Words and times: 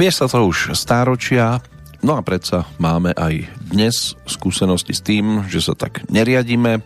Vie 0.00 0.08
sa 0.08 0.24
to 0.24 0.48
už 0.48 0.72
stáročia, 0.72 1.60
no 2.00 2.16
a 2.16 2.24
predsa 2.24 2.64
máme 2.80 3.12
aj 3.12 3.44
dnes 3.68 4.16
skúsenosti 4.24 4.96
s 4.96 5.04
tým, 5.04 5.44
že 5.44 5.60
sa 5.60 5.76
tak 5.76 6.08
neriadíme. 6.08 6.80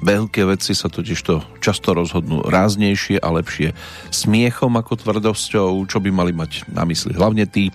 Veľké 0.00 0.48
veci 0.48 0.72
sa 0.72 0.88
totiž 0.88 1.20
to 1.20 1.44
často 1.60 1.92
rozhodnú 1.92 2.48
ráznejšie 2.48 3.20
a 3.20 3.28
lepšie 3.28 3.76
smiechom 4.08 4.80
ako 4.80 5.04
tvrdosťou, 5.04 5.84
čo 5.84 6.00
by 6.00 6.08
mali 6.08 6.32
mať 6.32 6.72
na 6.72 6.88
mysli 6.88 7.12
hlavne 7.12 7.44
tí, 7.44 7.68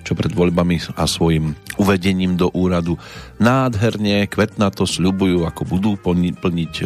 čo 0.00 0.16
pred 0.16 0.32
voľbami 0.32 0.96
a 0.96 1.04
svojim 1.04 1.52
uvedením 1.76 2.40
do 2.40 2.48
úradu 2.56 2.96
nádherne, 3.36 4.24
kvetnato 4.32 4.88
sľubujú, 4.88 5.44
ako 5.44 5.62
budú 5.68 6.00
plniť 6.00 6.72
e, 6.80 6.84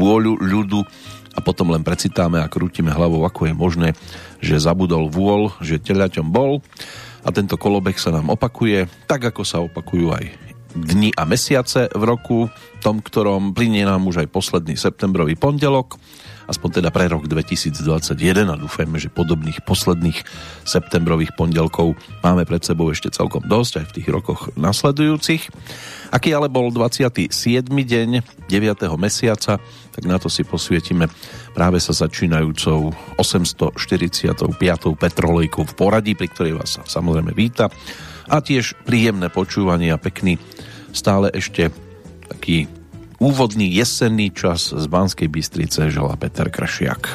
vôľu 0.00 0.40
ľudu 0.40 0.80
a 1.36 1.44
potom 1.44 1.70
len 1.70 1.86
precitáme 1.86 2.42
a 2.42 2.50
krútime 2.50 2.90
hlavou, 2.90 3.22
ako 3.22 3.46
je 3.46 3.54
možné, 3.54 3.88
že 4.38 4.62
zabudol 4.62 5.10
vôľ, 5.10 5.62
že 5.62 5.82
telaťom 5.82 6.28
bol. 6.30 6.62
A 7.26 7.28
tento 7.34 7.58
kolobek 7.58 7.98
sa 7.98 8.14
nám 8.14 8.30
opakuje, 8.30 8.86
tak 9.10 9.34
ako 9.34 9.42
sa 9.42 9.58
opakujú 9.60 10.14
aj 10.14 10.24
dni 10.78 11.10
a 11.16 11.26
mesiace 11.26 11.90
v 11.90 12.02
roku, 12.06 12.46
tom, 12.78 13.02
ktorom 13.02 13.56
plinie 13.56 13.82
nám 13.82 14.06
už 14.06 14.22
aj 14.22 14.28
posledný 14.30 14.78
septembrový 14.78 15.34
pondelok 15.34 15.98
aspoň 16.48 16.80
teda 16.80 16.88
pre 16.88 17.12
rok 17.12 17.28
2021 17.28 18.48
a 18.48 18.56
dúfajme, 18.56 18.96
že 18.96 19.12
podobných 19.12 19.60
posledných 19.68 20.24
septembrových 20.64 21.36
pondelkov 21.36 21.94
máme 22.24 22.48
pred 22.48 22.64
sebou 22.64 22.88
ešte 22.88 23.12
celkom 23.12 23.44
dosť 23.44 23.84
aj 23.84 23.86
v 23.92 23.94
tých 24.00 24.08
rokoch 24.08 24.48
nasledujúcich. 24.56 25.52
Aký 26.08 26.32
ale 26.32 26.48
bol 26.48 26.72
27. 26.72 27.28
deň 27.68 28.10
9. 28.48 28.48
mesiaca, 28.96 29.60
tak 29.92 30.02
na 30.08 30.16
to 30.16 30.32
si 30.32 30.40
posvietime 30.48 31.12
práve 31.52 31.76
sa 31.84 31.92
začínajúcou 31.92 32.96
845. 33.20 34.56
petrolejkou 34.96 35.68
v 35.68 35.72
poradí, 35.76 36.16
pri 36.16 36.32
ktorej 36.32 36.56
vás 36.56 36.80
samozrejme 36.88 37.36
víta 37.36 37.68
a 38.28 38.40
tiež 38.40 38.76
príjemné 38.88 39.28
počúvanie 39.28 39.92
a 39.92 40.00
pekný 40.00 40.40
stále 40.96 41.28
ešte 41.32 41.68
taký 42.28 42.77
úvodný 43.18 43.74
jesenný 43.74 44.30
čas 44.30 44.70
z 44.70 44.86
Banskej 44.86 45.28
Bystrice 45.28 45.90
žela 45.90 46.16
Peter 46.16 46.50
Kršiak. 46.50 47.06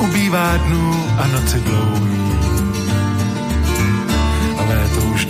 Ubývá 0.00 0.56
dnů 0.56 0.84
a 1.18 1.26
noci 1.26 1.60
dlouhý 1.60 1.81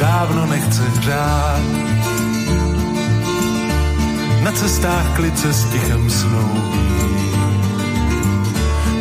dávno 0.02 0.46
nechce 0.46 0.82
hřát. 0.82 1.62
Na 4.42 4.52
cestách 4.52 5.16
klice 5.16 5.52
s 5.52 5.64
tichem 5.64 6.10
snou. 6.10 6.50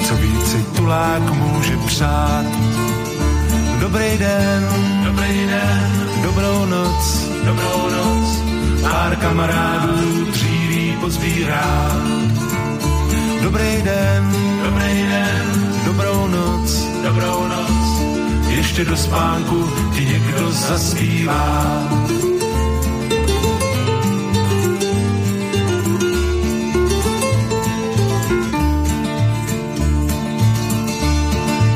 Co 0.06 0.16
víc 0.16 0.52
si 0.52 0.64
tulák 0.78 1.22
může 1.34 1.78
přát. 1.78 2.46
Dobrý 3.80 4.18
den, 4.18 4.68
dobrý 5.06 5.48
den, 5.48 5.92
dobrou 6.24 6.66
noc, 6.66 7.30
dobrou 7.46 7.90
noc. 7.90 8.28
Pár 8.82 9.16
kamarádů 9.16 10.26
dříví 10.32 10.98
pozbírá. 11.02 11.92
Dobrý 13.44 13.82
den, 13.82 14.32
dobrý 14.64 15.08
den, 15.10 15.46
dobrou 15.86 16.28
noc, 16.28 16.86
dobrou 17.04 17.48
noc 17.48 17.91
ještě 18.62 18.86
do 18.86 18.98
spánku 18.98 19.70
ti 19.96 20.06
někdo 20.06 20.52
zaspívá. 20.52 21.90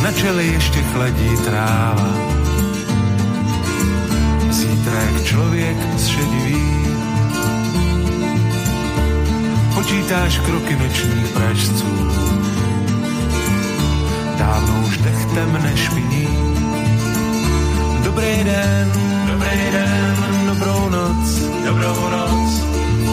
Na 0.02 0.12
čele 0.12 0.44
ještě 0.44 0.82
chladí 0.82 1.30
tráva, 1.46 2.10
zítrek 4.50 5.24
člověk 5.24 5.78
zšedivý. 5.98 6.66
Počítáš 9.74 10.40
kroky 10.40 10.76
nočních 10.76 11.28
pražců, 11.28 12.10
dávno 14.38 14.84
už 14.88 14.98
dechtem 14.98 15.60
nešpiní 15.64 16.56
Dobrý 18.16 18.44
den, 18.44 18.92
dobrý 19.28 19.72
den, 19.72 20.16
dobrou 20.48 20.90
noc, 20.90 21.40
dobrou 21.66 22.10
noc. 22.10 22.64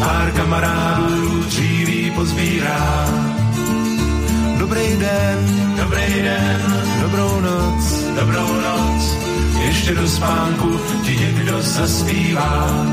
Pár 0.01 0.31
kamarádů 0.31 1.43
dříví 1.43 2.11
pozbírá. 2.11 3.07
Dobrý 4.59 4.97
den, 4.97 5.39
dobrý 5.77 6.23
den, 6.23 6.63
dobrou 7.03 7.41
noc, 7.41 8.05
dobrou 8.21 8.47
noc. 8.47 9.17
Ještě 9.67 9.95
do 9.95 10.09
spánku 10.09 10.81
ti 11.05 11.17
někdo 11.17 11.63
zaspívá. 11.63 12.87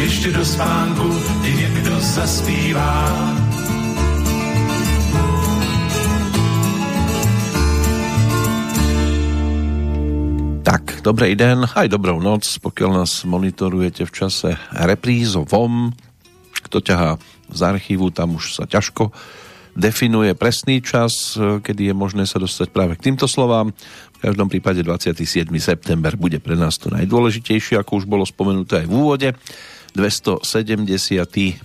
Ještě 0.00 0.32
do 0.32 0.44
spánku 0.44 1.18
ti 1.42 1.52
někdo 1.52 2.00
zaspívá. 2.00 3.08
Dobrý 11.08 11.32
den, 11.32 11.64
aj 11.64 11.88
dobrou 11.88 12.20
noc, 12.20 12.44
pokiaľ 12.60 13.00
nás 13.00 13.24
monitorujete 13.24 14.04
v 14.04 14.12
čase 14.12 14.60
reprízovom. 14.76 15.88
Kto 16.68 16.84
ťahá 16.84 17.16
z 17.48 17.60
archívu, 17.64 18.12
tam 18.12 18.36
už 18.36 18.52
sa 18.52 18.68
ťažko 18.68 19.08
definuje 19.72 20.36
presný 20.36 20.84
čas, 20.84 21.32
kedy 21.40 21.88
je 21.88 21.94
možné 21.96 22.28
sa 22.28 22.36
dostať 22.36 22.68
práve 22.76 23.00
k 23.00 23.08
týmto 23.08 23.24
slovám. 23.24 23.72
V 23.72 24.18
každom 24.20 24.52
prípade 24.52 24.84
27. 24.84 25.48
september 25.56 26.12
bude 26.12 26.44
pre 26.44 26.60
nás 26.60 26.76
to 26.76 26.92
najdôležitejšie, 26.92 27.80
ako 27.80 28.04
už 28.04 28.04
bolo 28.04 28.28
spomenuté 28.28 28.84
aj 28.84 28.86
v 28.92 28.92
úvode. 28.92 29.28
270. 29.96 30.44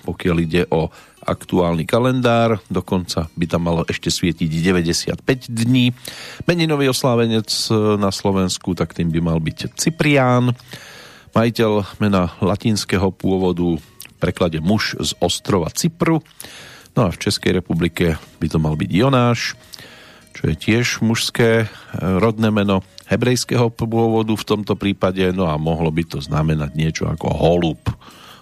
pokiaľ 0.07 0.35
ide 0.39 0.63
o 0.71 0.87
aktuálny 1.23 1.87
kalendár, 1.87 2.59
dokonca 2.67 3.31
by 3.33 3.45
tam 3.47 3.65
malo 3.65 3.81
ešte 3.87 4.11
svietiť 4.11 4.47
95 4.47 5.17
dní. 5.47 5.95
Meninový 6.45 6.91
oslávenec 6.91 7.47
na 7.97 8.11
Slovensku, 8.11 8.75
tak 8.75 8.91
tým 8.93 9.09
by 9.09 9.19
mal 9.23 9.39
byť 9.39 9.79
Cyprián, 9.79 10.51
majiteľ 11.33 11.97
mena 12.03 12.35
latinského 12.43 13.09
pôvodu, 13.09 13.79
v 13.79 13.85
preklade 14.21 14.61
muž 14.63 14.99
z 14.99 15.17
ostrova 15.19 15.73
Cypru. 15.73 16.23
No 16.93 17.07
a 17.07 17.09
v 17.09 17.17
Českej 17.17 17.57
republike 17.57 18.21
by 18.37 18.47
to 18.47 18.61
mal 18.61 18.77
byť 18.77 18.91
Jonáš, 18.93 19.57
čo 20.37 20.49
je 20.49 20.55
tiež 20.55 21.01
mužské 21.01 21.67
rodné 21.97 22.53
meno 22.53 22.85
hebrejského 23.09 23.69
pôvodu 23.73 24.33
v 24.33 24.47
tomto 24.47 24.73
prípade, 24.79 25.25
no 25.33 25.45
a 25.49 25.59
mohlo 25.59 25.91
by 25.91 26.05
to 26.05 26.21
znamenať 26.21 26.71
niečo 26.73 27.05
ako 27.09 27.33
holub. 27.33 27.81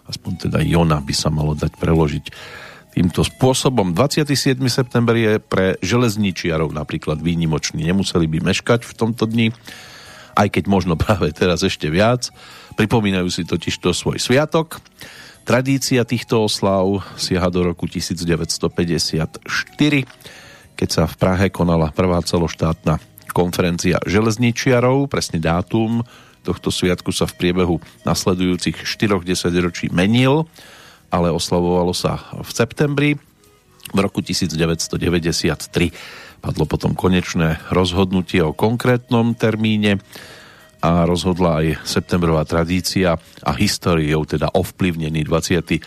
Aspoň 0.07 0.47
teda 0.47 0.59
Jona 0.63 0.99
by 0.99 1.13
sa 1.15 1.31
malo 1.31 1.55
dať 1.55 1.71
preložiť 1.79 2.25
týmto 2.91 3.23
spôsobom. 3.23 3.95
27. 3.95 4.59
september 4.67 5.15
je 5.15 5.39
pre 5.39 5.79
železničiarov 5.79 6.75
napríklad 6.75 7.23
výnimočný. 7.23 7.87
Nemuseli 7.87 8.27
by 8.27 8.51
meškať 8.51 8.83
v 8.83 8.93
tomto 8.93 9.25
dni, 9.25 9.55
aj 10.35 10.47
keď 10.51 10.63
možno 10.67 10.99
práve 10.99 11.31
teraz 11.31 11.63
ešte 11.63 11.87
viac. 11.87 12.29
Pripomínajú 12.75 13.27
si 13.31 13.47
totiž 13.47 13.79
to 13.79 13.95
svoj 13.95 14.19
sviatok. 14.19 14.83
Tradícia 15.41 16.05
týchto 16.05 16.45
oslav 16.45 17.01
siaha 17.17 17.49
do 17.49 17.65
roku 17.65 17.89
1954, 17.89 19.41
keď 20.77 20.89
sa 20.91 21.03
v 21.09 21.15
Prahe 21.17 21.49
konala 21.49 21.89
prvá 21.89 22.21
celoštátna 22.21 23.01
konferencia 23.33 23.97
železničiarov. 24.05 25.09
Presný 25.09 25.41
dátum 25.41 26.05
tohto 26.45 26.69
sviatku 26.69 27.09
sa 27.13 27.29
v 27.29 27.37
priebehu 27.37 27.81
nasledujúcich 28.05 28.85
4 28.85 29.17
ročí 29.65 29.89
menil 29.93 30.45
ale 31.11 31.29
oslavovalo 31.29 31.91
sa 31.91 32.31
v 32.39 32.49
septembri. 32.49 33.11
V 33.91 33.99
roku 33.99 34.23
1993 34.23 35.59
padlo 36.39 36.63
potom 36.65 36.95
konečné 36.95 37.59
rozhodnutie 37.69 38.39
o 38.41 38.55
konkrétnom 38.55 39.35
termíne 39.35 39.99
a 40.81 41.05
rozhodla 41.05 41.61
aj 41.61 41.85
septembrová 41.85 42.41
tradícia 42.47 43.19
a 43.45 43.51
históriou 43.53 44.25
teda 44.25 44.49
ovplyvnený 44.49 45.29
27. 45.29 45.77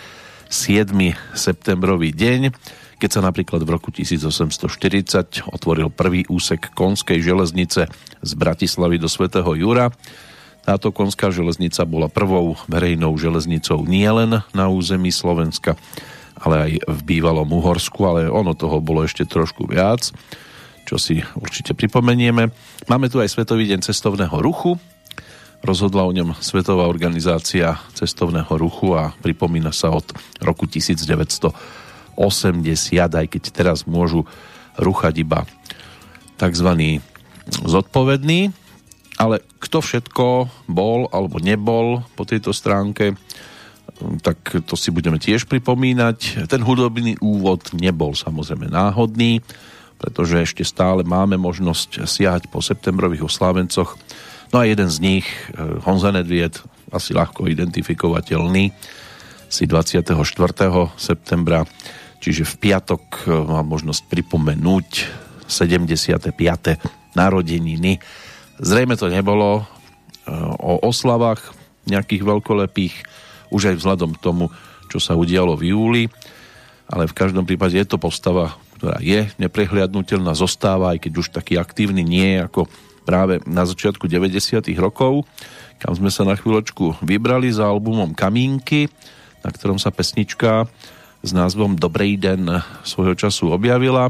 septembrový 1.35 2.15
deň, 2.15 2.55
keď 3.03 3.11
sa 3.11 3.21
napríklad 3.25 3.67
v 3.67 3.75
roku 3.75 3.91
1840 3.91 5.51
otvoril 5.51 5.91
prvý 5.91 6.23
úsek 6.31 6.71
konskej 6.79 7.19
železnice 7.19 7.91
z 8.23 8.31
Bratislavy 8.39 9.03
do 9.03 9.11
Svetého 9.11 9.51
Jura 9.59 9.91
táto 10.65 10.89
konská 10.91 11.29
železnica 11.29 11.85
bola 11.85 12.09
prvou 12.09 12.57
verejnou 12.67 13.13
železnicou 13.21 13.85
nielen 13.85 14.41
na 14.57 14.65
území 14.73 15.13
Slovenska, 15.13 15.77
ale 16.41 16.57
aj 16.57 16.73
v 16.89 17.01
bývalom 17.05 17.47
Uhorsku, 17.53 18.01
ale 18.09 18.33
ono 18.33 18.57
toho 18.57 18.81
bolo 18.81 19.05
ešte 19.05 19.29
trošku 19.29 19.69
viac, 19.69 20.09
čo 20.89 20.97
si 20.97 21.21
určite 21.37 21.77
pripomenieme. 21.77 22.49
Máme 22.89 23.13
tu 23.13 23.21
aj 23.21 23.29
Svetový 23.29 23.69
deň 23.69 23.85
cestovného 23.85 24.41
ruchu, 24.41 24.81
rozhodla 25.61 26.05
o 26.09 26.13
ňom 26.13 26.37
Svetová 26.41 26.89
organizácia 26.89 27.77
cestovného 27.93 28.53
ruchu 28.57 28.97
a 28.97 29.13
pripomína 29.21 29.73
sa 29.73 29.93
od 29.93 30.05
roku 30.41 30.65
1980, 30.65 31.53
aj 33.05 33.27
keď 33.29 33.43
teraz 33.53 33.85
môžu 33.85 34.25
ruchať 34.81 35.25
iba 35.25 35.45
tzv. 36.41 37.01
zodpovední, 37.65 38.64
ale 39.21 39.43
kto 39.63 39.79
všetko 39.81 40.27
bol 40.67 41.07
alebo 41.15 41.39
nebol 41.39 42.03
po 42.19 42.27
tejto 42.27 42.51
stránke, 42.51 43.15
tak 44.27 44.39
to 44.67 44.75
si 44.75 44.91
budeme 44.91 45.23
tiež 45.23 45.47
pripomínať. 45.47 46.49
Ten 46.51 46.67
hudobný 46.67 47.15
úvod 47.23 47.71
nebol 47.79 48.19
samozrejme 48.19 48.67
náhodný, 48.67 49.39
pretože 50.03 50.43
ešte 50.43 50.67
stále 50.67 51.07
máme 51.07 51.39
možnosť 51.39 52.03
siahať 52.03 52.51
po 52.51 52.59
septembrových 52.59 53.31
oslávencoch 53.31 53.95
No 54.55 54.63
a 54.63 54.71
jeden 54.71 54.87
z 54.87 55.03
nich, 55.03 55.27
eh, 55.27 55.83
Honza 55.83 56.15
Nedviet, 56.15 56.63
asi 56.95 57.11
ľahko 57.11 57.51
identifikovateľný, 57.51 58.71
si 59.51 59.67
24. 59.67 60.95
septembra, 60.95 61.67
čiže 62.23 62.47
v 62.47 62.55
piatok 62.63 63.03
eh, 63.27 63.35
mám 63.35 63.67
možnosť 63.67 64.07
pripomenúť 64.07 64.89
75. 65.51 66.79
narodeniny. 67.19 67.99
Zrejme 68.65 68.97
to 68.97 69.13
nebolo 69.13 69.61
eh, 69.61 70.33
o 70.57 70.81
oslavách 70.81 71.53
nejakých 71.85 72.25
veľkolepých, 72.25 72.95
už 73.53 73.77
aj 73.77 73.77
vzhľadom 73.85 74.17
k 74.17 74.23
tomu, 74.25 74.49
čo 74.89 74.97
sa 74.97 75.13
udialo 75.13 75.53
v 75.53 75.77
júli, 75.77 76.05
ale 76.89 77.05
v 77.05 77.13
každom 77.13 77.45
prípade 77.45 77.77
je 77.77 77.85
to 77.85 78.01
postava, 78.01 78.57
ktorá 78.81 79.05
je 79.05 79.29
neprehliadnutelná, 79.37 80.33
zostáva, 80.33 80.97
aj 80.97 81.05
keď 81.05 81.13
už 81.21 81.27
taký 81.37 81.61
aktívny 81.61 82.01
nie 82.01 82.41
ako 82.41 82.65
práve 83.05 83.45
na 83.45 83.69
začiatku 83.69 84.09
90. 84.09 84.65
rokov, 84.81 85.29
kam 85.77 85.93
sme 85.93 86.09
sa 86.09 86.25
na 86.25 86.33
chvíľočku 86.33 87.05
vybrali 87.05 87.53
za 87.53 87.69
albumom 87.69 88.17
Kamínky, 88.17 88.89
na 89.45 89.53
ktorom 89.53 89.77
sa 89.77 89.93
pesnička 89.93 90.65
s 91.21 91.31
názvom 91.37 91.77
Dobrej 91.77 92.17
den 92.17 92.49
svojho 92.81 93.13
času 93.13 93.53
objavila. 93.53 94.09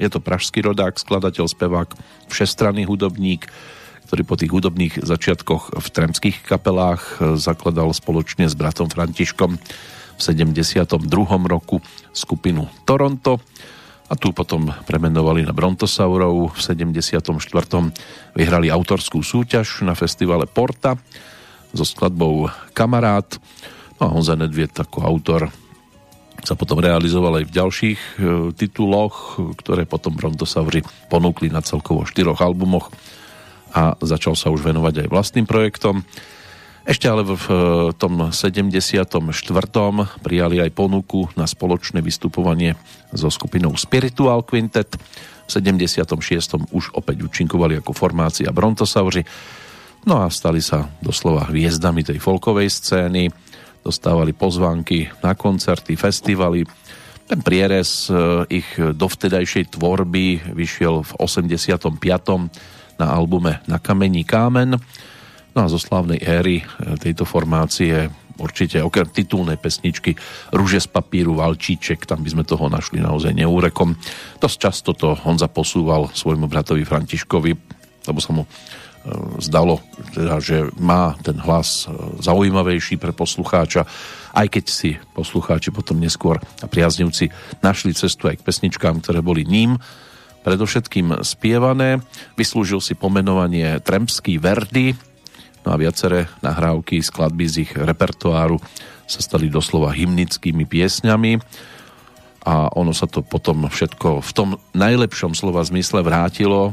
Je 0.00 0.08
to 0.08 0.24
pražský 0.24 0.64
rodák, 0.64 0.96
skladateľ, 0.96 1.44
spevák, 1.44 1.92
všestranný 2.32 2.88
hudobník, 2.88 3.52
ktorý 4.08 4.22
po 4.24 4.34
tých 4.34 4.50
hudobných 4.50 4.94
začiatkoch 5.04 5.76
v 5.76 5.86
tremských 5.86 6.42
kapelách 6.42 7.20
zakladal 7.36 7.92
spoločne 7.92 8.48
s 8.48 8.56
bratom 8.56 8.88
Františkom 8.88 9.60
v 10.16 10.20
72. 10.20 10.88
roku 11.46 11.78
skupinu 12.10 12.66
Toronto 12.88 13.38
a 14.10 14.18
tu 14.18 14.34
potom 14.34 14.66
premenovali 14.88 15.46
na 15.46 15.54
Brontosaurov. 15.54 16.50
V 16.50 16.58
74. 16.58 17.22
vyhrali 18.34 18.66
autorskú 18.66 19.22
súťaž 19.22 19.86
na 19.86 19.94
festivale 19.94 20.50
Porta 20.50 20.98
so 21.70 21.86
skladbou 21.86 22.50
Kamarát. 22.74 23.38
No 24.02 24.10
a 24.10 24.12
Honza 24.16 24.34
Nedviet 24.34 24.74
ako 24.74 25.06
autor 25.06 25.46
sa 26.44 26.54
potom 26.56 26.80
realizoval 26.80 27.40
aj 27.40 27.44
v 27.48 27.56
ďalších 27.56 28.00
e, 28.00 28.12
tituloch, 28.56 29.36
ktoré 29.60 29.84
potom 29.84 30.16
Brontosauri 30.16 30.80
ponúkli 31.12 31.52
na 31.52 31.60
celkovo 31.60 32.08
štyroch 32.08 32.40
albumoch 32.40 32.88
a 33.70 33.94
začal 34.02 34.34
sa 34.34 34.50
už 34.50 34.66
venovať 34.66 35.06
aj 35.06 35.08
vlastným 35.08 35.46
projektom. 35.46 36.02
Ešte 36.80 37.06
ale 37.06 37.22
v 37.22 37.46
tom 38.00 38.32
74. 38.32 38.80
prijali 40.24 40.56
aj 40.58 40.70
ponuku 40.72 41.28
na 41.36 41.44
spoločné 41.44 42.00
vystupovanie 42.00 42.74
so 43.12 43.28
skupinou 43.28 43.76
Spiritual 43.76 44.42
Quintet. 44.42 44.96
V 45.44 45.50
76. 45.50 46.16
už 46.72 46.84
opäť 46.96 47.26
účinkovali 47.26 47.78
ako 47.78 47.92
formácia 47.92 48.48
Brontosauri. 48.48 49.22
No 50.08 50.24
a 50.24 50.32
stali 50.32 50.64
sa 50.64 50.88
doslova 51.04 51.52
hviezdami 51.52 52.00
tej 52.00 52.16
folkovej 52.16 52.72
scény. 52.72 53.28
Dostávali 53.80 54.36
pozvánky 54.36 55.08
na 55.24 55.32
koncerty, 55.32 55.96
festivaly. 55.96 56.68
Ten 57.24 57.40
prierez 57.40 58.10
e, 58.10 58.14
ich 58.60 58.68
dovtedajšej 58.76 59.78
tvorby 59.78 60.52
vyšiel 60.52 61.06
v 61.06 61.12
85. 61.16 61.88
na 63.00 63.06
albume 63.16 63.64
Na 63.64 63.80
kamení 63.80 64.26
kámen 64.26 64.76
No 65.50 65.66
a 65.66 65.72
zo 65.72 65.82
slávnej 65.82 66.22
éry 66.22 66.62
e, 66.62 66.64
tejto 66.98 67.26
formácie 67.26 68.06
určite 68.38 68.78
okrem 68.80 69.10
titulnej 69.10 69.58
pesničky 69.58 70.14
Rúže 70.54 70.80
z 70.80 70.88
papíru, 70.88 71.36
Valčíček, 71.36 72.06
tam 72.06 72.22
by 72.22 72.30
sme 72.30 72.44
toho 72.46 72.70
našli 72.70 73.02
naozaj 73.02 73.34
neúrekom. 73.34 73.98
Dosť 74.38 74.56
často 74.56 74.90
to 74.94 75.18
Honza 75.26 75.50
posúval 75.50 76.08
svojmu 76.14 76.46
bratovi 76.46 76.86
Františkovi, 76.86 77.52
lebo 78.06 78.18
sa 78.22 78.30
mu 78.32 78.46
zdalo, 79.40 79.80
teda, 80.12 80.38
že 80.44 80.68
má 80.76 81.16
ten 81.24 81.40
hlas 81.40 81.88
e, 81.88 81.96
zaujímavejší 82.20 83.00
pre 83.00 83.16
poslucháča, 83.16 83.88
aj 84.36 84.46
keď 84.52 84.64
si 84.68 85.00
poslucháči 85.16 85.72
potom 85.72 85.96
neskôr 85.96 86.36
a 86.60 86.66
priaznivci 86.68 87.32
našli 87.64 87.96
cestu 87.96 88.28
aj 88.28 88.40
k 88.40 88.46
pesničkám, 88.46 89.00
ktoré 89.00 89.24
boli 89.24 89.48
ním 89.48 89.80
predovšetkým 90.44 91.24
spievané. 91.24 92.00
Vyslúžil 92.36 92.80
si 92.80 92.92
pomenovanie 92.96 93.80
Trempský 93.80 94.36
Verdy, 94.40 94.96
No 95.60 95.76
a 95.76 95.80
viaceré 95.80 96.24
nahrávky, 96.40 97.04
skladby 97.04 97.44
z 97.44 97.54
ich 97.68 97.72
repertoáru 97.76 98.56
sa 99.04 99.20
stali 99.20 99.52
doslova 99.52 99.92
hymnickými 99.92 100.64
piesňami. 100.64 101.36
A 102.48 102.72
ono 102.72 102.96
sa 102.96 103.04
to 103.04 103.20
potom 103.20 103.68
všetko 103.68 104.24
v 104.24 104.30
tom 104.32 104.48
najlepšom 104.72 105.36
slova 105.36 105.60
zmysle 105.60 106.00
vrátilo 106.00 106.72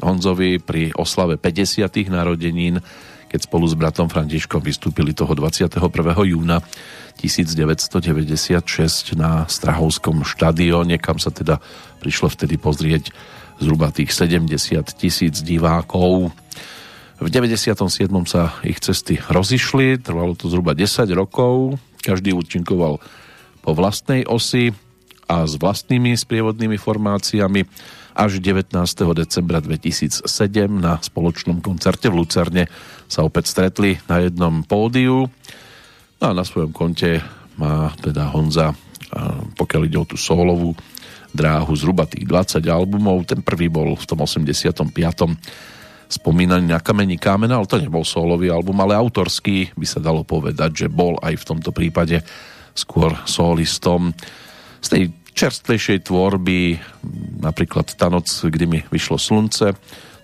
Honzovi 0.00 0.60
pri 0.60 0.92
oslave 0.96 1.40
50. 1.40 2.08
narodenín, 2.08 2.80
keď 3.26 3.40
spolu 3.42 3.66
s 3.66 3.74
bratom 3.74 4.06
Františkom 4.06 4.62
vystúpili 4.62 5.12
toho 5.12 5.34
21. 5.34 5.82
júna 6.24 6.62
1996 7.16 9.16
na 9.16 9.48
Strahovskom 9.48 10.22
štadióne, 10.22 11.00
kam 11.00 11.16
sa 11.16 11.32
teda 11.32 11.58
prišlo 12.00 12.28
vtedy 12.30 12.60
pozrieť 12.60 13.10
zhruba 13.58 13.88
tých 13.88 14.12
70 14.12 14.52
tisíc 15.00 15.40
divákov. 15.40 16.30
V 17.16 17.28
97. 17.32 17.88
sa 18.28 18.52
ich 18.60 18.76
cesty 18.84 19.16
rozišli, 19.16 20.04
trvalo 20.04 20.36
to 20.36 20.52
zhruba 20.52 20.76
10 20.76 21.08
rokov, 21.16 21.80
každý 22.04 22.36
účinkoval 22.36 23.00
po 23.64 23.70
vlastnej 23.72 24.28
osi 24.28 24.76
a 25.26 25.48
s 25.48 25.58
vlastnými 25.58 26.14
sprievodnými 26.14 26.78
formáciami 26.78 27.66
až 28.16 28.40
19. 28.40 28.72
decembra 29.12 29.60
2007 29.60 30.24
na 30.72 30.96
spoločnom 30.96 31.60
koncerte 31.60 32.08
v 32.08 32.24
Lucerne 32.24 32.64
sa 33.06 33.22
opäť 33.22 33.52
stretli 33.52 34.00
na 34.08 34.24
jednom 34.24 34.64
pódiu 34.64 35.28
no 36.16 36.24
a 36.24 36.32
na 36.32 36.42
svojom 36.42 36.72
konte 36.72 37.20
má 37.60 37.92
teda 38.00 38.32
Honza 38.32 38.72
pokiaľ 39.56 39.82
ide 39.86 39.98
o 40.00 40.08
tú 40.08 40.18
solovú 40.18 40.74
dráhu 41.36 41.72
zhruba 41.76 42.08
tých 42.08 42.24
20 42.24 42.64
albumov, 42.64 43.28
ten 43.28 43.44
prvý 43.44 43.68
bol 43.68 43.92
v 43.92 44.04
tom 44.08 44.24
85 44.24 44.88
spomínaný 46.06 46.70
na 46.70 46.80
kameni 46.80 47.18
kámen, 47.18 47.50
ale 47.50 47.66
to 47.66 47.82
nebol 47.82 48.06
solový 48.06 48.48
album, 48.48 48.78
ale 48.78 48.94
autorský 48.94 49.74
by 49.74 49.86
sa 49.86 49.98
dalo 49.98 50.22
povedať, 50.22 50.86
že 50.86 50.88
bol 50.88 51.18
aj 51.18 51.34
v 51.34 51.44
tomto 51.44 51.74
prípade 51.74 52.22
skôr 52.72 53.10
solistom. 53.26 54.14
Z 54.78 54.88
tej 54.94 55.02
čerstvejšej 55.36 56.08
tvorby, 56.08 56.80
napríklad 57.44 57.92
Tá 57.94 58.08
noc, 58.08 58.32
kdy 58.32 58.64
mi 58.64 58.80
vyšlo 58.88 59.20
slunce, 59.20 59.76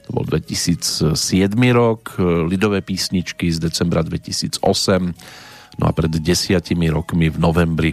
to 0.03 0.11
bol 0.11 0.25
2007 0.25 1.13
rok, 1.77 2.17
Lidové 2.49 2.81
písničky 2.81 3.53
z 3.53 3.61
decembra 3.61 4.01
2008, 4.03 4.65
no 5.79 5.85
a 5.85 5.93
pred 5.93 6.13
desiatimi 6.17 6.89
rokmi 6.89 7.29
v 7.29 7.39
novembri 7.39 7.93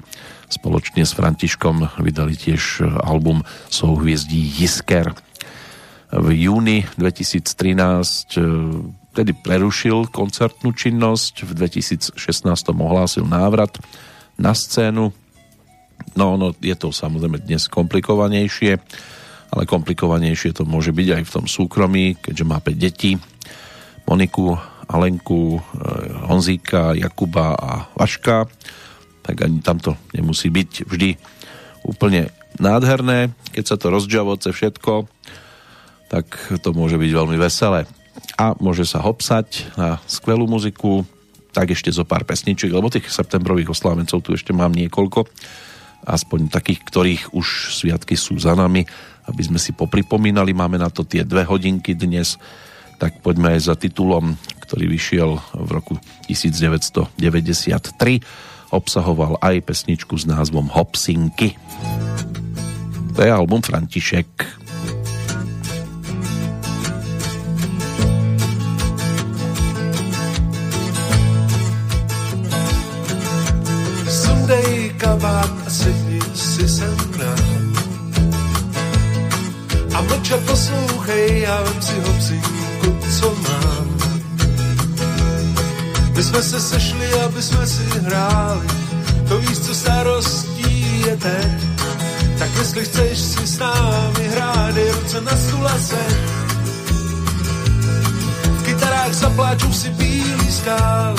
spoločne 0.49 1.05
s 1.05 1.13
Františkom 1.13 2.01
vydali 2.01 2.33
tiež 2.33 2.81
album 3.03 3.43
Souhviezdí 3.69 4.39
Jisker 4.39 5.11
v 6.09 6.27
júni 6.33 6.89
2013 6.97 8.97
tedy 9.13 9.33
prerušil 9.33 10.09
koncertnú 10.09 10.73
činnosť, 10.73 11.45
v 11.45 11.51
2016 11.53 12.17
ohlásil 12.71 13.25
návrat 13.25 13.77
na 14.39 14.53
scénu. 14.53 15.11
No, 16.15 16.35
no, 16.35 16.51
je 16.59 16.75
to 16.75 16.91
samozrejme 16.91 17.41
dnes 17.43 17.67
komplikovanejšie, 17.71 18.77
ale 19.49 19.63
komplikovanejšie 19.65 20.55
to 20.55 20.63
môže 20.67 20.91
byť 20.93 21.07
aj 21.19 21.23
v 21.25 21.33
tom 21.33 21.45
súkromí, 21.45 22.19
keďže 22.19 22.45
má 22.45 22.59
5 22.61 22.75
detí. 22.75 23.15
Moniku, 24.09 24.57
Alenku, 24.89 25.57
eh, 25.57 25.61
Honzíka, 26.27 26.97
Jakuba 26.97 27.55
a 27.55 27.71
Vaška, 27.93 28.49
tak 29.21 29.35
ani 29.45 29.61
tamto 29.61 29.97
nemusí 30.15 30.49
byť 30.49 30.89
vždy 30.89 31.09
úplne 31.85 32.33
nádherné, 32.57 33.31
keď 33.53 33.63
sa 33.63 33.75
to 33.77 33.93
rozďavoce 33.93 34.49
všetko 34.49 35.07
tak 36.09 36.25
to 36.65 36.73
môže 36.73 36.97
byť 36.97 37.11
veľmi 37.13 37.37
veselé. 37.37 37.85
A 38.35 38.57
môže 38.57 38.83
sa 38.83 38.99
hopsať 38.99 39.77
na 39.77 40.01
skvelú 40.09 40.49
muziku, 40.49 41.05
tak 41.53 41.71
ešte 41.71 41.93
zo 41.93 42.03
pár 42.03 42.25
pesničiek, 42.25 42.73
lebo 42.73 42.89
tých 42.89 43.07
septembrových 43.07 43.71
oslávencov 43.71 44.25
tu 44.25 44.33
ešte 44.33 44.51
mám 44.51 44.73
niekoľko. 44.73 45.29
Aspoň 46.09 46.49
takých, 46.49 46.81
ktorých 46.81 47.23
už 47.37 47.77
sviatky 47.77 48.17
sú 48.17 48.41
za 48.41 48.57
nami, 48.57 48.83
aby 49.29 49.41
sme 49.45 49.61
si 49.61 49.71
popripomínali. 49.77 50.57
Máme 50.57 50.81
na 50.81 50.89
to 50.89 51.05
tie 51.05 51.21
dve 51.21 51.45
hodinky 51.45 51.93
dnes, 51.93 52.41
tak 52.97 53.21
poďme 53.21 53.55
aj 53.55 53.61
za 53.69 53.75
titulom, 53.77 54.33
ktorý 54.65 54.89
vyšiel 54.89 55.37
v 55.53 55.69
roku 55.69 55.93
1993. 56.27 57.13
Obsahoval 58.69 59.37
aj 59.41 59.65
pesničku 59.65 60.13
s 60.17 60.25
názvom 60.29 60.69
Hopsinky. 60.69 61.57
To 63.17 63.19
je 63.21 63.31
album 63.31 63.61
František. 63.65 64.68
Sedni 75.69 76.19
si 76.33 76.67
sem 76.67 76.97
nám. 77.17 77.73
A 79.93 80.01
mlčet 80.01 80.45
poslouchej, 80.45 81.41
já 81.41 81.61
vem 81.61 81.81
si 81.81 81.93
hopsinku, 81.93 82.99
co 83.19 83.35
mám. 83.35 83.87
My 86.15 86.23
jsme 86.23 86.41
se 86.43 86.59
sešli, 86.59 87.13
aby 87.25 87.41
jsme 87.41 87.67
si 87.67 87.83
hráli, 87.99 88.67
to 89.27 89.37
víš, 89.37 89.59
co 89.59 89.75
starostí 89.75 91.01
je 91.07 91.17
teď. 91.17 91.59
Tak 92.39 92.49
jestli 92.57 92.85
chceš 92.85 93.17
si 93.19 93.47
s 93.47 93.59
námi 93.59 94.27
hrát, 94.27 94.75
je 94.77 94.91
ruce 94.91 95.21
na 95.21 95.31
stůl 95.31 95.67
a 95.67 95.77
V 98.57 98.63
kytarách 98.65 99.13
zapláčou 99.13 99.73
si 99.73 99.89
bílý 99.89 100.51
skál 100.51 101.15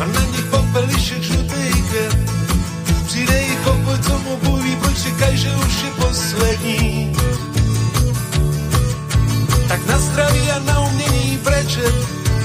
a 0.00 0.04
na 0.06 0.20
nich 0.32 0.44
popelišek 0.44 1.22
žlutý 1.22 1.82
květ 1.88 2.39
Přijde 3.20 3.40
i 3.40 3.56
kopoj, 3.56 3.98
co 4.00 4.18
mu 4.18 4.36
buví, 4.36 4.76
proč 4.76 5.02
čekaj, 5.02 5.36
že 5.36 5.52
už 5.66 5.82
je 5.82 5.90
poslední. 5.90 7.12
Tak 9.68 9.86
na 9.86 9.98
zdraví 9.98 10.50
a 10.50 10.58
na 10.58 10.80
umění 10.80 11.38
brečet, 11.44 11.94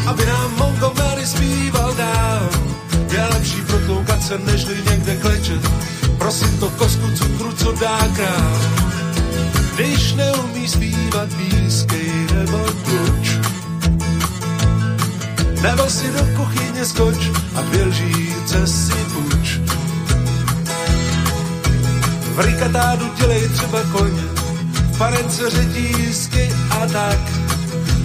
aby 0.06 0.26
nám 0.26 0.52
Montgomery 0.58 1.26
zpíval 1.26 1.94
dál. 1.94 2.50
Je 3.12 3.24
lepší 3.24 3.62
protloukat 3.62 4.24
se, 4.24 4.38
nežli 4.38 4.76
někde 4.90 5.16
klečet. 5.16 5.62
Prosím 6.18 6.60
to 6.60 6.70
kosku 6.70 7.12
cukru, 7.16 7.52
co 7.52 7.72
dá 7.72 8.00
král. 8.16 8.60
Když 9.76 10.14
neumí 10.14 10.68
zpívat 10.68 11.30
pískej 11.38 12.12
nebo 12.34 12.58
kluč. 12.84 13.28
Nebo 15.62 15.90
si 15.90 16.12
do 16.12 16.44
kuchyně 16.44 16.86
skoč 16.86 17.32
a 17.56 17.62
dvě 17.62 17.84
lžíce 17.86 18.68
si 18.68 18.94
půjč. 19.14 19.35
V 22.36 22.40
rikatádu 22.40 23.12
dělej 23.18 23.50
třeba 23.50 23.80
koně, 23.92 24.24
v 24.94 24.98
parence 24.98 25.44
a 26.70 26.88
tak. 26.88 27.20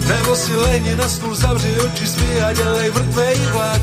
Nebo 0.07 0.35
si 0.35 0.55
lehni 0.55 0.95
na 0.95 1.09
stůl, 1.09 1.35
zavři 1.35 1.79
oči 1.79 2.07
svý 2.07 2.41
a 2.41 2.53
dělej 2.53 2.91
mrtvej 2.91 3.35
vlak. 3.51 3.81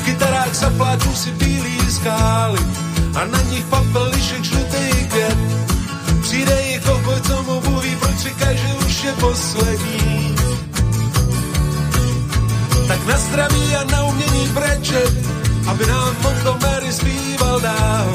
V 0.00 0.04
kytarách 0.04 0.54
zapláčou 0.54 1.14
si 1.14 1.30
bílý 1.30 1.78
skály 1.90 2.60
a 3.14 3.24
na 3.24 3.42
nich 3.50 3.64
papelišek 3.64 4.44
žlutý 4.44 5.06
květ. 5.10 5.38
Přijde 6.22 6.60
i 6.62 6.80
kovboj, 6.80 7.20
co 7.26 7.42
mu 7.42 7.60
mluví, 7.70 7.96
proč 8.00 8.16
říkaj, 8.16 8.56
že 8.56 8.86
už 8.86 9.04
je 9.04 9.12
poslední. 9.12 10.36
Tak 12.88 13.06
na 13.06 13.18
zdraví 13.18 13.76
a 13.76 13.84
na 13.84 14.04
umění 14.04 14.48
brečet, 14.48 15.35
aby 15.66 15.86
nám 15.86 16.16
Montgomery 16.22 16.92
zpíval 16.92 17.60
dál. 17.60 18.14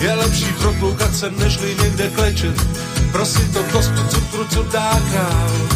Je 0.00 0.14
lepší 0.14 0.52
protloukat 0.52 1.14
se, 1.14 1.30
nežli 1.30 1.76
někde 1.82 2.10
klečet, 2.10 2.66
prosím 3.12 3.52
to 3.52 3.62
kostku 3.72 4.08
cukru, 4.08 4.44
co 4.44 4.62
dá 4.62 5.00
král. 5.10 5.73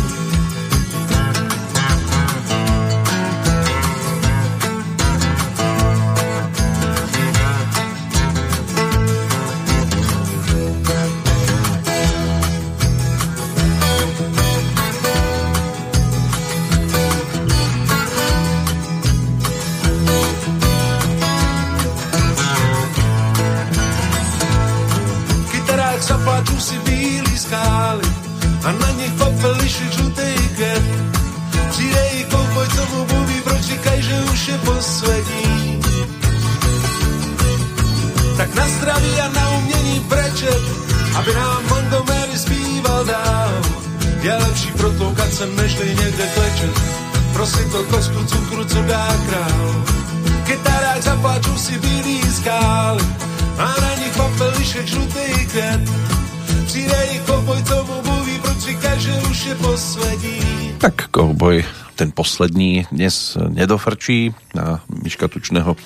Kovboj, 61.48 61.64
ten 61.96 62.12
poslední 62.12 62.84
dnes 62.92 63.32
nedofrčí 63.40 64.36
na 64.52 64.84
Miška 64.92 65.32
Tučného 65.32 65.80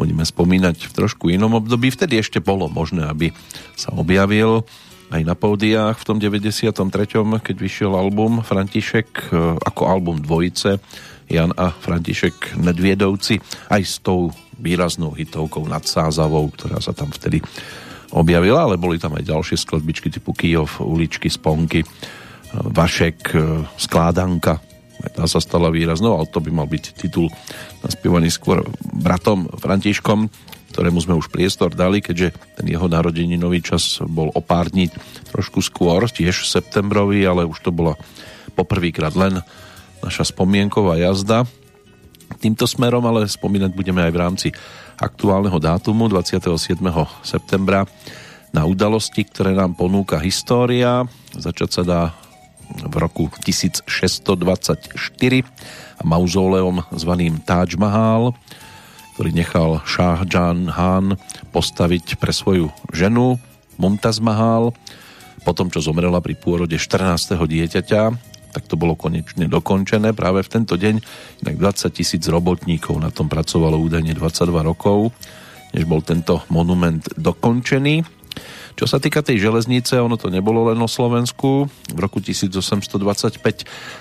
budeme 0.00 0.24
spomínať 0.24 0.88
v 0.88 0.92
trošku 0.96 1.28
inom 1.28 1.52
období. 1.52 1.92
Vtedy 1.92 2.16
ešte 2.16 2.40
bolo 2.40 2.64
možné, 2.72 3.04
aby 3.04 3.28
sa 3.76 3.92
objavil 3.92 4.64
aj 5.12 5.20
na 5.20 5.36
pódiách 5.36 6.00
v 6.00 6.06
tom 6.08 6.16
93. 6.16 6.72
keď 7.44 7.56
vyšiel 7.60 7.92
album 7.92 8.40
František 8.40 9.28
e, 9.28 9.60
ako 9.60 9.82
album 9.84 10.16
dvojice 10.24 10.80
Jan 11.28 11.52
a 11.60 11.68
František 11.76 12.56
Nedviedovci 12.56 13.36
aj 13.68 13.82
s 13.84 14.00
tou 14.00 14.32
výraznou 14.56 15.12
hitovkou 15.12 15.68
nad 15.68 15.84
Sázavou, 15.84 16.48
ktorá 16.56 16.80
sa 16.80 16.96
tam 16.96 17.12
vtedy 17.12 17.44
objavila, 18.16 18.64
ale 18.64 18.80
boli 18.80 18.96
tam 18.96 19.12
aj 19.20 19.28
ďalšie 19.28 19.60
skladbičky 19.60 20.08
typu 20.08 20.32
Kijov, 20.32 20.80
Uličky, 20.80 21.28
Sponky, 21.28 21.84
e, 21.84 21.88
Vašek, 22.72 23.20
e, 23.36 23.68
Skládanka, 23.76 24.71
tá 25.10 25.26
sa 25.26 25.42
stala 25.42 25.72
výraznou, 25.74 26.14
ale 26.14 26.30
to 26.30 26.38
by 26.38 26.54
mal 26.54 26.70
byť 26.70 26.84
titul 26.94 27.26
naspievaný 27.82 28.30
skôr 28.30 28.62
bratom 28.94 29.50
Františkom 29.58 30.30
ktorému 30.72 31.04
sme 31.04 31.20
už 31.20 31.28
priestor 31.28 31.76
dali, 31.76 32.00
keďže 32.00 32.32
ten 32.56 32.66
jeho 32.72 32.88
nový 32.88 33.60
čas 33.60 34.00
bol 34.08 34.32
o 34.32 34.40
pár 34.40 34.72
dní 34.72 34.88
trošku 35.28 35.60
skôr, 35.60 36.08
tiež 36.08 36.48
septembrový, 36.48 37.28
ale 37.28 37.44
už 37.44 37.60
to 37.60 37.68
bola 37.68 38.00
poprvýkrát 38.56 39.12
len 39.12 39.44
naša 40.00 40.32
spomienková 40.32 40.96
jazda. 40.96 41.44
Týmto 42.40 42.64
smerom 42.64 43.04
ale 43.04 43.28
spomínať 43.28 43.70
budeme 43.76 44.00
aj 44.00 44.12
v 44.16 44.18
rámci 44.18 44.48
aktuálneho 44.96 45.60
dátumu 45.60 46.08
27. 46.08 46.80
septembra 47.20 47.84
na 48.56 48.64
udalosti, 48.64 49.28
ktoré 49.28 49.52
nám 49.52 49.76
ponúka 49.76 50.16
história. 50.24 51.04
Začať 51.36 51.70
sa 51.70 51.82
dá 51.84 52.00
v 52.72 52.94
roku 52.96 53.28
1624 53.44 54.28
a 55.98 56.02
mauzóleom 56.02 56.82
zvaným 56.92 57.40
Taj 57.44 57.76
Mahal 57.76 58.32
ktorý 59.12 59.30
nechal 59.36 59.70
Shah 59.84 60.24
Jahan 60.24 60.72
Han 60.72 61.06
postaviť 61.52 62.16
pre 62.16 62.32
svoju 62.32 62.72
ženu 62.90 63.36
Mumtaz 63.76 64.18
Mahal. 64.24 64.72
Po 65.44 65.52
tom, 65.52 65.68
čo 65.68 65.84
zomrela 65.84 66.22
pri 66.24 66.32
pôrode 66.38 66.74
14. 66.80 67.36
dieťaťa, 67.36 68.02
tak 68.52 68.62
to 68.68 68.74
bolo 68.76 68.96
konečne 68.96 69.48
dokončené 69.48 70.16
práve 70.16 70.40
v 70.44 70.52
tento 70.52 70.80
deň. 70.80 70.94
Inak 71.44 71.56
20 71.60 71.92
tisíc 71.92 72.24
robotníkov 72.24 72.96
na 73.00 73.12
tom 73.12 73.28
pracovalo 73.28 73.76
údajne 73.80 74.16
22 74.16 74.64
rokov, 74.64 75.12
než 75.76 75.84
bol 75.84 76.00
tento 76.00 76.44
monument 76.48 77.04
dokončený. 77.16 78.21
Čo 78.72 78.88
sa 78.88 78.96
týka 78.96 79.20
tej 79.20 79.38
železnice, 79.38 80.00
ono 80.00 80.16
to 80.16 80.32
nebolo 80.32 80.72
len 80.72 80.80
o 80.80 80.88
Slovensku. 80.88 81.68
V 81.92 81.98
roku 82.00 82.18
1825 82.18 83.38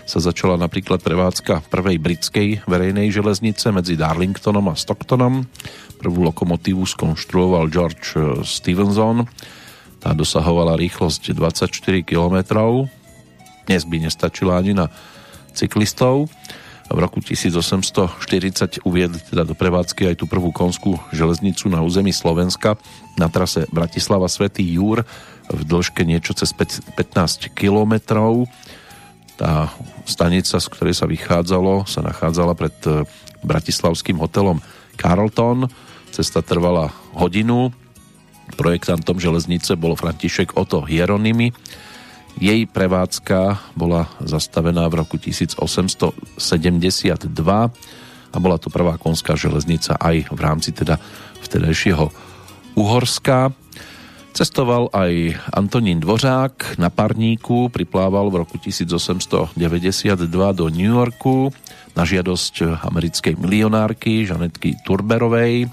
sa 0.07 0.19
začala 0.23 0.55
napríklad 0.55 1.03
prevádzka 1.03 1.67
prvej 1.67 1.99
britskej 1.99 2.47
verejnej 2.65 3.11
železnice 3.11 3.69
medzi 3.75 3.99
Darlingtonom 3.99 4.71
a 4.71 4.75
Stocktonom. 4.79 5.43
Prvú 5.99 6.23
lokomotívu 6.25 6.87
skonštruoval 6.87 7.67
George 7.67 8.15
Stevenson. 8.47 9.27
Tá 10.01 10.17
dosahovala 10.17 10.79
rýchlosť 10.79 11.35
24 11.35 12.01
km. 12.01 12.41
Dnes 13.69 13.85
by 13.85 13.97
nestačila 14.01 14.57
ani 14.57 14.73
na 14.73 14.89
cyklistov. 15.53 16.31
V 16.91 16.99
roku 16.99 17.23
1840 17.23 18.83
uviedli 18.83 19.19
teda 19.23 19.47
do 19.47 19.55
prevádzky 19.55 20.11
aj 20.11 20.15
tú 20.19 20.25
prvú 20.27 20.51
konskú 20.51 20.99
železnicu 21.15 21.71
na 21.71 21.79
území 21.79 22.11
Slovenska 22.11 22.75
na 23.15 23.31
trase 23.31 23.67
Bratislava 23.71 24.27
Svetý 24.27 24.63
Júr 24.65 25.07
v 25.51 25.61
dĺžke 25.67 26.03
niečo 26.07 26.31
cez 26.35 26.51
15 26.55 27.51
kilometrov. 27.51 28.47
Tá 29.35 29.73
stanica, 30.07 30.59
z 30.59 30.67
ktorej 30.67 30.95
sa 30.95 31.09
vychádzalo, 31.09 31.89
sa 31.89 31.99
nachádzala 32.05 32.53
pred 32.55 32.75
e, 32.87 33.03
bratislavským 33.43 34.21
hotelom 34.21 34.63
Carlton. 34.95 35.67
Cesta 36.13 36.39
trvala 36.45 36.93
hodinu. 37.17 37.73
Projektantom 38.55 39.17
železnice 39.19 39.79
bol 39.79 39.95
František 39.95 40.59
Oto 40.59 40.83
Hieronymy 40.83 41.51
jej 42.39 42.63
prevádzka 42.69 43.59
bola 43.75 44.07
zastavená 44.23 44.87
v 44.87 45.03
roku 45.03 45.19
1872 45.19 47.27
a 48.31 48.37
bola 48.39 48.55
to 48.55 48.71
prvá 48.71 48.95
konská 48.95 49.35
železnica 49.35 49.99
aj 49.99 50.31
v 50.31 50.39
rámci 50.39 50.71
teda 50.71 50.95
vtedajšieho 51.43 52.07
Uhorska. 52.79 53.51
Cestoval 54.31 54.87
aj 54.95 55.35
Antonín 55.51 55.99
Dvořák 55.99 56.79
na 56.79 56.87
parníku, 56.87 57.67
priplával 57.67 58.31
v 58.31 58.47
roku 58.47 58.55
1892 58.55 59.51
do 60.55 60.71
New 60.71 60.87
Yorku 60.87 61.51
na 61.91 62.07
žiadosť 62.07 62.79
americkej 62.87 63.35
milionárky 63.35 64.23
Žanetky 64.23 64.79
Turberovej, 64.87 65.67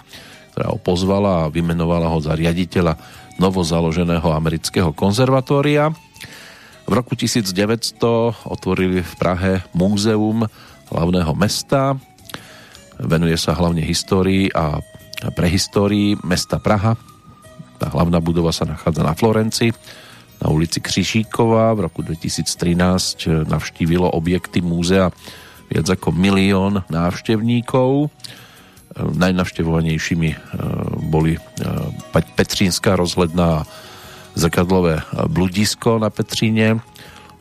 ktorá 0.50 0.75
ho 0.75 0.79
pozvala 0.83 1.47
a 1.47 1.53
vymenovala 1.55 2.11
ho 2.11 2.19
za 2.19 2.35
riaditeľa 2.35 2.99
novozaloženého 3.38 4.27
amerického 4.27 4.91
konzervatória. 4.91 5.95
V 6.88 6.92
roku 6.97 7.12
1900 7.12 8.49
otvorili 8.49 9.04
v 9.04 9.12
Prahe 9.21 9.61
múzeum 9.76 10.49
hlavného 10.88 11.37
mesta. 11.37 12.00
Venuje 12.97 13.37
sa 13.37 13.52
hlavne 13.52 13.85
histórii 13.85 14.49
a 14.57 14.80
prehistórii 15.37 16.16
mesta 16.25 16.57
Praha. 16.57 16.97
Tá 17.76 17.92
hlavná 17.92 18.25
budova 18.25 18.57
sa 18.57 18.64
nachádza 18.64 19.04
na 19.04 19.12
Florenci 19.12 19.68
na 20.40 20.49
ulici 20.49 20.80
Křišíková. 20.80 21.76
V 21.76 21.92
roku 21.92 22.00
2013 22.00 23.45
navštívilo 23.45 24.09
objekty 24.09 24.64
múzea 24.64 25.12
viac 25.68 25.92
ako 25.92 26.16
milión 26.16 26.88
návštevníkov. 26.88 28.09
Najnavštevovanejšími 28.97 30.30
eh, 30.33 30.38
boli 31.04 31.37
eh, 31.37 31.42
Petřínska 32.33 32.97
rozhledná 32.97 33.68
zrkadlové 34.38 35.02
bludisko 35.26 35.99
na 35.99 36.14
Petříne. 36.14 36.78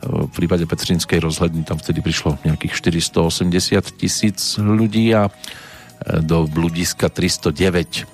V 0.02 0.30
prípade 0.30 0.62
Petrínskej 0.66 1.18
rozhledny 1.18 1.66
tam 1.66 1.78
vtedy 1.78 1.98
prišlo 2.02 2.38
nejakých 2.46 2.74
480 2.74 3.98
tisíc 3.98 4.54
ľudí 4.58 5.10
a 5.14 5.30
do 6.22 6.46
bludiska 6.46 7.10
309. 7.10 8.06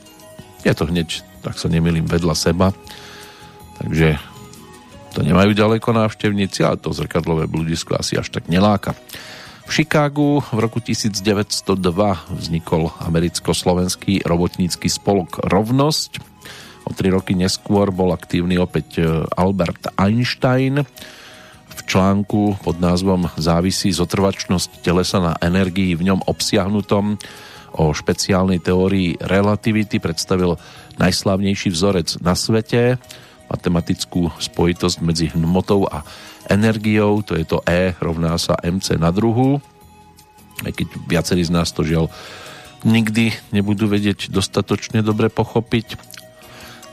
Je 0.64 0.72
to 0.72 0.84
hneď, 0.88 1.20
tak 1.44 1.60
sa 1.60 1.68
nemýlim, 1.68 2.08
vedľa 2.08 2.32
seba. 2.32 2.72
Takže 3.80 4.16
to 5.12 5.20
nemajú 5.20 5.52
ďaleko 5.52 5.92
návštevníci, 5.92 6.64
ale 6.64 6.80
to 6.80 6.96
zrkadlové 6.96 7.44
bludisko 7.52 8.00
asi 8.00 8.16
až 8.16 8.32
tak 8.32 8.48
neláka. 8.48 8.96
V 9.64 9.70
Chicagu 9.72 10.40
v 10.40 10.58
roku 10.60 10.80
1902 10.80 11.76
vznikol 12.32 12.92
americko-slovenský 13.00 14.24
robotnícky 14.24 14.88
spolok 14.88 15.40
Rovnosť, 15.40 16.20
O 16.84 16.92
tri 16.92 17.08
roky 17.08 17.32
neskôr 17.32 17.88
bol 17.88 18.12
aktívny 18.12 18.60
opäť 18.60 19.00
e, 19.00 19.04
Albert 19.36 19.92
Einstein. 19.96 20.84
V 21.74 21.80
článku 21.88 22.60
pod 22.62 22.76
názvom 22.78 23.26
Závisí 23.34 23.90
zotrvačnosť 23.90 24.84
telesa 24.84 25.18
na 25.18 25.34
energii 25.42 25.96
v 25.96 26.12
ňom 26.12 26.24
obsiahnutom 26.28 27.18
o 27.74 27.90
špeciálnej 27.90 28.62
teórii 28.62 29.18
relativity 29.18 29.98
predstavil 29.98 30.54
najslávnejší 31.02 31.74
vzorec 31.74 32.22
na 32.22 32.38
svete, 32.38 33.02
matematickú 33.50 34.30
spojitosť 34.38 34.98
medzi 35.02 35.26
hmotou 35.34 35.90
a 35.90 36.06
energiou, 36.46 37.20
to 37.26 37.34
je 37.34 37.44
to 37.44 37.58
E 37.66 37.98
rovná 37.98 38.38
sa 38.38 38.54
MC 38.62 38.94
na 38.94 39.10
druhu, 39.10 39.58
aj 40.62 40.72
keď 40.72 40.86
viacerí 41.10 41.42
z 41.42 41.50
nás 41.50 41.74
to 41.74 41.82
žiaľ 41.82 42.06
nikdy 42.86 43.32
nebudú 43.50 43.88
vedieť 43.88 44.28
dostatočne 44.28 45.00
dobre 45.00 45.32
pochopiť. 45.32 46.13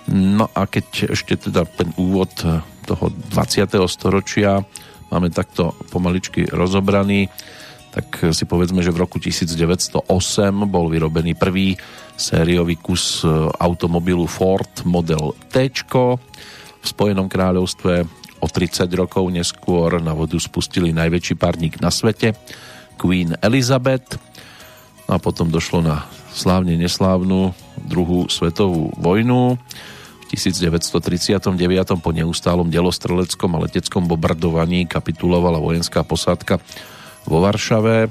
No 0.10 0.50
a 0.50 0.66
keď 0.66 1.14
ešte 1.14 1.38
teda 1.38 1.68
ten 1.70 1.94
úvod 2.00 2.34
toho 2.90 3.06
20. 3.14 3.70
storočia 3.86 4.66
máme 5.14 5.30
takto 5.30 5.78
pomaličky 5.94 6.50
rozobraný, 6.50 7.30
tak 7.92 8.32
si 8.32 8.48
povedzme, 8.48 8.80
že 8.80 8.96
v 8.96 9.04
roku 9.04 9.20
1908 9.20 10.08
bol 10.66 10.88
vyrobený 10.88 11.36
prvý 11.36 11.76
sériový 12.16 12.80
kus 12.80 13.28
automobilu 13.60 14.26
Ford 14.26 14.72
Model 14.88 15.36
T. 15.52 15.68
V 16.82 16.86
Spojenom 16.88 17.28
kráľovstve 17.28 17.94
o 18.42 18.48
30 18.50 18.88
rokov 18.98 19.28
neskôr 19.30 20.02
na 20.02 20.18
vodu 20.18 20.40
spustili 20.40 20.96
najväčší 20.96 21.36
párnik 21.38 21.78
na 21.84 21.94
svete, 21.94 22.34
Queen 22.98 23.38
Elizabeth. 23.38 24.18
No 25.06 25.18
a 25.18 25.20
potom 25.22 25.52
došlo 25.52 25.84
na 25.84 26.08
slávne 26.32 26.80
neslávnu 26.80 27.54
druhú 27.88 28.28
svetovú 28.32 28.92
vojnu. 28.98 29.60
V 30.24 30.26
1939. 30.40 31.52
po 32.00 32.12
neustálom 32.16 32.72
delostreleckom 32.72 33.52
a 33.56 33.64
leteckom 33.68 34.08
bombardovaní 34.08 34.88
kapitulovala 34.88 35.60
vojenská 35.60 36.08
posádka 36.08 36.64
vo 37.28 37.44
Varšave. 37.44 38.08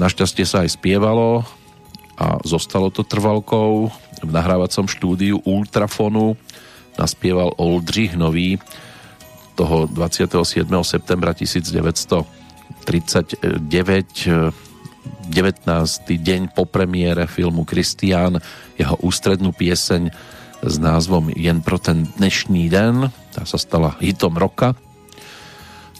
Našťastie 0.00 0.48
sa 0.48 0.64
aj 0.64 0.80
spievalo 0.80 1.44
a 2.16 2.40
zostalo 2.48 2.88
to 2.88 3.04
trvalkou. 3.04 3.92
V 4.24 4.30
nahrávacom 4.32 4.88
štúdiu 4.88 5.36
Ultrafonu 5.44 6.36
naspieval 6.96 7.52
Oldřich 7.60 8.16
Nový 8.16 8.56
toho 9.56 9.84
27. 9.88 10.64
septembra 10.80 11.36
1939 11.36 12.24
19. 15.30 15.66
deň 16.06 16.54
po 16.54 16.64
premiére 16.64 17.26
filmu 17.26 17.66
Kristián 17.66 18.38
jeho 18.76 18.96
ústrednú 19.02 19.52
pieseň 19.54 20.10
s 20.64 20.74
názvom 20.80 21.28
Jen 21.34 21.60
pro 21.60 21.76
ten 21.76 22.08
dnešní 22.16 22.72
den. 22.72 23.12
Tá 23.34 23.44
sa 23.44 23.60
stala 23.60 23.98
hitom 24.00 24.34
roka. 24.34 24.74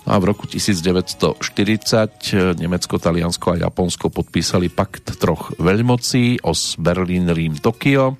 No 0.06 0.14
a 0.14 0.16
v 0.22 0.30
roku 0.30 0.46
1940 0.46 2.54
Nemecko, 2.54 2.94
Taliansko 2.94 3.58
a 3.58 3.60
Japonsko 3.66 4.06
podpísali 4.08 4.70
pakt 4.70 5.18
troch 5.18 5.50
veľmocí 5.58 6.46
os 6.46 6.78
Berlín, 6.78 7.26
Rím, 7.26 7.58
Tokio. 7.58 8.14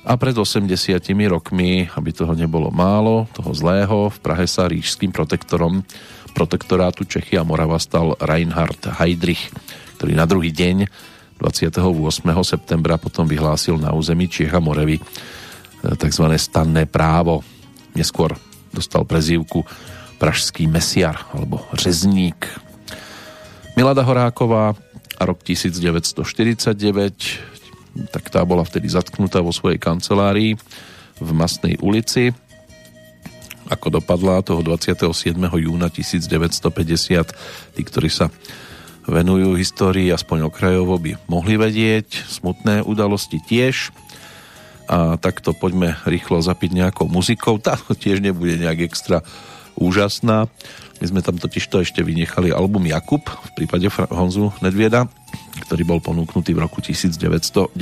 A 0.00 0.16
pred 0.16 0.32
80 0.32 0.64
rokmi, 1.28 1.84
aby 1.92 2.10
toho 2.10 2.32
nebolo 2.32 2.72
málo, 2.72 3.28
toho 3.36 3.52
zlého, 3.52 4.08
v 4.08 4.18
Prahe 4.18 4.48
sa 4.48 4.66
ríšským 4.66 5.12
protektorom 5.12 5.84
protektorátu 6.32 7.06
Čechy 7.06 7.36
a 7.36 7.46
Morava 7.46 7.78
stal 7.78 8.18
Reinhard 8.18 8.82
Heydrich 8.98 9.52
ktorý 10.00 10.16
na 10.16 10.24
druhý 10.24 10.48
deň 10.48 10.88
28. 11.36 11.76
septembra 12.40 12.96
potom 12.96 13.28
vyhlásil 13.28 13.76
na 13.76 13.92
území 13.92 14.32
Čiech 14.32 14.48
a 14.48 14.64
Moravy 14.64 14.96
e, 14.96 15.02
tzv. 15.92 16.24
stanné 16.40 16.88
právo. 16.88 17.44
Neskôr 17.92 18.32
dostal 18.72 19.04
prezývku 19.04 19.60
Pražský 20.16 20.64
mesiar 20.72 21.20
alebo 21.36 21.60
řezník. 21.76 22.48
Milada 23.76 24.00
Horáková 24.00 24.72
rok 25.20 25.44
1949 25.44 28.08
tak 28.08 28.24
tá 28.32 28.40
bola 28.48 28.64
vtedy 28.64 28.88
zatknutá 28.88 29.44
vo 29.44 29.52
svojej 29.52 29.76
kancelárii 29.76 30.56
v 31.20 31.30
Masnej 31.36 31.76
ulici. 31.84 32.32
Ako 33.70 33.86
dopadla 34.02 34.42
toho 34.42 34.66
27. 34.66 35.38
júna 35.38 35.86
1950, 35.86 37.78
tí, 37.78 37.82
ktorí 37.86 38.10
sa 38.10 38.34
venujú 39.06 39.54
histórii 39.54 40.10
aspoň 40.10 40.50
okrajovo 40.50 40.98
by 40.98 41.14
mohli 41.30 41.54
vedieť, 41.54 42.26
smutné 42.26 42.82
udalosti 42.82 43.38
tiež. 43.38 43.94
A 44.90 45.14
takto 45.22 45.54
poďme 45.54 45.94
rýchlo 46.02 46.42
zapiť 46.42 46.70
nejakou 46.74 47.06
muzikou. 47.06 47.62
Tá 47.62 47.78
tiež 47.78 48.18
nebude 48.18 48.58
nejak 48.58 48.90
extra 48.90 49.22
úžasná. 49.78 50.50
My 51.00 51.06
sme 51.06 51.22
tam 51.22 51.38
totiž 51.38 51.70
to 51.70 51.80
ešte 51.80 52.02
vynechali 52.02 52.50
album 52.50 52.90
Jakub 52.90 53.22
v 53.22 53.50
prípade 53.54 53.86
Honzu 54.10 54.52
Nedvieda, 54.60 55.06
ktorý 55.64 55.82
bol 55.86 56.02
ponúknutý 56.02 56.52
v 56.52 56.66
roku 56.66 56.82
1991. 56.82 57.78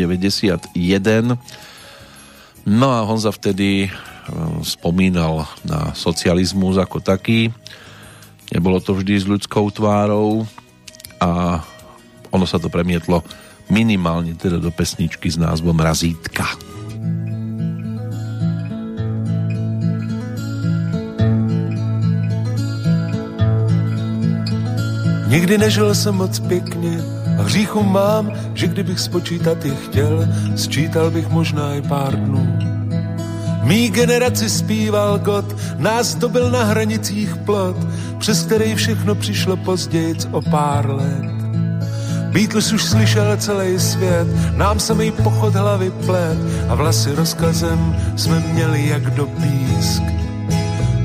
No 2.66 2.90
a 2.94 3.04
Honza 3.06 3.30
vtedy 3.30 3.86
e, 3.86 3.90
spomínal 4.64 5.46
na 5.62 5.92
socializmus 5.92 6.80
ako 6.80 6.98
taký. 7.04 7.52
Nebolo 8.48 8.80
to 8.80 8.96
vždy 8.96 9.14
s 9.20 9.28
ľudskou 9.28 9.68
tvárou, 9.70 10.48
a 11.18 11.60
ono 12.30 12.46
sa 12.46 12.62
to 12.62 12.70
premietlo 12.70 13.26
minimálne 13.68 14.32
teda 14.38 14.56
do 14.62 14.70
pesničky 14.72 15.28
s 15.28 15.36
názvom 15.36 15.76
Razítka. 15.76 16.46
Nikdy 25.28 25.58
nežil 25.58 25.94
jsem 25.94 26.14
moc 26.14 26.38
pěkně 26.38 27.17
hříchu 27.42 27.82
mám, 27.82 28.32
že 28.54 28.66
kdybych 28.66 29.00
spočítat 29.00 29.64
je 29.64 29.74
chtěl, 29.74 30.28
sčítal 30.56 31.10
bych 31.10 31.28
možná 31.28 31.74
i 31.74 31.82
pár 31.82 32.16
dnů. 32.16 32.58
Mý 33.62 33.90
generaci 33.90 34.50
zpíval 34.50 35.18
God, 35.18 35.56
nás 35.76 36.14
to 36.14 36.28
byl 36.28 36.50
na 36.50 36.64
hranicích 36.64 37.36
plot, 37.36 37.76
přes 38.18 38.42
který 38.42 38.74
všechno 38.74 39.14
přišlo 39.14 39.56
později 39.56 40.14
o 40.30 40.42
pár 40.42 40.90
let. 40.90 41.38
Beatles 42.32 42.72
už 42.72 42.84
slyšel 42.84 43.36
celý 43.36 43.78
svět, 43.78 44.28
nám 44.56 44.80
samý 44.80 45.12
pochod 45.12 45.54
hlavy 45.54 45.90
plet 45.90 46.38
a 46.68 46.74
vlasy 46.74 47.14
rozkazem 47.14 47.96
jsme 48.16 48.40
měli 48.40 48.88
jak 48.88 49.10
do 49.10 49.26
písk. 49.26 50.27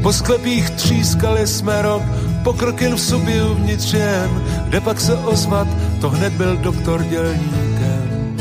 Po 0.04 0.14
sklepích 0.14 0.70
třískali 0.70 1.48
jsme 1.48 1.82
rok, 1.82 2.04
pokrok 2.44 2.82
jen 2.82 2.96
v 2.96 3.02
sobě 3.02 3.44
uvnitř 3.44 3.94
jen, 3.94 4.44
kde 4.68 4.82
pak 4.82 5.02
se 5.02 5.16
ozvat, 5.16 5.68
to 6.02 6.10
hned 6.10 6.34
byl 6.34 6.58
doktor 6.58 7.04
dělníkem. 7.04 8.38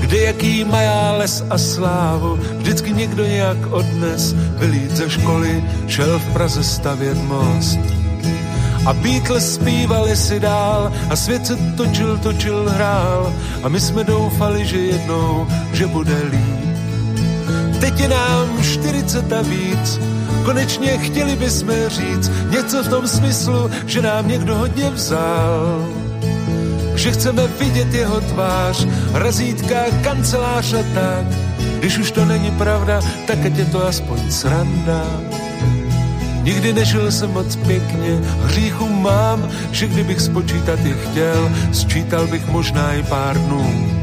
Kde 0.00 0.18
jaký 0.18 0.64
mají 0.64 1.16
les 1.18 1.44
a 1.50 1.58
slávu, 1.58 2.38
vždycky 2.56 2.92
někdo 2.92 3.24
nějak 3.24 3.58
odnes, 3.70 4.32
vylít 4.32 4.90
ze 4.90 5.10
školy, 5.10 5.64
šel 5.86 6.18
v 6.18 6.32
Praze 6.32 6.64
stavět 6.64 7.18
most. 7.18 7.78
A 8.86 8.92
Beatles 8.92 9.54
zpívali 9.54 10.16
si 10.16 10.40
dál 10.40 10.92
a 11.10 11.16
svět 11.16 11.46
se 11.46 11.56
točil, 11.56 12.18
točil, 12.18 12.70
hrál 12.70 13.32
a 13.62 13.68
my 13.68 13.80
jsme 13.80 14.04
doufali, 14.04 14.66
že 14.66 14.78
jednou, 14.78 15.46
že 15.72 15.86
bude 15.86 16.22
líp. 16.30 16.61
Teď 17.82 18.00
je 18.00 18.08
nám 18.08 18.62
40 18.62 19.32
a 19.32 19.42
víc, 19.42 20.00
konečně 20.44 20.98
chtěli 20.98 21.36
bychom 21.36 21.74
říct 21.88 22.30
něco 22.50 22.82
v 22.82 22.88
tom 22.88 23.08
smyslu, 23.08 23.70
že 23.86 24.02
nám 24.02 24.28
někdo 24.28 24.54
hodně 24.54 24.90
vzal. 24.90 25.88
Že 26.94 27.12
chceme 27.12 27.46
vidět 27.46 27.94
jeho 27.94 28.20
tvář, 28.20 28.86
razítka, 29.12 29.76
kancelář 30.02 30.72
a 30.72 30.82
tak. 30.94 31.26
Když 31.78 31.98
už 31.98 32.10
to 32.10 32.24
není 32.24 32.50
pravda, 32.50 33.00
tak 33.26 33.46
ať 33.46 33.56
je 33.56 33.64
to 33.64 33.86
aspoň 33.86 34.30
sranda. 34.30 35.02
Nikdy 36.42 36.72
nežil 36.72 37.12
jsem 37.12 37.30
moc 37.30 37.56
pěkně, 37.56 38.20
hříchu 38.44 38.88
mám, 38.88 39.50
že 39.70 39.86
kdybych 39.86 40.20
spočítat 40.20 40.78
je 40.84 40.94
chtěl, 40.94 41.50
sčítal 41.72 42.26
bych 42.26 42.46
možná 42.46 42.92
i 42.92 43.02
pár 43.02 43.38
dnů. 43.38 44.02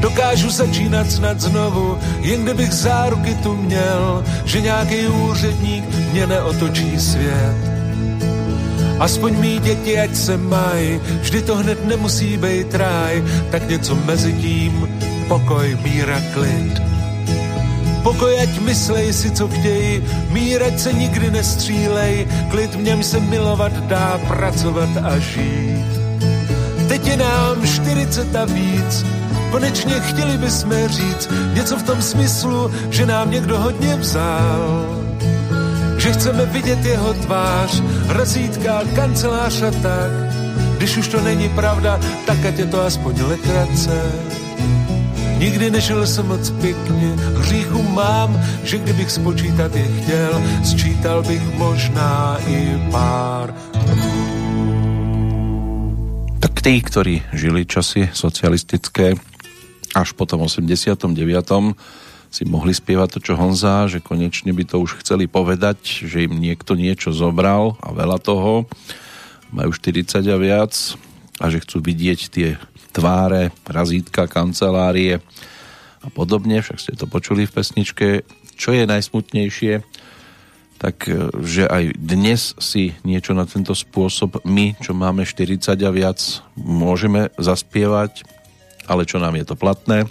Dokážu 0.00 0.50
začínat 0.50 1.10
snad 1.10 1.40
znovu, 1.40 1.98
jen 2.20 2.44
kdybych 2.44 2.72
záruky 2.72 3.34
tu 3.34 3.56
měl, 3.56 4.24
že 4.44 4.60
nějaký 4.60 5.06
úředník 5.06 5.84
mě 6.12 6.26
neotočí 6.26 7.00
svět. 7.00 7.56
Aspoň 8.98 9.36
mý 9.38 9.58
děti, 9.58 10.00
ať 10.00 10.16
se 10.16 10.36
mají, 10.36 11.00
vždy 11.20 11.42
to 11.42 11.56
hned 11.56 11.86
nemusí 11.86 12.36
být 12.36 12.74
ráj, 12.74 13.22
tak 13.50 13.68
něco 13.68 13.94
mezi 13.94 14.32
tím, 14.32 14.88
pokoj, 15.28 15.78
míra, 15.82 16.20
klid. 16.34 16.82
Pokoj, 18.02 18.40
ať 18.40 18.58
myslej 18.58 19.12
si, 19.12 19.30
co 19.30 19.48
chtějí, 19.48 20.02
mír, 20.30 20.62
ať 20.62 20.78
se 20.78 20.92
nikdy 20.92 21.30
nestřílej, 21.30 22.26
klid 22.50 22.74
v 22.74 22.82
něm 22.82 23.02
se 23.02 23.20
milovat 23.20 23.72
dá, 23.72 24.20
pracovat 24.28 24.88
a 25.02 25.18
žít. 25.18 25.88
Teď 26.88 27.06
je 27.06 27.16
nám 27.16 27.66
40 27.66 28.36
a 28.36 28.44
víc, 28.44 29.04
konečně 29.50 30.00
chtěli 30.00 30.38
bychom 30.38 30.88
říct 30.88 31.28
něco 31.54 31.76
v 31.76 31.82
tom 31.82 32.02
smyslu, 32.02 32.70
že 32.90 33.06
nám 33.06 33.30
někdo 33.30 33.58
hodně 33.58 33.96
vzal. 33.96 34.86
Že 35.98 36.12
chceme 36.12 36.46
vidět 36.46 36.84
jeho 36.84 37.14
tvář, 37.14 37.82
razítka, 38.08 38.82
kancelář 38.94 39.62
a 39.62 39.70
tak. 39.70 40.12
Když 40.78 40.96
už 40.96 41.08
to 41.08 41.20
není 41.20 41.48
pravda, 41.48 42.00
tak 42.26 42.44
ať 42.44 42.58
je 42.58 42.66
to 42.66 42.80
aspoň 42.80 43.14
letrace. 43.22 44.02
Nikdy 45.38 45.70
nežil 45.70 46.06
jsem 46.06 46.26
moc 46.26 46.50
pěkně, 46.50 47.14
hříchu 47.38 47.82
mám, 47.82 48.40
že 48.62 48.78
kdybych 48.78 49.10
spočítat 49.10 49.76
je 49.76 49.86
chtěl, 50.02 50.42
sčítal 50.64 51.22
bych 51.22 51.54
možná 51.54 52.38
i 52.46 52.78
pár 52.90 53.54
Tak 56.38 56.62
tí, 56.62 56.82
ktorí 56.82 57.22
žili 57.34 57.66
časy 57.66 58.10
socialistické, 58.10 59.14
až 59.94 60.12
po 60.12 60.28
tom 60.28 60.44
89. 60.44 61.08
si 62.28 62.42
mohli 62.44 62.76
spievať 62.76 63.08
to, 63.16 63.18
čo 63.24 63.40
Honza, 63.40 63.88
že 63.88 64.04
konečne 64.04 64.52
by 64.52 64.64
to 64.68 64.76
už 64.84 65.00
chceli 65.00 65.24
povedať, 65.24 66.04
že 66.04 66.28
im 66.28 66.36
niekto 66.36 66.76
niečo 66.76 67.12
zobral 67.12 67.80
a 67.80 67.92
veľa 67.92 68.20
toho, 68.20 68.68
majú 69.48 69.72
40 69.72 70.28
a 70.28 70.36
viac 70.36 70.72
a 71.40 71.44
že 71.48 71.64
chcú 71.64 71.80
vidieť 71.80 72.20
tie 72.28 72.48
tváre, 72.92 73.54
razítka, 73.64 74.28
kancelárie 74.28 75.24
a 76.04 76.08
podobne, 76.12 76.60
však 76.60 76.78
ste 76.78 76.92
to 76.98 77.08
počuli 77.08 77.48
v 77.48 77.54
pesničke. 77.54 78.08
Čo 78.58 78.74
je 78.74 78.84
najsmutnejšie, 78.90 79.86
tak 80.78 81.10
e, 81.10 81.30
že 81.42 81.66
aj 81.66 81.94
dnes 81.98 82.54
si 82.62 82.94
niečo 83.02 83.34
na 83.34 83.44
tento 83.44 83.74
spôsob 83.74 84.42
my, 84.46 84.78
čo 84.78 84.94
máme 84.94 85.26
40 85.26 85.74
a 85.74 85.90
viac, 85.90 86.18
môžeme 86.54 87.34
zaspievať, 87.38 88.26
ale 88.88 89.04
čo 89.04 89.20
nám 89.20 89.36
je 89.36 89.44
to 89.44 89.54
platné, 89.54 90.08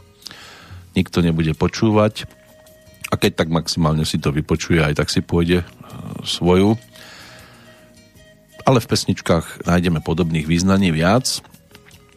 nikto 0.94 1.26
nebude 1.26 1.52
počúvať 1.58 2.30
a 3.10 3.18
keď 3.18 3.44
tak 3.44 3.50
maximálne 3.50 4.06
si 4.06 4.22
to 4.22 4.30
vypočuje, 4.32 4.80
aj 4.80 5.02
tak 5.02 5.10
si 5.10 5.26
pôjde 5.26 5.64
e, 5.64 5.68
svoju. 6.24 6.78
Ale 8.68 8.84
v 8.84 8.90
pesničkách 8.90 9.64
nájdeme 9.64 10.04
podobných 10.04 10.44
význaní 10.44 10.92
viac 10.92 11.40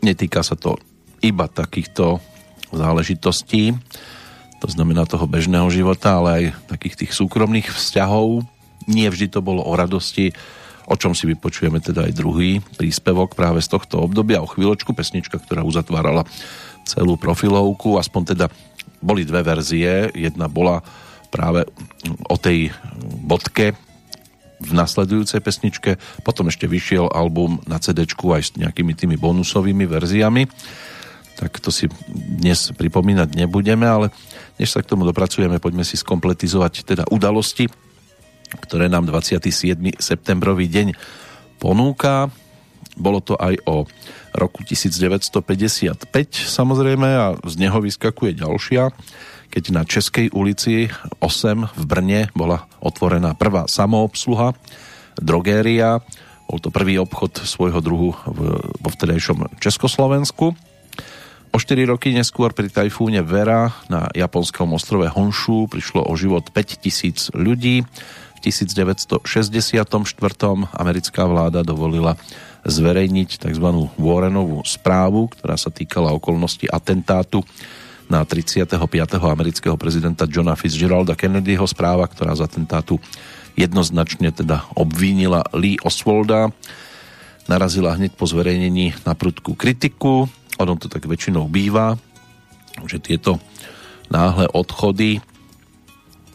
Netýka 0.01 0.41
sa 0.41 0.57
to 0.57 0.81
iba 1.21 1.45
takýchto 1.45 2.25
záležitostí, 2.73 3.77
to 4.61 4.67
znamená 4.69 5.05
toho 5.05 5.29
bežného 5.29 5.69
života, 5.69 6.17
ale 6.17 6.29
aj 6.33 6.45
takých 6.69 7.05
tých 7.05 7.13
súkromných 7.17 7.69
vzťahov. 7.69 8.45
Nie 8.89 9.13
vždy 9.13 9.29
to 9.29 9.41
bolo 9.45 9.61
o 9.65 9.73
radosti, 9.77 10.33
o 10.87 10.95
čom 10.97 11.13
si 11.13 11.29
vypočujeme 11.29 11.83
teda 11.83 12.09
aj 12.09 12.17
druhý 12.17 12.63
príspevok 12.81 13.37
práve 13.37 13.61
z 13.61 13.69
tohto 13.73 14.01
obdobia. 14.01 14.41
O 14.41 14.49
chvíľočku 14.49 14.95
pesnička, 14.97 15.37
ktorá 15.43 15.67
uzatvárala 15.67 16.25
celú 16.89 17.21
profilovku, 17.21 18.01
aspoň 18.01 18.23
teda 18.37 18.47
boli 19.01 19.25
dve 19.25 19.45
verzie. 19.45 20.09
Jedna 20.17 20.49
bola 20.49 20.81
práve 21.29 21.69
o 22.27 22.37
tej 22.41 22.75
bodke, 23.25 23.77
v 24.61 24.77
nasledujúcej 24.77 25.41
pesničke. 25.41 25.97
Potom 26.21 26.53
ešte 26.53 26.69
vyšiel 26.69 27.09
album 27.09 27.65
na 27.65 27.81
CD 27.81 28.05
aj 28.05 28.43
s 28.45 28.51
nejakými 28.61 28.93
tými 28.93 29.17
bonusovými 29.17 29.89
verziami. 29.89 30.45
Tak 31.41 31.57
to 31.65 31.73
si 31.73 31.89
dnes 32.13 32.69
pripomínať 32.77 33.33
nebudeme, 33.33 33.89
ale 33.89 34.13
než 34.61 34.77
sa 34.77 34.85
k 34.85 34.93
tomu 34.93 35.09
dopracujeme, 35.09 35.57
poďme 35.57 35.89
si 35.89 35.97
skompletizovať 35.97 36.85
teda 36.85 37.05
udalosti, 37.09 37.73
ktoré 38.59 38.91
nám 38.91 39.07
27. 39.07 40.01
septembrový 40.01 40.67
deň 40.67 40.99
ponúka. 41.63 42.33
Bolo 42.99 43.23
to 43.23 43.39
aj 43.39 43.55
o 43.71 43.87
roku 44.35 44.67
1955 44.67 46.11
samozrejme 46.47 47.09
a 47.09 47.27
z 47.47 47.55
neho 47.59 47.79
vyskakuje 47.79 48.35
ďalšia 48.35 48.91
keď 49.51 49.65
na 49.75 49.83
Českej 49.83 50.31
ulici 50.31 50.87
8 51.19 51.75
v 51.75 51.85
Brne 51.85 52.31
bola 52.39 52.71
otvorená 52.79 53.35
prvá 53.35 53.67
samoobsluha, 53.67 54.55
drogéria. 55.19 55.99
Bol 56.47 56.63
to 56.63 56.71
prvý 56.71 56.99
obchod 57.03 57.43
svojho 57.43 57.83
druhu 57.83 58.15
vo 58.79 58.89
vtedajšom 58.89 59.59
Československu. 59.59 60.55
O 61.51 61.59
4 61.59 61.83
roky 61.91 62.15
neskôr 62.15 62.55
pri 62.55 62.71
tajfúne 62.71 63.27
Vera 63.27 63.75
na 63.91 64.07
japonskom 64.15 64.71
ostrove 64.71 65.11
Honshu 65.11 65.67
prišlo 65.67 66.07
o 66.07 66.15
život 66.15 66.47
5000 66.55 67.35
ľudí. 67.35 67.83
V 68.41 68.49
1964. 68.49 69.21
americká 70.73 71.29
vláda 71.29 71.61
dovolila 71.61 72.17
zverejniť 72.65 73.37
tzv. 73.37 73.69
Warrenovú 74.01 74.65
správu, 74.65 75.29
ktorá 75.29 75.61
sa 75.61 75.69
týkala 75.69 76.17
okolnosti 76.17 76.65
atentátu 76.65 77.45
na 78.09 78.25
35. 78.25 78.81
amerického 79.21 79.77
prezidenta 79.77 80.25
Johna 80.25 80.57
Fitzgeralda 80.57 81.13
Kennedyho 81.21 81.69
správa, 81.69 82.09
ktorá 82.09 82.33
z 82.33 82.49
atentátu 82.49 82.97
jednoznačne 83.61 84.33
teda 84.33 84.65
obvínila 84.73 85.45
Lee 85.53 85.77
Oswalda. 85.85 86.49
Narazila 87.45 87.93
hneď 87.93 88.17
po 88.17 88.25
zverejnení 88.25 89.05
na 89.05 89.13
prudkú 89.13 89.53
kritiku. 89.53 90.33
Ono 90.57 90.81
to 90.81 90.89
tak 90.89 91.05
väčšinou 91.05 91.45
býva, 91.45 92.01
že 92.89 93.05
tieto 93.05 93.37
náhle 94.09 94.49
odchody 94.49 95.21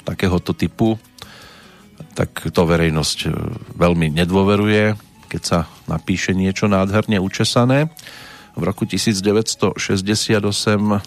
takéhoto 0.05 0.53
typu 0.53 1.01
tak 2.15 2.47
to 2.49 2.61
verejnosť 2.63 3.17
e, 3.27 3.29
veľmi 3.75 4.15
nedôveruje, 4.15 4.95
keď 5.27 5.41
sa 5.43 5.59
napíše 5.91 6.31
niečo 6.31 6.71
nádherne 6.71 7.19
učesané. 7.19 7.91
V 8.55 8.63
roku 8.63 8.87
1968 8.87 9.75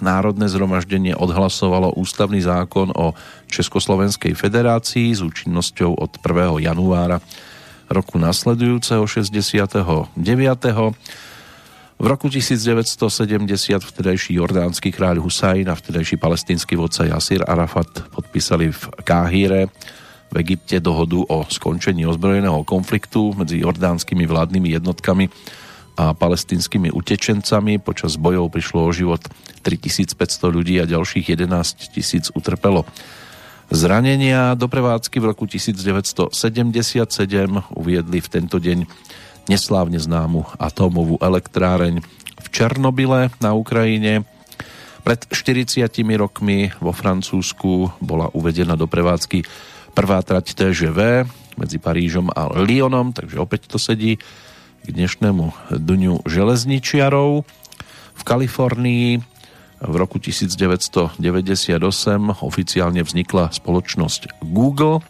Národné 0.04 0.46
zhromaždenie 0.52 1.16
odhlasovalo 1.16 1.96
ústavný 1.96 2.44
zákon 2.44 2.92
o 2.92 3.16
Československej 3.48 4.36
federácii 4.36 5.16
s 5.16 5.24
účinnosťou 5.24 5.96
od 5.96 6.20
1. 6.20 6.68
januára 6.68 7.24
roku 7.88 8.20
nasledujúceho 8.20 9.00
69. 9.00 10.12
V 11.98 12.06
roku 12.06 12.28
1970 12.28 13.08
vtedajší 13.80 14.36
jordánsky 14.36 14.92
kráľ 14.92 15.24
Husajn 15.24 15.72
a 15.72 15.74
vtedajší 15.74 16.20
palestínsky 16.20 16.76
vodca 16.76 17.08
Yasir 17.08 17.42
Arafat 17.48 18.12
podpísali 18.12 18.70
v 18.70 18.82
Káhíre 19.02 19.72
v 20.28 20.34
Egypte 20.44 20.80
dohodu 20.80 21.24
o 21.24 21.44
skončení 21.48 22.04
ozbrojeného 22.04 22.64
konfliktu 22.64 23.32
medzi 23.32 23.64
jordánskymi 23.64 24.28
vládnymi 24.28 24.68
jednotkami 24.76 25.26
a 25.98 26.14
palestínskymi 26.14 26.94
utečencami. 26.94 27.82
Počas 27.82 28.14
bojov 28.14 28.54
prišlo 28.54 28.86
o 28.86 28.94
život 28.94 29.24
3500 29.66 30.14
ľudí 30.46 30.78
a 30.78 30.86
ďalších 30.86 31.34
11 31.34 31.90
tisíc 31.90 32.30
utrpelo 32.36 32.86
zranenia. 33.72 34.54
Do 34.54 34.70
prevádzky 34.70 35.18
v 35.18 35.24
roku 35.34 35.44
1977 35.50 36.30
uviedli 37.74 38.18
v 38.22 38.28
tento 38.30 38.62
deň 38.62 38.86
neslávne 39.48 39.98
známu 39.98 40.44
atómovú 40.60 41.18
elektráreň 41.18 42.04
v 42.38 42.46
Černobyle 42.52 43.34
na 43.42 43.56
Ukrajine. 43.58 44.22
Pred 45.02 45.32
40 45.32 45.88
rokmi 46.20 46.68
vo 46.84 46.92
Francúzsku 46.92 47.96
bola 47.98 48.28
uvedená 48.36 48.76
do 48.76 48.84
prevádzky 48.84 49.40
prvá 49.92 50.20
trať 50.24 50.56
TGV 50.56 51.28
medzi 51.58 51.76
Parížom 51.82 52.30
a 52.32 52.48
Lyonom, 52.54 53.10
takže 53.12 53.36
opäť 53.42 53.66
to 53.66 53.76
sedí 53.76 54.16
k 54.84 54.88
dnešnému 54.88 55.74
dňu 55.74 56.24
železničiarov. 56.24 57.42
V 58.14 58.22
Kalifornii 58.22 59.06
v 59.78 59.94
roku 59.94 60.18
1998 60.18 61.22
oficiálne 62.42 63.02
vznikla 63.02 63.54
spoločnosť 63.54 64.42
Google, 64.42 65.02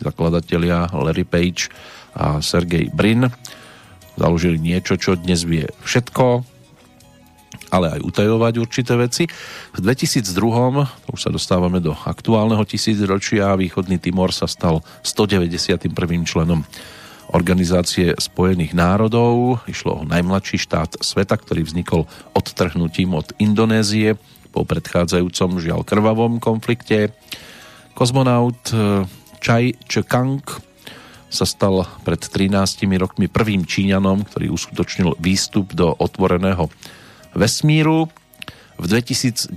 zakladatelia 0.00 0.88
Larry 0.92 1.28
Page 1.28 1.68
a 2.16 2.40
Sergey 2.40 2.88
Brin 2.88 3.28
založili 4.14 4.56
niečo, 4.56 4.94
čo 4.94 5.18
dnes 5.18 5.42
vie 5.42 5.66
všetko, 5.82 6.53
ale 7.70 7.98
aj 7.98 8.00
utajovať 8.02 8.54
určité 8.60 8.92
veci. 8.98 9.24
V 9.72 9.78
2002, 9.78 10.24
to 11.04 11.08
už 11.12 11.20
sa 11.20 11.30
dostávame 11.30 11.78
do 11.78 11.94
aktuálneho 11.94 12.64
tisícročia, 12.64 13.56
východný 13.56 14.00
Timor 14.00 14.32
sa 14.32 14.48
stal 14.48 14.82
191. 15.06 15.92
členom 16.24 16.64
Organizácie 17.34 18.14
spojených 18.20 18.76
národov. 18.76 19.64
Išlo 19.64 20.04
o 20.04 20.06
najmladší 20.06 20.60
štát 20.60 21.00
sveta, 21.00 21.34
ktorý 21.40 21.64
vznikol 21.64 22.04
odtrhnutím 22.36 23.16
od 23.16 23.32
Indonézie 23.40 24.20
po 24.54 24.62
predchádzajúcom 24.62 25.58
žiaľ 25.58 25.82
krvavom 25.82 26.38
konflikte. 26.38 27.10
Kozmonaut 27.98 28.60
eh, 28.70 29.02
Chai 29.42 29.74
Chekang 29.90 30.46
sa 31.34 31.42
stal 31.42 31.82
pred 32.06 32.22
13 32.22 32.86
rokmi 32.94 33.26
prvým 33.26 33.66
Číňanom, 33.66 34.22
ktorý 34.30 34.54
uskutočnil 34.54 35.18
výstup 35.18 35.74
do 35.74 35.90
otvoreného 35.90 36.70
vesmíru. 37.34 38.08
V 38.74 38.84
2009 38.90 39.54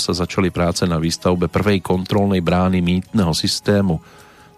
sa 0.00 0.12
začali 0.16 0.48
práce 0.48 0.88
na 0.88 0.96
výstavbe 0.96 1.52
prvej 1.52 1.84
kontrolnej 1.84 2.40
brány 2.40 2.80
mýtneho 2.80 3.36
systému 3.36 4.00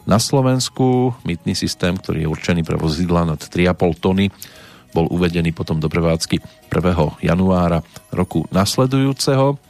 na 0.06 0.22
Slovensku. 0.22 1.18
Mýtny 1.26 1.58
systém, 1.58 1.98
ktorý 1.98 2.26
je 2.26 2.28
určený 2.30 2.62
pre 2.62 2.78
vozidla 2.78 3.26
nad 3.26 3.42
3,5 3.42 3.98
tony, 3.98 4.30
bol 4.94 5.10
uvedený 5.10 5.50
potom 5.52 5.82
do 5.82 5.90
prevádzky 5.90 6.40
1. 6.70 7.26
januára 7.26 7.82
roku 8.14 8.46
nasledujúceho. 8.54 9.60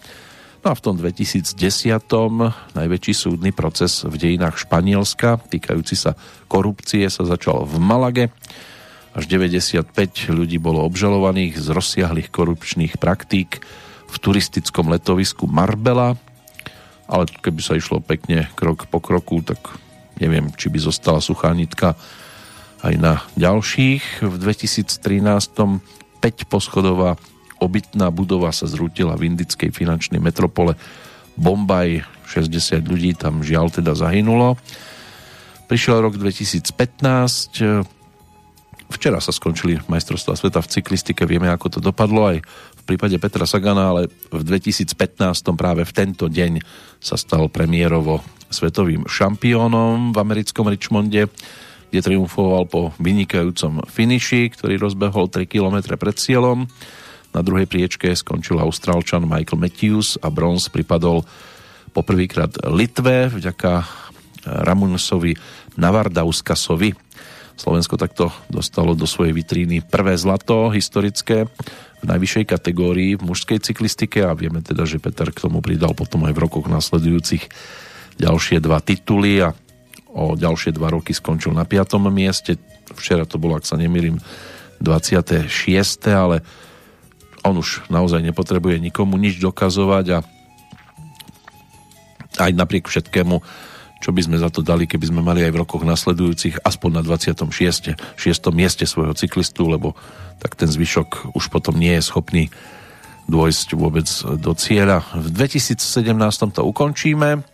No 0.59 0.67
a 0.67 0.75
v 0.75 0.83
tom 0.83 0.99
2010. 0.99 1.55
najväčší 2.75 3.15
súdny 3.15 3.51
proces 3.55 4.03
v 4.03 4.15
dejinách 4.19 4.59
Španielska 4.67 5.39
týkajúci 5.51 5.95
sa 5.95 6.19
korupcie 6.51 7.07
sa 7.09 7.23
začal 7.25 7.63
v 7.67 7.79
Malage. 7.79 8.27
Až 9.17 9.25
95 9.27 9.89
ľudí 10.31 10.61
bolo 10.61 10.85
obžalovaných 10.85 11.57
z 11.61 11.69
rozsiahlých 11.73 12.29
korupčných 12.29 13.01
praktík 13.01 13.61
v 14.09 14.17
turistickom 14.21 14.89
letovisku 14.89 15.49
Marbella, 15.49 16.17
ale 17.09 17.25
keby 17.29 17.61
sa 17.61 17.77
išlo 17.77 18.05
pekne 18.05 18.49
krok 18.57 18.89
po 18.89 19.01
kroku, 19.01 19.41
tak 19.41 19.59
neviem, 20.21 20.53
či 20.57 20.69
by 20.69 20.79
zostala 20.81 21.21
suchá 21.25 21.53
nitka 21.57 21.97
aj 22.85 22.95
na 23.01 23.25
ďalších. 23.35 24.25
V 24.25 24.35
2013 24.37 24.93
5 26.19 26.51
poschodová 26.51 27.15
obytná 27.63 28.11
budova 28.11 28.51
sa 28.51 28.67
zrútila 28.67 29.15
v 29.15 29.31
indickej 29.35 29.71
finančnej 29.71 30.19
metropole 30.19 30.75
Bombaj. 31.39 32.03
60 32.29 32.85
ľudí 32.85 33.17
tam 33.17 33.41
žiaľ 33.41 33.73
teda 33.73 33.97
zahynulo. 33.97 34.59
Prišiel 35.71 36.05
rok 36.05 36.21
2015. 36.21 37.98
Včera 38.89 39.21
sa 39.21 39.37
skončili 39.37 39.77
majstrovstvá 39.85 40.33
sveta 40.33 40.65
v 40.65 40.71
cyklistike. 40.73 41.29
Vieme, 41.29 41.53
ako 41.53 41.77
to 41.77 41.81
dopadlo 41.85 42.33
aj 42.33 42.41
v 42.41 42.83
prípade 42.89 43.21
Petra 43.21 43.45
Sagana, 43.45 43.93
ale 43.93 44.09
v 44.33 44.41
2015 44.41 44.97
práve 45.53 45.85
v 45.85 45.93
tento 45.93 46.25
deň 46.25 46.65
sa 46.97 47.21
stal 47.21 47.53
premiérovo 47.53 48.25
svetovým 48.49 49.05
šampiónom 49.05 50.17
v 50.17 50.17
americkom 50.17 50.73
Richmonde, 50.73 51.29
kde 51.93 52.01
triumfoval 52.01 52.65
po 52.65 52.97
vynikajúcom 52.97 53.85
finiši, 53.85 54.57
ktorý 54.57 54.81
rozbehol 54.81 55.29
3 55.29 55.45
km 55.45 55.97
pred 56.01 56.17
cieľom. 56.17 56.65
Na 57.37 57.45
druhej 57.45 57.69
priečke 57.69 58.09
skončil 58.17 58.57
Austrálčan 58.57 59.29
Michael 59.29 59.61
Matthews 59.61 60.17
a 60.25 60.33
bronz 60.33 60.73
pripadol 60.73 61.29
poprvýkrát 61.93 62.57
Litve 62.73 63.29
vďaka 63.37 63.85
Ramunsovi 64.49 65.37
Navardauskasovi. 65.77 67.08
Slovensko 67.59 67.99
takto 67.99 68.31
dostalo 68.47 68.95
do 68.95 69.03
svojej 69.03 69.35
vitríny 69.35 69.83
prvé 69.83 70.15
zlato 70.15 70.71
historické 70.71 71.51
v 71.99 72.05
najvyššej 72.07 72.45
kategórii 72.47 73.19
v 73.19 73.27
mužskej 73.27 73.59
cyklistike 73.59 74.23
a 74.23 74.31
vieme 74.39 74.63
teda, 74.63 74.87
že 74.87 75.03
Peter 75.03 75.35
k 75.35 75.43
tomu 75.43 75.59
pridal 75.59 75.91
potom 75.91 76.23
aj 76.31 76.39
v 76.39 76.43
rokoch 76.47 76.71
nasledujúcich 76.71 77.51
ďalšie 78.23 78.63
dva 78.63 78.79
tituly 78.79 79.43
a 79.43 79.51
o 80.15 80.39
ďalšie 80.39 80.71
dva 80.71 80.95
roky 80.95 81.11
skončil 81.11 81.51
na 81.51 81.67
5. 81.67 81.99
mieste. 82.15 82.63
Včera 82.95 83.27
to 83.27 83.43
bolo, 83.43 83.59
ak 83.59 83.67
sa 83.67 83.75
nemýlim, 83.75 84.23
26. 84.79 85.51
ale 86.15 86.47
on 87.43 87.59
už 87.59 87.91
naozaj 87.91 88.23
nepotrebuje 88.23 88.79
nikomu 88.79 89.19
nič 89.19 89.43
dokazovať 89.43 90.07
a 90.15 90.19
aj 92.39 92.53
napriek 92.55 92.87
všetkému, 92.87 93.43
čo 93.99 94.15
by 94.15 94.21
sme 94.23 94.37
za 94.39 94.51
to 94.51 94.63
dali, 94.63 94.87
keby 94.87 95.11
sme 95.11 95.23
mali 95.23 95.43
aj 95.43 95.53
v 95.55 95.61
rokoch 95.63 95.83
nasledujúcich 95.83 96.63
aspoň 96.63 96.91
na 96.99 97.03
26. 97.03 97.99
6. 97.99 98.55
mieste 98.55 98.87
svojho 98.87 99.15
cyklistu, 99.15 99.67
lebo 99.67 99.99
tak 100.39 100.55
ten 100.55 100.71
zvyšok 100.71 101.35
už 101.35 101.51
potom 101.51 101.75
nie 101.75 101.99
je 101.99 102.03
schopný 102.07 102.45
dôjsť 103.29 103.69
vôbec 103.77 104.09
do 104.41 104.53
cieľa. 104.57 105.05
V 105.13 105.29
2017 105.35 105.79
to 106.55 106.63
ukončíme. 106.65 107.45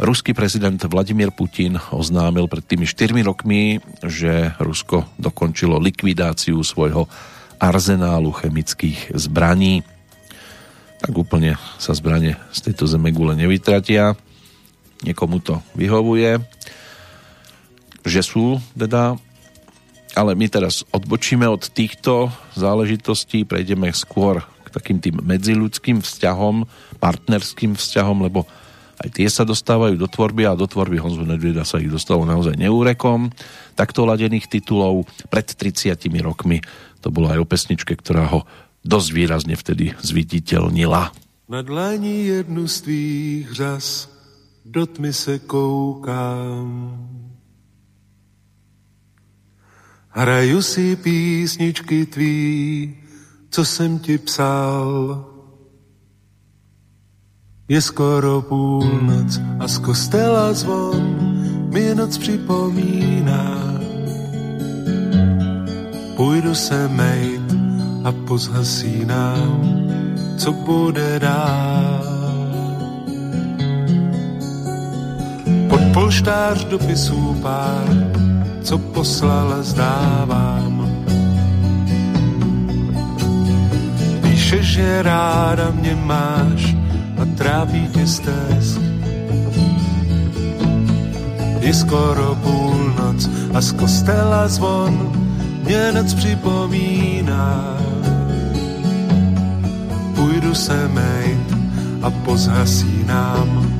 Ruský 0.00 0.32
prezident 0.32 0.80
Vladimír 0.80 1.28
Putin 1.28 1.76
oznámil 1.92 2.48
pred 2.48 2.64
tými 2.64 2.88
4 2.88 3.20
rokmi, 3.20 3.78
že 4.00 4.56
Rusko 4.56 5.12
dokončilo 5.20 5.76
likvidáciu 5.76 6.56
svojho 6.64 7.04
arzenálu 7.60 8.32
chemických 8.32 9.12
zbraní. 9.12 9.84
Tak 11.04 11.12
úplne 11.12 11.60
sa 11.76 11.92
zbranie 11.92 12.40
z 12.48 12.72
tejto 12.72 12.88
zemegule 12.88 13.36
nevytratia. 13.36 14.16
Niekomu 15.00 15.40
to 15.40 15.64
vyhovuje, 15.76 16.40
že 18.04 18.20
sú 18.20 18.60
teda 18.76 19.16
ale 20.18 20.34
my 20.34 20.46
teraz 20.50 20.82
odbočíme 20.90 21.46
od 21.46 21.70
týchto 21.70 22.34
záležitostí, 22.58 23.46
prejdeme 23.46 23.94
skôr 23.94 24.42
k 24.66 24.68
takým 24.74 24.98
tým 24.98 25.22
medziludským 25.22 26.02
vzťahom, 26.02 26.66
partnerským 26.98 27.78
vzťahom, 27.78 28.26
lebo 28.26 28.46
aj 29.00 29.16
tie 29.16 29.28
sa 29.32 29.48
dostávajú 29.48 29.96
do 29.96 30.10
tvorby 30.10 30.44
a 30.44 30.58
do 30.58 30.68
tvorby 30.68 31.00
Honzu 31.00 31.24
Nedvieda 31.24 31.64
sa 31.64 31.80
ich 31.80 31.88
dostalo 31.88 32.28
naozaj 32.28 32.58
neúrekom. 32.58 33.32
Takto 33.72 34.04
ladených 34.04 34.50
titulov 34.50 35.08
pred 35.32 35.46
30 35.48 35.96
rokmi 36.20 36.60
to 37.00 37.08
bolo 37.08 37.32
aj 37.32 37.40
o 37.40 37.48
pesničke, 37.48 37.96
ktorá 37.96 38.28
ho 38.28 38.44
dosť 38.84 39.08
výrazne 39.16 39.54
vtedy 39.56 39.96
zviditeľnila. 40.04 41.16
Na 41.48 41.60
dlaní 41.64 42.28
jednu 42.28 42.68
z 42.68 42.76
tvých 42.84 43.46
řas 43.56 43.86
do 44.64 44.86
tmy 44.86 45.12
se 45.12 45.38
koukám. 45.38 47.06
Hraju 50.08 50.62
si 50.62 50.96
písničky 50.96 52.06
tvý, 52.06 52.96
co 53.50 53.64
jsem 53.64 53.98
ti 53.98 54.18
psal. 54.18 55.26
Je 57.68 57.80
skoro 57.80 58.42
půlnoc 58.42 59.40
a 59.58 59.68
z 59.68 59.78
kostela 59.78 60.52
zvon 60.52 61.16
mi 61.72 61.94
noc 61.94 62.18
připomíná. 62.18 63.80
Půjdu 66.16 66.54
se 66.54 66.88
mejt 66.88 67.54
a 68.04 68.12
pozhasínám, 68.12 69.60
co 70.38 70.52
bude 70.52 71.18
dál. 71.18 72.19
Polštář 75.92 76.64
dopisů 76.64 77.36
pár 77.42 78.20
co 78.62 78.78
poslala, 78.78 79.62
zdávám. 79.62 80.88
Píšeš, 84.22 84.66
že 84.66 85.02
ráda 85.02 85.70
mě 85.70 85.94
máš 85.94 86.76
a 87.18 87.24
trápí 87.34 87.88
tě 87.88 88.06
stéz. 88.06 88.78
Je 91.60 91.74
skoro 91.74 92.38
půlnoc 92.42 93.28
a 93.54 93.60
z 93.60 93.72
kostela 93.72 94.48
zvon 94.48 95.12
mě 95.64 95.92
noc 95.92 96.14
připomíná. 96.14 97.76
Půjdu 100.14 100.54
se 100.54 100.88
mejt 100.88 101.56
a 102.02 102.10
pozhasínám, 102.10 103.79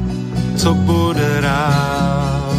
co 0.56 0.74
bude 0.74 1.40
rád. 1.40 2.50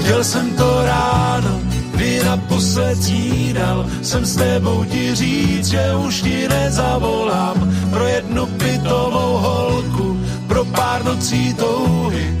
Chtěl 0.00 0.24
jsem 0.24 0.50
to 0.56 0.84
ráno, 0.84 1.60
kdy 1.94 2.24
naposled 2.24 3.02
snídal, 3.02 3.86
jsem 4.02 4.26
s 4.26 4.36
tebou 4.36 4.84
ti 4.84 5.14
říct, 5.14 5.66
že 5.66 5.94
už 6.06 6.22
ti 6.22 6.48
nezavolám 6.48 7.74
pro 7.90 8.06
jednu 8.06 8.46
pitovou 8.46 9.36
holku, 9.38 10.20
pro 10.46 10.64
pár 10.64 11.04
nocí 11.04 11.54
touhy. 11.54 12.38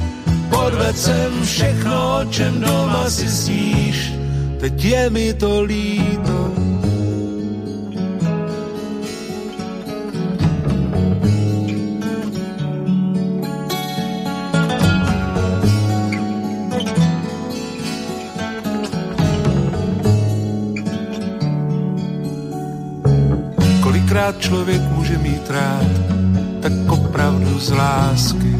Podved 0.48 0.98
jsem 0.98 1.42
všechno, 1.42 2.20
o 2.20 2.24
čem 2.24 2.60
doma 2.60 3.10
si 3.10 3.30
sníš, 3.30 4.12
teď 4.60 4.84
je 4.84 5.10
mi 5.10 5.34
to 5.34 5.62
líto. 5.62 6.47
Kolikrát 24.28 24.48
člověk 24.50 24.82
může 24.82 25.18
mít 25.18 25.50
rád, 25.50 25.88
tak 26.60 26.72
opravdu 26.88 27.58
z 27.58 27.70
lásky. 27.70 28.56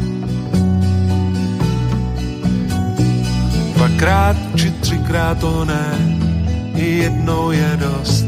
Dvakrát 3.75 4.35
či 4.55 4.71
třikrát 4.71 5.37
to 5.37 5.65
ne, 5.65 5.93
i 6.75 6.97
jednou 6.97 7.51
je 7.51 7.77
dost. 7.79 8.25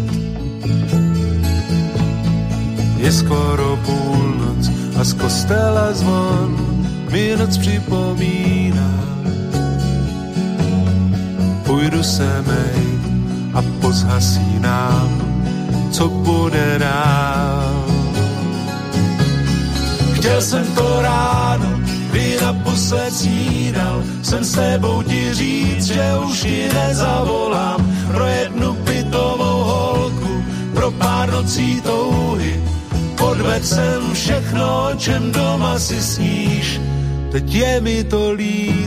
Je 2.97 3.11
skoro 3.11 3.79
půlnoc 3.85 4.69
a 4.99 5.03
z 5.03 5.13
kostela 5.13 5.93
zvon 5.93 6.57
mi 7.11 7.35
noc 7.39 7.57
připomíná. 7.57 8.93
Půjdu 11.65 12.03
se 12.03 12.43
mej 12.47 12.99
a 13.53 13.61
pozhasínám 13.81 15.20
co 15.91 16.07
bude 16.07 16.79
dál. 16.79 17.85
Chtěl 20.13 20.41
jsem 20.41 20.65
to 20.75 21.01
ráno, 21.01 21.79
kdy 22.11 22.37
naposled 22.41 23.13
snídal, 23.13 24.03
jsem 24.21 24.43
s 24.43 24.51
tebou 24.51 25.03
ti 25.03 25.33
říct, 25.33 25.85
že 25.85 26.11
už 26.29 26.43
ji 26.43 26.69
nezavolám 26.73 27.91
pro 28.13 28.25
jednu 28.25 28.73
pitovou 28.73 29.63
holku, 29.63 30.43
pro 30.73 30.91
pár 30.91 31.31
nocí 31.31 31.81
touhy. 31.81 32.63
Podved 33.17 33.65
jsem 33.65 34.13
všechno, 34.13 34.89
o 34.91 34.95
čem 34.97 35.31
doma 35.31 35.79
si 35.79 36.01
sníš, 36.01 36.81
teď 37.31 37.53
je 37.53 37.81
mi 37.81 38.03
to 38.03 38.31
líto. 38.31 38.80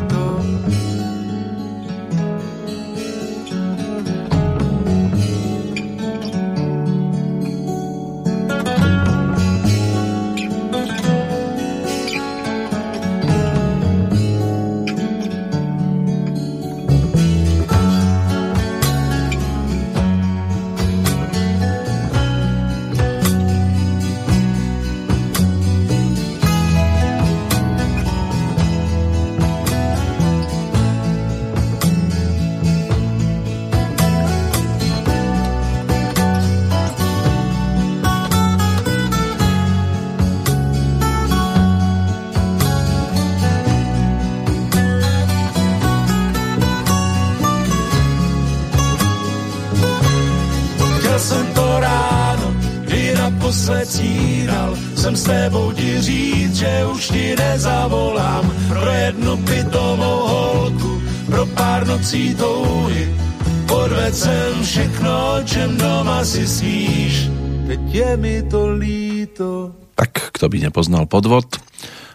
Je 67.95 68.11
mi 68.19 68.43
to 68.51 68.75
líto. 68.75 69.71
Tak, 69.95 70.35
kto 70.35 70.51
by 70.51 70.67
nepoznal 70.67 71.07
podvod, 71.07 71.47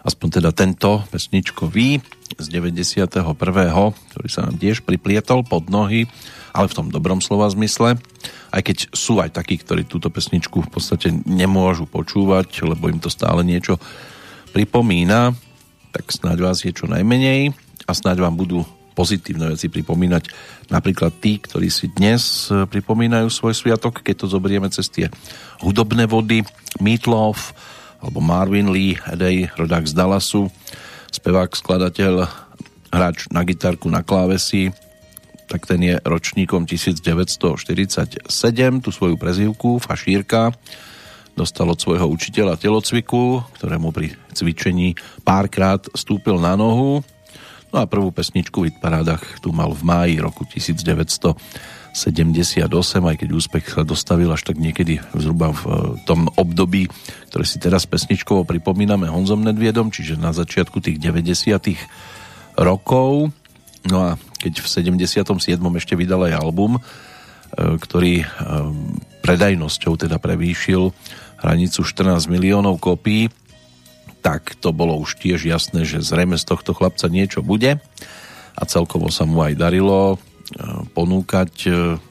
aspoň 0.04 0.28
teda 0.28 0.52
tento 0.52 1.00
pesničkový 1.08 2.04
z 2.36 2.46
91., 2.52 3.08
ktorý 4.12 4.28
sa 4.28 4.44
nám 4.44 4.60
tiež 4.60 4.84
priplietol 4.84 5.40
pod 5.40 5.72
nohy, 5.72 6.04
ale 6.52 6.68
v 6.68 6.76
tom 6.76 6.92
dobrom 6.92 7.24
slova 7.24 7.48
zmysle. 7.48 7.96
Aj 8.52 8.60
keď 8.60 8.92
sú 8.92 9.24
aj 9.24 9.32
takí, 9.32 9.56
ktorí 9.56 9.88
túto 9.88 10.12
pesničku 10.12 10.68
v 10.68 10.70
podstate 10.70 11.16
nemôžu 11.24 11.88
počúvať, 11.88 12.60
lebo 12.68 12.92
im 12.92 13.00
to 13.00 13.08
stále 13.08 13.40
niečo 13.40 13.80
pripomína, 14.52 15.32
tak 15.96 16.04
snáď 16.12 16.44
vás 16.44 16.60
je 16.60 16.76
čo 16.76 16.92
najmenej 16.92 17.56
a 17.88 17.92
snáď 17.96 18.28
vám 18.28 18.36
budú 18.36 18.68
pozitívne 18.92 19.50
veci 19.54 19.70
pripomínať 19.70 20.24
napríklad 20.68 21.18
tí, 21.18 21.38
ktorí 21.40 21.70
si 21.70 21.90
dnes 21.90 22.50
pripomínajú 22.50 23.30
svoj 23.30 23.54
sviatok, 23.54 24.02
keď 24.04 24.24
to 24.24 24.26
zoberieme 24.30 24.68
cez 24.68 24.90
tie 24.90 25.06
hudobné 25.62 26.06
vody, 26.10 26.42
Meatloaf 26.82 27.54
alebo 28.00 28.24
Marvin 28.24 28.72
Lee, 28.72 28.96
Edej, 29.08 29.52
rodák 29.56 29.84
z 29.84 29.92
Dallasu, 29.92 30.48
spevák, 31.12 31.52
skladateľ, 31.52 32.28
hráč 32.90 33.28
na 33.28 33.44
gitarku, 33.44 33.92
na 33.92 34.00
klávesi, 34.00 34.72
tak 35.50 35.66
ten 35.66 35.82
je 35.82 35.98
ročníkom 36.06 36.62
1947, 36.64 38.30
tú 38.80 38.90
svoju 38.94 39.18
prezývku 39.18 39.82
Fašírka 39.82 40.54
dostal 41.40 41.72
od 41.72 41.80
svojho 41.80 42.04
učiteľa 42.04 42.60
telocviku, 42.60 43.40
ktorému 43.56 43.90
pri 43.96 44.12
cvičení 44.36 44.92
párkrát 45.24 45.80
stúpil 45.96 46.36
na 46.36 46.52
nohu. 46.52 47.00
No 47.70 47.78
a 47.78 47.86
prvú 47.86 48.10
pesničku 48.10 48.66
v 48.66 48.74
hitparádach 48.74 49.38
tu 49.38 49.54
mal 49.54 49.70
v 49.70 49.82
máji 49.86 50.14
roku 50.18 50.42
1978, 50.42 51.38
aj 51.94 53.16
keď 53.22 53.28
úspech 53.30 53.78
sa 53.78 53.86
dostavil 53.86 54.26
až 54.34 54.42
tak 54.42 54.58
niekedy 54.58 54.98
zhruba 55.14 55.54
v 55.54 55.94
tom 56.02 56.26
období, 56.34 56.90
ktoré 57.30 57.44
si 57.46 57.62
teraz 57.62 57.86
pesničkovo 57.86 58.42
pripomíname 58.42 59.06
Honzom 59.06 59.46
Nedviedom, 59.46 59.94
čiže 59.94 60.18
na 60.18 60.34
začiatku 60.34 60.82
tých 60.82 60.98
90 60.98 61.78
rokov. 62.58 63.30
No 63.86 63.98
a 64.02 64.08
keď 64.42 64.66
v 64.66 64.66
77. 64.66 65.22
ešte 65.78 65.94
vydal 65.94 66.26
aj 66.26 66.42
album, 66.42 66.76
e, 66.76 66.80
ktorý 67.54 68.14
e, 68.20 68.26
predajnosťou 69.22 69.94
teda 69.94 70.18
prevýšil 70.18 70.90
hranicu 71.40 71.80
14 71.86 72.26
miliónov 72.26 72.82
kopí, 72.82 73.30
tak 74.20 74.56
to 74.60 74.70
bolo 74.70 75.00
už 75.00 75.16
tiež 75.16 75.48
jasné, 75.48 75.88
že 75.88 76.04
zrejme 76.04 76.36
z 76.36 76.44
tohto 76.44 76.76
chlapca 76.76 77.08
niečo 77.08 77.40
bude 77.40 77.80
a 78.54 78.62
celkovo 78.68 79.08
sa 79.08 79.24
mu 79.24 79.40
aj 79.40 79.56
darilo 79.56 80.14
e, 80.14 80.16
ponúkať 80.92 81.52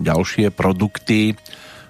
ďalšie 0.01 0.49
produkty. 0.49 1.37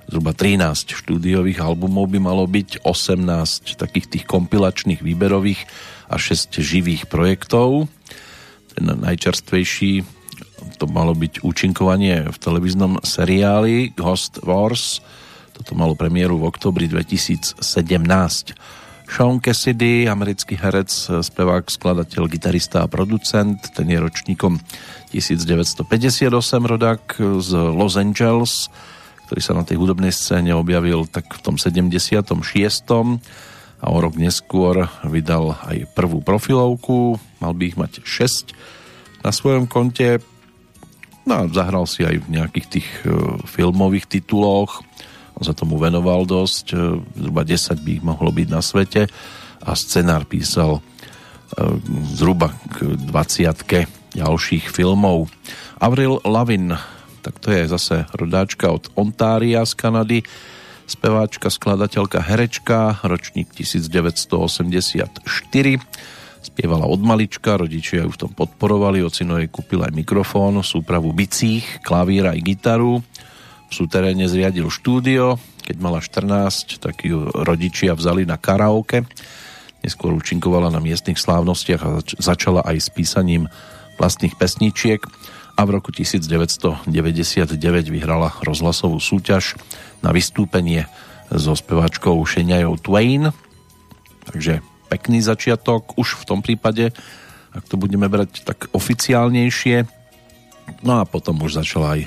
Zhruba 0.09 0.33
13 0.33 0.89
štúdiových 0.89 1.61
albumov 1.61 2.09
by 2.09 2.19
malo 2.19 2.43
byť, 2.49 2.81
18 2.81 3.77
takých 3.77 4.05
tých 4.09 4.25
kompilačných 4.25 5.05
výberových 5.05 5.69
a 6.09 6.17
6 6.17 6.57
živých 6.59 7.05
projektov. 7.05 7.85
Ten 8.73 8.85
najčerstvejší 8.89 10.19
to 10.79 10.85
malo 10.87 11.15
byť 11.15 11.43
účinkovanie 11.43 12.31
v 12.31 12.37
televíznom 12.39 12.99
seriáli 13.05 13.95
Ghost 13.95 14.41
Wars. 14.43 14.99
Toto 15.55 15.75
malo 15.75 15.95
premiéru 15.95 16.39
v 16.39 16.47
oktobri 16.49 16.87
2017. 16.87 17.61
Sean 19.09 19.41
Cassidy, 19.41 20.05
americký 20.05 20.53
herec, 20.53 20.93
spevák, 21.25 21.65
skladateľ, 21.65 22.29
gitarista 22.29 22.85
a 22.85 22.87
producent, 22.87 23.57
ten 23.73 23.89
je 23.89 23.97
ročníkom 23.97 24.61
1958 25.09 26.29
rodák 26.69 27.17
z 27.41 27.49
Los 27.73 27.97
Angeles, 27.97 28.69
ktorý 29.25 29.41
sa 29.41 29.57
na 29.57 29.65
tej 29.65 29.81
hudobnej 29.81 30.13
scéne 30.13 30.53
objavil 30.53 31.09
tak 31.09 31.25
v 31.25 31.41
tom 31.41 31.57
76. 31.57 32.37
a 33.81 33.85
o 33.89 33.97
rok 33.97 34.13
neskôr 34.13 34.85
vydal 35.01 35.57
aj 35.65 35.89
prvú 35.97 36.21
profilovku, 36.21 37.17
mal 37.41 37.57
by 37.57 37.63
ich 37.65 37.81
mať 37.81 38.05
6 38.05 38.53
na 39.25 39.33
svojom 39.33 39.65
konte. 39.65 40.21
No 41.25 41.33
a 41.33 41.49
zahral 41.49 41.89
si 41.89 42.05
aj 42.05 42.29
v 42.29 42.37
nejakých 42.37 42.67
tých 42.69 42.89
uh, 43.09 43.41
filmových 43.49 44.05
tituloch, 44.05 44.85
sa 45.39 45.55
tomu 45.55 45.79
venoval 45.79 46.27
dosť, 46.27 46.65
e, 46.71 46.75
zhruba 47.15 47.43
10 47.47 47.79
by 47.79 47.89
ich 47.99 48.03
mohlo 48.03 48.29
byť 48.31 48.47
na 48.51 48.59
svete 48.59 49.07
a 49.63 49.71
scenár 49.75 50.27
písal 50.27 50.79
e, 50.79 50.81
zhruba 52.15 52.51
k 52.75 52.95
20 52.95 54.15
ďalších 54.15 54.67
filmov. 54.73 55.31
Avril 55.79 56.19
Lavin, 56.27 56.75
tak 57.23 57.39
to 57.39 57.51
je 57.53 57.71
zase 57.71 58.09
rodáčka 58.15 58.71
od 58.71 58.91
Ontária 58.99 59.63
z 59.63 59.73
Kanady, 59.75 60.19
speváčka, 60.89 61.53
skladateľka, 61.53 62.19
herečka, 62.19 62.99
ročník 63.05 63.53
1984. 63.53 65.13
Spievala 66.39 66.87
od 66.87 67.01
malička, 67.03 67.59
rodičia 67.59 68.07
ju 68.07 68.11
v 68.15 68.19
tom 68.27 68.31
podporovali, 68.31 69.03
ocino 69.03 69.37
jej 69.37 69.51
kúpil 69.51 69.83
aj 69.85 69.91
mikrofón, 69.93 70.63
súpravu 70.63 71.11
bicích, 71.13 71.83
klavíra 71.83 72.33
aj 72.33 72.41
gitaru 72.41 73.03
v 73.69 73.73
súteréne 73.73 74.25
zriadil 74.25 74.67
štúdio. 74.73 75.37
Keď 75.63 75.77
mala 75.77 76.01
14, 76.01 76.81
tak 76.81 77.05
ju 77.05 77.29
rodičia 77.29 77.93
vzali 77.93 78.25
na 78.25 78.41
karaoke. 78.41 79.05
Neskôr 79.85 80.11
účinkovala 80.17 80.73
na 80.73 80.81
miestnych 80.81 81.21
slávnostiach 81.21 81.81
a 81.85 82.01
začala 82.17 82.65
aj 82.65 82.77
s 82.81 82.89
písaním 82.89 83.45
vlastných 84.01 84.33
pesničiek 84.35 85.05
a 85.59 85.61
v 85.67 85.75
roku 85.75 85.91
1999 85.91 86.89
vyhrala 87.91 88.33
rozhlasovú 88.41 88.97
súťaž 88.97 89.59
na 89.99 90.15
vystúpenie 90.15 90.89
so 91.29 91.53
speváčkou 91.53 92.15
Šeniajou 92.25 92.79
Twain. 92.81 93.29
Takže 94.25 94.65
pekný 94.89 95.21
začiatok 95.21 95.93
už 95.99 96.17
v 96.17 96.23
tom 96.25 96.39
prípade, 96.41 96.89
ak 97.53 97.63
to 97.69 97.77
budeme 97.77 98.09
brať 98.09 98.41
tak 98.47 98.71
oficiálnejšie. 98.73 99.85
No 100.81 101.01
a 101.01 101.03
potom 101.05 101.37
už 101.43 101.61
začala 101.61 101.99
aj 101.99 102.01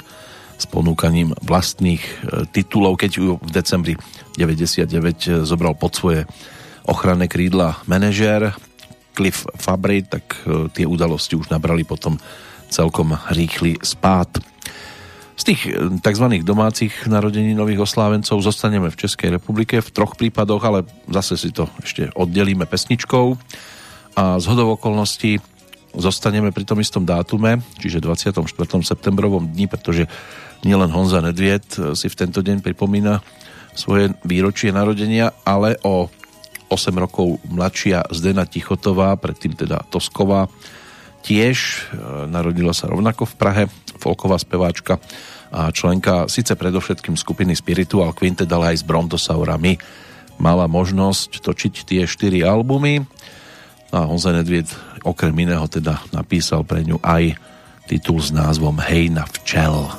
s 0.62 0.70
ponúkaním 0.70 1.34
vlastných 1.42 1.98
e, 1.98 2.46
titulov, 2.54 2.94
keď 3.02 3.10
ju 3.18 3.34
v 3.42 3.50
decembri 3.50 3.94
99 4.38 4.86
e, 4.86 5.30
zobral 5.42 5.74
pod 5.74 5.98
svoje 5.98 6.22
ochranné 6.86 7.26
krídla 7.26 7.82
manažér 7.90 8.54
Cliff 9.12 9.42
Fabry, 9.58 10.06
tak 10.06 10.38
e, 10.46 10.70
tie 10.70 10.86
udalosti 10.86 11.34
už 11.34 11.50
nabrali 11.50 11.82
potom 11.82 12.14
celkom 12.70 13.18
rýchly 13.34 13.82
spát. 13.82 14.30
Z 15.34 15.42
tých 15.42 15.60
tzv. 15.98 16.26
domácich 16.46 17.10
narodení 17.10 17.58
nových 17.58 17.82
oslávencov 17.82 18.46
zostaneme 18.46 18.88
v 18.94 19.00
Českej 19.02 19.34
republike 19.34 19.82
v 19.82 19.90
troch 19.90 20.14
prípadoch, 20.14 20.62
ale 20.62 20.86
zase 21.10 21.34
si 21.34 21.50
to 21.50 21.66
ešte 21.82 22.14
oddelíme 22.14 22.62
pesničkou 22.68 23.34
a 24.14 24.38
z 24.38 24.44
hodov 24.46 24.78
okolností 24.78 25.42
zostaneme 25.96 26.52
pri 26.52 26.64
tom 26.64 26.80
istom 26.80 27.04
dátume, 27.04 27.60
čiže 27.76 28.00
24. 28.00 28.44
septembrovom 28.80 29.52
dni, 29.52 29.68
pretože 29.68 30.08
nielen 30.62 30.90
Honza 30.90 31.22
Nedviet 31.22 31.78
eh, 31.78 31.94
si 31.98 32.06
v 32.08 32.18
tento 32.18 32.40
deň 32.40 32.62
pripomína 32.62 33.22
svoje 33.72 34.12
výročie 34.22 34.68
narodenia, 34.68 35.32
ale 35.48 35.80
o 35.84 36.08
8 36.68 36.92
rokov 36.96 37.40
mladšia 37.48 38.08
Zdena 38.12 38.48
Tichotová, 38.48 39.16
predtým 39.20 39.56
teda 39.56 39.84
Tosková, 39.88 40.48
tiež 41.22 41.56
eh, 41.56 41.76
narodila 42.30 42.72
sa 42.72 42.88
rovnako 42.88 43.28
v 43.28 43.34
Prahe, 43.38 43.64
folková 44.00 44.40
speváčka 44.40 44.98
a 45.52 45.68
členka 45.68 46.26
síce 46.32 46.56
predovšetkým 46.56 47.12
skupiny 47.12 47.52
Spiritual 47.52 48.16
Quintet, 48.16 48.48
ale 48.48 48.72
aj 48.72 48.82
s 48.82 48.88
Brontosaurami 48.88 49.76
mala 50.40 50.64
možnosť 50.64 51.44
točiť 51.44 51.74
tie 51.84 52.02
4 52.08 52.40
albumy. 52.42 53.04
A 53.92 54.08
Honza 54.08 54.32
Nedviet 54.32 54.72
okrem 55.04 55.36
iného 55.36 55.68
teda 55.68 56.00
napísal 56.10 56.64
pre 56.64 56.80
ňu 56.80 56.96
aj 57.04 57.36
titul 57.84 58.18
s 58.24 58.32
názvom 58.32 58.80
Hej 58.80 59.12
na 59.12 59.28
včel. 59.28 59.92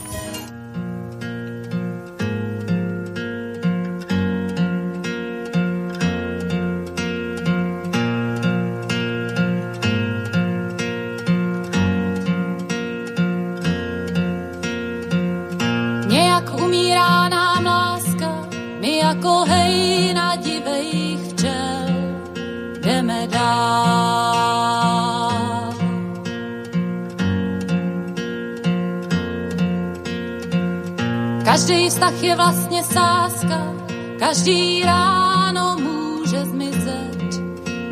Vztah 32.04 32.24
je 32.24 32.36
vlastně 32.36 32.84
sáska, 32.84 33.74
každý 34.20 34.84
ráno 34.84 35.78
může 35.80 36.46
zmizet, 36.46 37.42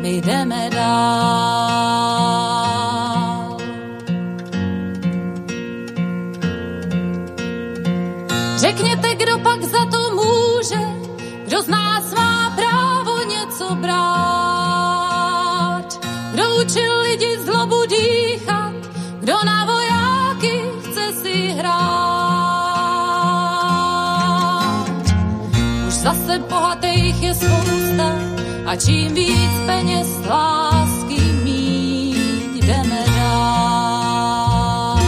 my 0.00 0.20
jdeme 0.20 0.70
dál. 0.70 2.02
Řekněte, 8.56 9.14
kdo 9.14 9.38
pak 9.38 9.62
za 9.62 9.86
to 9.90 10.10
může, 10.10 10.80
kdo 11.46 11.62
z 11.62 11.68
nás 11.68 12.14
má 12.14 12.50
právo 12.56 13.24
něco 13.24 13.74
brát, 13.74 15.08
kdo 16.32 16.56
učil 16.56 17.01
a 28.72 28.76
čím 28.76 29.14
víc 29.14 29.52
peněz 29.66 30.08
lásky 30.28 31.20
míň 31.44 32.16
jdeme 32.54 33.04
dál. 33.16 34.98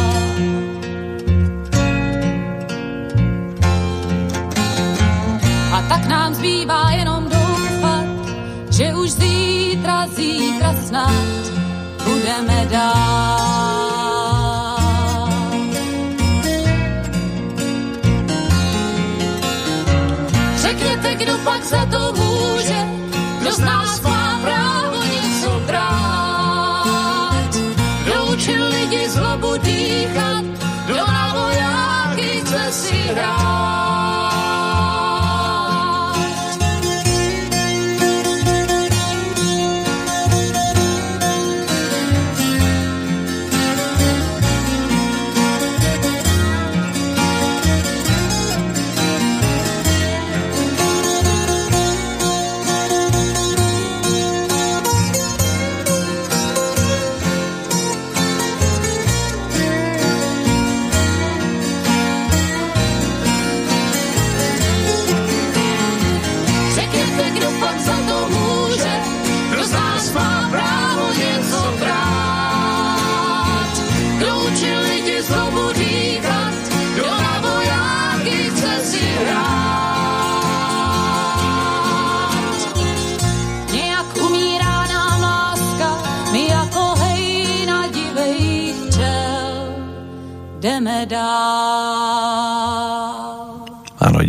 A 5.72 5.82
tak 5.88 6.06
nám 6.06 6.34
zbývá 6.34 6.90
jenom 6.90 7.24
doufat, 7.24 8.04
že 8.70 8.94
už 8.94 9.10
zítra, 9.10 10.06
zítra 10.06 10.74
snad 10.86 11.52
budeme 12.04 12.66
dál. 12.70 14.04
Řekněte, 20.56 21.14
kdo 21.14 21.38
pak 21.44 21.64
za 21.64 21.86
to 21.86 22.23
kdo 23.64 23.93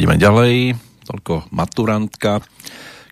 ideme 0.05 0.21
ďalej. 0.21 0.77
Toľko 1.09 1.49
maturantka, 1.49 2.45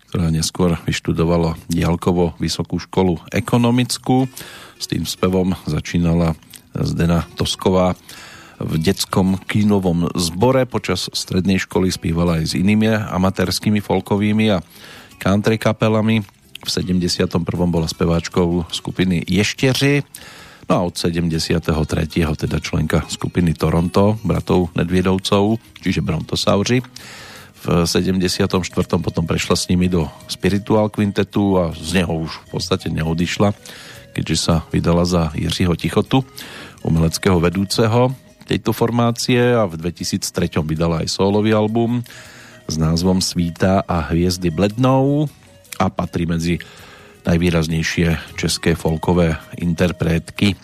ktorá 0.06 0.30
neskôr 0.30 0.78
vyštudovala 0.86 1.58
diálkovo 1.66 2.38
vysokú 2.38 2.78
školu 2.78 3.18
ekonomickú. 3.34 4.30
S 4.78 4.86
tým 4.86 5.02
spevom 5.02 5.58
začínala 5.66 6.38
Zdena 6.70 7.26
Tosková 7.34 7.98
v 8.62 8.78
detskom 8.78 9.42
kínovom 9.42 10.06
zbore. 10.14 10.70
Počas 10.70 11.10
strednej 11.10 11.58
školy 11.66 11.90
spívala 11.90 12.38
aj 12.38 12.54
s 12.54 12.58
inými 12.62 12.94
amatérskými 12.94 13.82
folkovými 13.82 14.54
a 14.54 14.62
country 15.18 15.58
kapelami. 15.58 16.22
V 16.62 16.68
71. 16.70 17.42
bola 17.74 17.90
speváčkou 17.90 18.70
skupiny 18.70 19.26
Ještěři. 19.26 20.06
No 20.64 20.72
a 20.76 20.80
od 20.88 20.96
73. 20.96 21.60
teda 22.36 22.56
členka 22.60 23.04
skupiny 23.08 23.52
Toronto, 23.52 24.16
bratov 24.24 24.72
Nedviedovcov, 24.72 25.60
čiže 25.84 26.00
Brontosauri. 26.00 26.80
V 27.64 27.88
74. 27.88 28.48
potom 29.00 29.24
prešla 29.24 29.56
s 29.56 29.68
nimi 29.72 29.88
do 29.88 30.08
Spiritual 30.28 30.88
Quintetu 30.88 31.56
a 31.60 31.72
z 31.72 32.00
neho 32.00 32.12
už 32.28 32.48
v 32.48 32.60
podstate 32.60 32.92
neodišla, 32.92 33.56
keďže 34.12 34.36
sa 34.36 34.54
vydala 34.68 35.04
za 35.08 35.32
Jiřího 35.32 35.72
Tichotu, 35.76 36.24
umeleckého 36.84 37.40
vedúceho 37.40 38.12
tejto 38.44 38.76
formácie 38.76 39.40
a 39.40 39.64
v 39.64 39.80
2003 39.80 40.60
vydala 40.60 41.00
aj 41.00 41.08
solový 41.08 41.56
album 41.56 42.04
s 42.68 42.76
názvom 42.76 43.24
Svíta 43.24 43.80
a 43.84 44.12
hviezdy 44.12 44.52
blednou 44.52 45.28
a 45.80 45.88
patrí 45.88 46.28
medzi 46.28 46.60
najvýraznejšie 47.24 48.36
české 48.36 48.76
folkové 48.76 49.36
interpretky. 49.56 50.56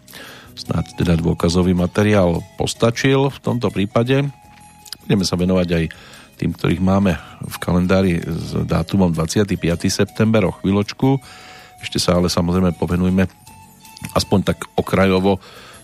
Snáď 0.54 0.92
teda 1.00 1.16
dôkazový 1.16 1.72
materiál 1.72 2.44
postačil 2.60 3.32
v 3.32 3.38
tomto 3.40 3.72
prípade. 3.72 4.28
Budeme 5.08 5.24
sa 5.24 5.40
venovať 5.40 5.68
aj 5.72 5.84
tým, 6.36 6.52
ktorých 6.56 6.80
máme 6.80 7.16
v 7.44 7.56
kalendári 7.60 8.20
s 8.20 8.56
dátumom 8.64 9.12
25. 9.12 9.56
september 9.88 10.48
o 10.48 10.56
chvíľočku. 10.56 11.20
Ešte 11.80 11.96
sa 11.96 12.16
ale 12.20 12.28
samozrejme 12.28 12.76
povenujme 12.76 13.24
aspoň 14.16 14.52
tak 14.52 14.58
okrajovo 14.76 15.40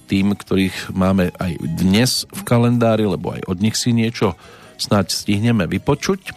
tým, 0.07 0.33
ktorých 0.33 0.95
máme 0.95 1.35
aj 1.37 1.53
dnes 1.61 2.11
v 2.31 2.41
kalendári, 2.47 3.05
lebo 3.05 3.35
aj 3.35 3.43
od 3.49 3.59
nich 3.61 3.77
si 3.77 3.93
niečo 3.93 4.39
snáď 4.77 5.13
stihneme 5.13 5.65
vypočuť. 5.67 6.33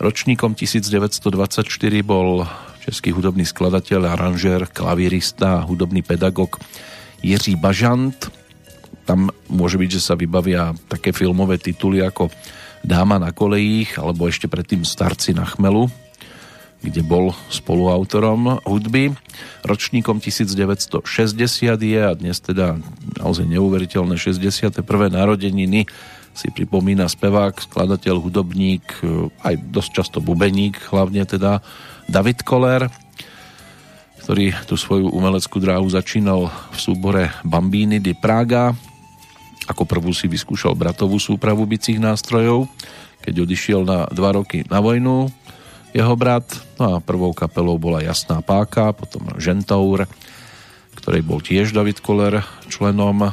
Ročníkom 0.00 0.54
1924 0.56 1.66
bol 2.04 2.46
český 2.82 3.14
hudobný 3.14 3.46
skladateľ, 3.46 4.10
aranžér, 4.10 4.66
klavírista 4.66 5.62
a 5.62 5.66
hudobný 5.66 6.02
pedagog 6.02 6.58
Jiří 7.22 7.54
Bažant. 7.54 8.18
Tam 9.06 9.30
môže 9.46 9.78
byť, 9.78 9.90
že 9.98 10.02
sa 10.02 10.18
vybavia 10.18 10.74
také 10.90 11.14
filmové 11.14 11.62
tituly 11.62 12.02
ako 12.02 12.30
Dáma 12.82 13.22
na 13.22 13.30
kolejích 13.30 13.94
alebo 14.02 14.26
ešte 14.26 14.50
predtým 14.50 14.82
Starci 14.82 15.30
na 15.30 15.46
chmelu, 15.46 15.86
kde 16.82 17.06
bol 17.06 17.30
spoluautorom 17.46 18.58
hudby. 18.66 19.14
Ročníkom 19.62 20.18
1960 20.18 21.06
je 21.78 22.00
a 22.02 22.12
dnes 22.18 22.42
teda 22.42 22.82
naozaj 23.22 23.46
neuveriteľné 23.46 24.18
61. 24.18 24.82
narodeniny 25.14 25.86
si 26.34 26.48
pripomína 26.50 27.06
spevák, 27.06 27.62
skladateľ, 27.62 28.18
hudobník, 28.18 28.82
aj 29.46 29.54
dosť 29.70 29.90
často 29.94 30.18
bubeník, 30.18 30.80
hlavne 30.90 31.22
teda 31.22 31.62
David 32.12 32.44
Koller, 32.44 32.92
ktorý 34.20 34.52
tú 34.68 34.76
svoju 34.76 35.08
umeleckú 35.08 35.56
dráhu 35.56 35.88
začínal 35.88 36.52
v 36.52 36.76
súbore 36.76 37.32
Bambíny 37.40 38.04
di 38.04 38.12
Praga. 38.12 38.76
Ako 39.64 39.88
prvú 39.88 40.12
si 40.12 40.28
vyskúšal 40.28 40.76
bratovú 40.76 41.16
súpravu 41.16 41.64
bicích 41.64 41.96
nástrojov, 41.96 42.68
keď 43.24 43.48
odišiel 43.48 43.80
na 43.88 44.04
dva 44.12 44.36
roky 44.36 44.60
na 44.68 44.84
vojnu 44.84 45.32
jeho 45.96 46.12
brat. 46.12 46.52
No 46.76 47.00
a 47.00 47.00
prvou 47.00 47.32
kapelou 47.32 47.80
bola 47.80 48.04
Jasná 48.04 48.44
páka, 48.44 48.92
potom 48.92 49.32
Žentour, 49.40 50.04
ktorej 51.00 51.24
bol 51.24 51.40
tiež 51.40 51.72
David 51.72 52.04
Koller 52.04 52.44
členom 52.68 53.32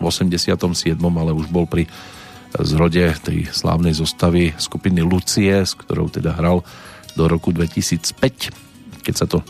v 0.00 0.04
87. 0.08 0.96
ale 0.96 1.36
už 1.36 1.52
bol 1.52 1.68
pri 1.68 1.84
zrode 2.56 3.04
tej 3.20 3.52
slávnej 3.52 3.92
zostavy 3.92 4.56
skupiny 4.56 5.04
Lucie, 5.04 5.60
s 5.60 5.76
ktorou 5.76 6.08
teda 6.08 6.32
hral 6.40 6.64
do 7.14 7.30
roku 7.30 7.54
2005, 7.54 9.02
keď 9.06 9.14
sa 9.14 9.26
to 9.26 9.42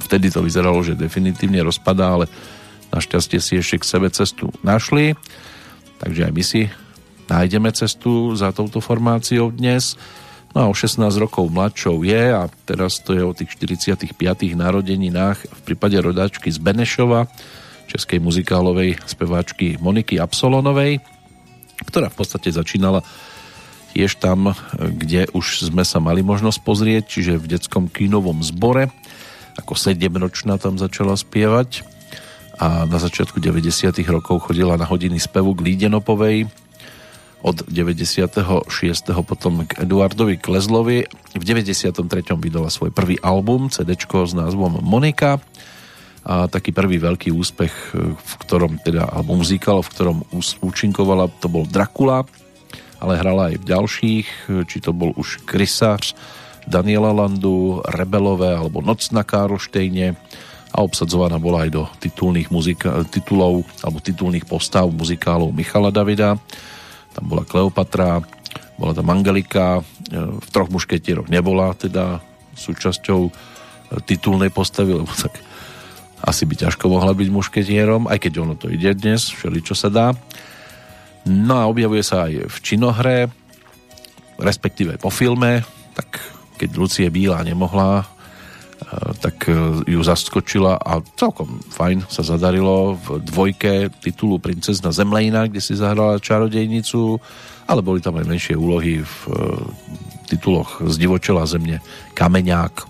vtedy 0.00 0.32
to 0.32 0.42
vyzeralo, 0.42 0.80
že 0.82 0.98
definitívne 0.98 1.62
rozpadá, 1.62 2.18
ale 2.18 2.26
našťastie 2.90 3.38
si 3.38 3.60
ešte 3.60 3.78
k 3.78 3.84
sebe 3.86 4.08
cestu 4.10 4.50
našli. 4.66 5.14
Takže 6.00 6.26
aj 6.26 6.32
my 6.32 6.42
si 6.42 6.66
nájdeme 7.30 7.70
cestu 7.70 8.34
za 8.34 8.50
touto 8.50 8.82
formáciou 8.82 9.54
dnes. 9.54 9.94
No 10.50 10.66
a 10.66 10.66
o 10.66 10.74
16 10.74 11.06
rokov 11.20 11.46
mladšou 11.46 12.02
je 12.02 12.22
a 12.34 12.50
teraz 12.66 12.98
to 13.06 13.14
je 13.14 13.22
o 13.22 13.30
tých 13.30 13.54
45. 13.54 14.18
narodeninách 14.58 15.38
v 15.46 15.60
prípade 15.62 15.94
rodáčky 16.02 16.50
z 16.50 16.58
Benešova, 16.58 17.30
českej 17.86 18.18
muzikálovej 18.18 18.98
speváčky 19.06 19.78
Moniky 19.78 20.18
Absolonovej, 20.18 20.98
ktorá 21.86 22.10
v 22.10 22.18
podstate 22.18 22.50
začínala 22.50 23.06
tiež 23.92 24.18
tam, 24.22 24.54
kde 24.78 25.26
už 25.34 25.70
sme 25.70 25.82
sa 25.82 25.98
mali 25.98 26.22
možnosť 26.22 26.58
pozrieť, 26.62 27.04
čiže 27.10 27.40
v 27.40 27.50
detskom 27.56 27.90
kínovom 27.90 28.40
zbore. 28.46 28.88
Ako 29.58 29.74
sedemročná 29.74 30.56
tam 30.56 30.78
začala 30.78 31.18
spievať 31.18 31.84
a 32.60 32.84
na 32.84 32.98
začiatku 33.00 33.40
90. 33.40 33.92
rokov 34.08 34.50
chodila 34.50 34.76
na 34.76 34.84
hodiny 34.84 35.16
spevu 35.16 35.56
k 35.56 35.64
Lídenopovej, 35.72 36.48
od 37.40 37.64
96. 37.64 38.68
potom 39.24 39.64
k 39.64 39.80
Eduardovi 39.80 40.36
Klezlovi. 40.36 41.08
V 41.32 41.42
93. 41.44 42.04
vydala 42.36 42.68
svoj 42.68 42.92
prvý 42.92 43.16
album, 43.24 43.72
CD 43.72 43.96
s 43.96 44.32
názvom 44.36 44.84
Monika 44.84 45.40
a 46.20 46.52
taký 46.52 46.76
prvý 46.76 47.00
veľký 47.00 47.32
úspech, 47.32 47.96
v 47.96 48.32
ktorom 48.44 48.76
teda, 48.84 49.08
alebo 49.08 49.40
muzikál, 49.40 49.80
v 49.80 49.88
ktorom 49.88 50.16
účinkovala, 50.60 51.32
to 51.40 51.48
bol 51.48 51.64
Dracula, 51.64 52.28
ale 53.00 53.16
hrala 53.16 53.50
aj 53.50 53.56
v 53.58 53.68
ďalších, 53.68 54.28
či 54.68 54.78
to 54.84 54.92
bol 54.92 55.16
už 55.16 55.42
Krysář, 55.48 56.12
Daniela 56.68 57.10
Landu, 57.10 57.80
Rebelové 57.88 58.52
alebo 58.52 58.84
Noc 58.84 59.08
na 59.10 59.24
Karlštejne 59.24 60.14
a 60.70 60.78
obsadzovaná 60.84 61.40
bola 61.40 61.66
aj 61.66 61.70
do 61.72 61.82
titulných 61.98 62.52
muzika- 62.52 63.02
titulov 63.08 63.66
alebo 63.82 63.98
titulných 63.98 64.46
postav 64.46 64.86
muzikálov 64.92 65.50
Michala 65.50 65.90
Davida 65.90 66.38
tam 67.14 67.24
bola 67.26 67.42
Kleopatra, 67.42 68.22
bola 68.78 68.92
tam 68.94 69.10
Angelika, 69.10 69.80
e, 69.80 69.82
v 70.40 70.48
troch 70.50 70.70
mušketieroch 70.70 71.28
nebola 71.28 71.74
teda 71.74 72.22
súčasťou 72.54 73.20
e, 73.28 73.30
titulnej 74.06 74.50
postavy, 74.54 74.94
lebo 74.94 75.10
tak 75.10 75.42
asi 76.20 76.44
by 76.44 76.54
ťažko 76.68 76.86
mohla 76.86 77.16
byť 77.16 77.28
mušketierom, 77.32 78.06
aj 78.06 78.18
keď 78.20 78.32
ono 78.44 78.54
to 78.54 78.68
ide 78.68 78.92
dnes, 78.94 79.32
všeli 79.32 79.60
čo 79.64 79.72
sa 79.74 79.88
dá. 79.88 80.06
No 81.28 81.60
a 81.60 81.68
objavuje 81.68 82.00
sa 82.00 82.30
aj 82.30 82.48
v 82.48 82.56
činohre, 82.64 83.28
respektíve 84.40 84.96
po 84.96 85.12
filme, 85.12 85.60
tak 85.92 86.20
keď 86.56 86.70
Lucie 86.76 87.08
Bílá 87.12 87.44
nemohla 87.44 88.08
tak 89.20 89.48
e, 89.48 89.54
ju 89.86 90.00
zaskočila 90.00 90.80
a 90.80 91.04
celkom 91.14 91.60
fajn 91.70 92.08
sa 92.08 92.24
zadarilo 92.24 92.96
v 92.96 93.06
dvojke 93.22 93.92
titulu 94.00 94.40
Princezna 94.40 94.90
Zemlejna, 94.90 95.46
kde 95.46 95.60
si 95.60 95.76
zahrala 95.76 96.22
čarodejnicu, 96.22 97.20
ale 97.68 97.80
boli 97.84 98.00
tam 98.02 98.18
aj 98.18 98.26
menšie 98.26 98.54
úlohy 98.56 99.04
v 99.04 99.16
e, 99.28 99.34
tituloch 100.32 100.80
z 100.82 100.94
Divočela 100.96 101.44
zemne 101.46 101.84
Kameňák. 102.16 102.88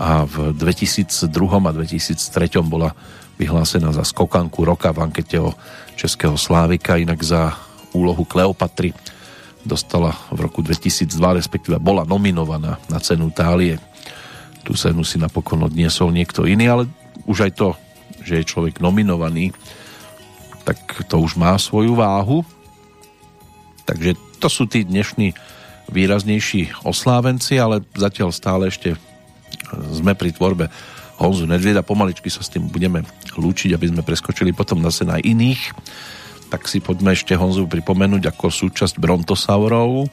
A 0.00 0.24
v 0.24 0.56
2002 0.56 1.28
a 1.68 1.70
2003 1.76 2.64
bola 2.64 2.96
vyhlásená 3.40 3.88
za 3.96 4.04
skokanku 4.04 4.68
roka 4.68 4.92
v 4.92 5.08
ankete 5.08 5.40
o 5.40 5.56
Českého 5.96 6.36
Slávika, 6.36 7.00
inak 7.00 7.24
za 7.24 7.56
úlohu 7.96 8.28
Kleopatry 8.28 8.92
dostala 9.64 10.12
v 10.28 10.44
roku 10.44 10.60
2002, 10.60 11.40
respektíve 11.40 11.80
bola 11.80 12.04
nominovaná 12.04 12.76
na 12.92 12.98
cenu 13.00 13.32
Tálie 13.32 13.80
tú 14.64 14.76
cenu 14.76 15.02
si 15.04 15.16
napokon 15.16 15.64
odniesol 15.64 16.12
niekto 16.12 16.44
iný, 16.44 16.68
ale 16.68 16.84
už 17.24 17.48
aj 17.48 17.52
to, 17.56 17.68
že 18.20 18.40
je 18.40 18.50
človek 18.50 18.80
nominovaný, 18.80 19.56
tak 20.68 20.76
to 21.08 21.16
už 21.18 21.40
má 21.40 21.56
svoju 21.56 21.96
váhu. 21.96 22.44
Takže 23.88 24.14
to 24.38 24.48
sú 24.52 24.68
tí 24.68 24.84
dnešní 24.84 25.32
výraznejší 25.90 26.86
oslávenci, 26.86 27.58
ale 27.58 27.82
zatiaľ 27.96 28.30
stále 28.30 28.70
ešte 28.70 28.94
sme 29.90 30.14
pri 30.14 30.30
tvorbe 30.30 30.70
Honzu 31.20 31.44
Nedvieda. 31.44 31.84
Pomaličky 31.84 32.32
sa 32.32 32.40
s 32.40 32.48
tým 32.48 32.72
budeme 32.72 33.04
lúčiť, 33.36 33.76
aby 33.76 33.92
sme 33.92 34.00
preskočili 34.00 34.56
potom 34.56 34.80
zase 34.80 35.04
na 35.04 35.20
iných. 35.20 35.76
Tak 36.48 36.66
si 36.66 36.80
poďme 36.80 37.12
ešte 37.12 37.36
Honzu 37.36 37.68
pripomenúť 37.68 38.32
ako 38.32 38.48
súčasť 38.48 38.96
Brontosaurov 38.96 40.08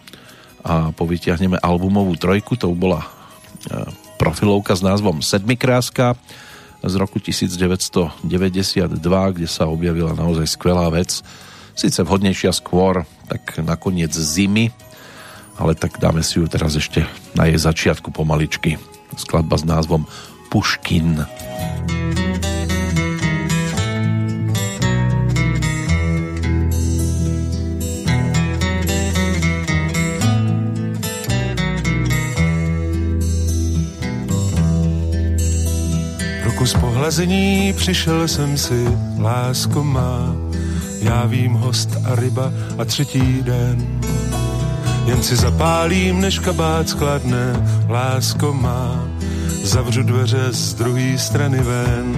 a 0.68 0.92
povytiahneme 0.92 1.58
albumovú 1.64 2.20
trojku. 2.20 2.60
To 2.60 2.76
bola 2.76 3.08
profilovka 4.20 4.76
s 4.76 4.84
názvom 4.84 5.24
Sedmikráska 5.24 6.20
z 6.84 6.94
roku 7.00 7.18
1992, 7.24 8.22
kde 9.34 9.48
sa 9.50 9.66
objavila 9.66 10.14
naozaj 10.14 10.46
skvelá 10.46 10.92
vec 10.94 11.24
Sice 11.78 12.02
vhodnejšia 12.02 12.50
skôr, 12.58 13.06
tak 13.30 13.62
nakoniec 13.62 14.10
zimy, 14.10 14.74
ale 15.62 15.78
tak 15.78 16.02
dáme 16.02 16.26
si 16.26 16.42
ju 16.42 16.50
teraz 16.50 16.74
ešte 16.74 17.06
na 17.38 17.46
jej 17.46 17.62
začiatku 17.62 18.10
pomaličky. 18.10 18.82
Skladba 19.14 19.62
s 19.62 19.66
názvom 19.70 20.10
Puškin. 20.50 21.16
Puškin. 21.16 21.28
Kus 36.58 36.74
pohlazení 36.74 37.74
přišel 37.74 38.28
jsem 38.28 38.58
si, 38.58 38.88
lásko 39.20 39.84
má, 39.84 40.36
já 41.02 41.26
vím 41.26 41.54
host 41.54 41.90
a 42.06 42.16
ryba 42.16 42.52
a 42.78 42.86
třetí 42.86 43.42
den. 43.42 44.00
Jen 45.06 45.24
si 45.24 45.36
zapálím, 45.36 46.22
než 46.22 46.40
kabát 46.40 46.90
skladne, 46.90 47.54
lásko 47.90 48.54
má, 48.54 49.08
zavřu 49.68 50.04
dveře 50.04 50.48
z 50.52 50.74
druhé 50.74 51.18
strany 51.18 51.60
ven. 51.60 52.16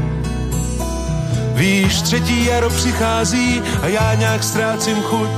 Víš, 1.54 2.02
třetí 2.02 2.46
jaro 2.46 2.70
přichází 2.70 3.62
a 3.82 3.88
já 3.88 4.14
nějak 4.14 4.44
ztrácím 4.44 5.02
chuť. 5.02 5.30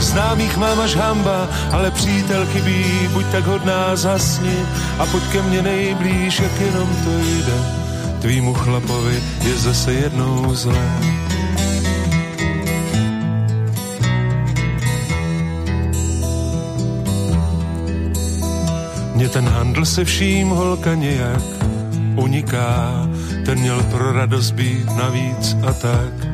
Známých 0.00 0.56
mám 0.56 0.80
až 0.80 0.96
hamba, 0.96 1.48
ale 1.72 1.90
přítel 1.90 2.46
chybí, 2.46 3.08
buď 3.12 3.26
tak 3.26 3.44
hodná 3.46 3.96
zasni 3.96 4.56
a 4.98 5.06
pojď 5.06 5.24
ke 5.32 5.42
mně 5.42 5.62
nejblíž, 5.62 6.40
jak 6.40 6.60
jenom 6.60 6.88
to 7.04 7.10
jde 7.10 7.82
tvýmu 8.22 8.54
chlapovi 8.54 9.22
je 9.42 9.56
zase 9.56 9.92
jednou 9.92 10.54
zlé. 10.54 11.11
Ten 19.32 19.48
handl 19.48 19.84
se 19.84 20.04
vším 20.04 20.48
holka 20.48 20.94
nějak 20.94 21.42
uniká, 22.16 23.08
ten 23.44 23.58
měl 23.58 23.82
pro 23.82 24.12
radost 24.12 24.50
být 24.50 24.96
navíc 24.96 25.56
a 25.68 25.72
tak. 25.72 26.28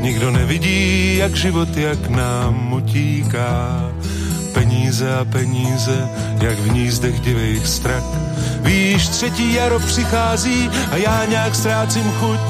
Nikdo 0.00 0.30
nevidí, 0.30 1.16
jak 1.16 1.36
život, 1.36 1.76
jak 1.76 2.08
nám 2.08 2.72
utíká, 2.72 3.90
peníze 4.54 5.16
a 5.16 5.24
peníze, 5.24 6.08
jak 6.40 6.58
v 6.58 6.72
nízdech 6.72 7.20
divých 7.20 7.66
strak 7.66 8.04
Víš, 8.60 9.08
třetí 9.08 9.54
jaro 9.54 9.78
přichází 9.78 10.70
a 10.90 10.96
já 10.96 11.24
nějak 11.24 11.54
ztrácím 11.54 12.12
chuť. 12.12 12.40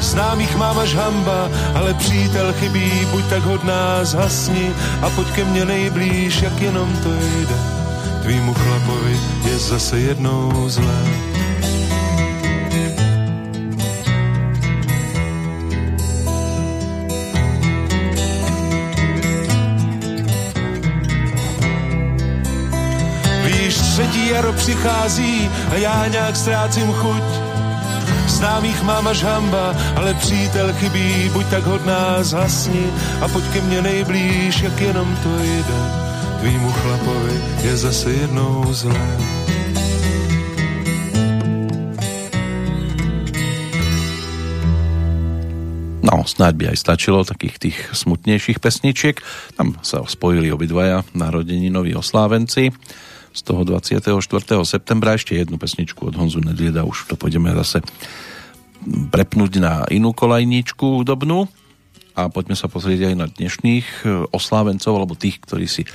Známých 0.00 0.56
mám 0.56 0.78
až 0.78 0.94
hamba, 0.94 1.48
ale 1.74 1.94
přítel 1.94 2.52
chybí, 2.52 3.06
buď 3.10 3.24
tak 3.24 3.42
hodná, 3.42 4.04
zhasni 4.04 4.70
a 5.02 5.10
pojď 5.10 5.28
ke 5.30 5.44
mně 5.44 5.64
nejblíž, 5.64 6.42
jak 6.42 6.60
jenom 6.60 6.96
to 7.02 7.12
jde. 7.12 7.73
Tvýmu 8.24 8.54
chlapovi 8.54 9.20
je 9.44 9.58
zase 9.58 9.98
jednou 9.98 10.68
zlé. 10.68 11.04
třetí 23.94 24.28
jaro 24.28 24.52
přichází 24.52 25.50
a 25.70 25.74
já 25.74 26.06
nějak 26.06 26.36
ztrácím 26.36 26.92
chuť. 26.92 27.22
Známých 28.26 28.82
mám 28.82 29.08
až 29.08 29.22
hamba, 29.22 29.74
ale 29.96 30.14
přítel 30.14 30.72
chybí, 30.72 31.30
buď 31.32 31.46
tak 31.46 31.64
hodná, 31.64 32.22
zhasni 32.22 32.86
a 33.20 33.28
pojď 33.28 33.44
ke 33.52 33.60
mně 33.60 33.82
nejblíž, 33.82 34.60
jak 34.60 34.80
jenom 34.80 35.16
to 35.22 35.38
jde. 35.38 36.03
Tvýmu 36.44 36.72
chlapovi 36.76 37.36
je 37.64 37.72
zase 37.72 38.12
jednou 38.20 38.68
zlé. 38.68 39.08
No, 46.04 46.20
snáď 46.28 46.52
by 46.60 46.64
aj 46.68 46.76
stačilo 46.76 47.24
takých 47.24 47.56
tých 47.56 47.78
smutnejších 47.96 48.60
pesničiek. 48.60 49.24
Tam 49.56 49.80
sa 49.80 50.04
spojili 50.04 50.52
obidvaja 50.52 51.08
narodeninoví 51.16 51.96
oslávenci 51.96 52.76
z 53.32 53.40
toho 53.40 53.64
24. 53.64 54.04
septembra. 54.68 55.16
Ešte 55.16 55.40
jednu 55.40 55.56
pesničku 55.56 56.12
od 56.12 56.14
Honzu 56.20 56.44
Nedlieda, 56.44 56.84
už 56.84 57.08
to 57.08 57.16
pôjdeme 57.16 57.56
zase 57.56 57.80
prepnúť 58.84 59.64
na 59.64 59.88
inú 59.88 60.12
kolajničku 60.12 61.08
dobnú 61.08 61.48
a 62.12 62.28
poďme 62.28 62.52
sa 62.52 62.68
pozrieť 62.68 63.08
aj 63.08 63.14
na 63.16 63.26
dnešných 63.32 63.86
e, 64.04 64.28
oslávencov, 64.28 64.92
alebo 64.92 65.16
tých, 65.16 65.40
ktorí 65.40 65.64
si 65.64 65.88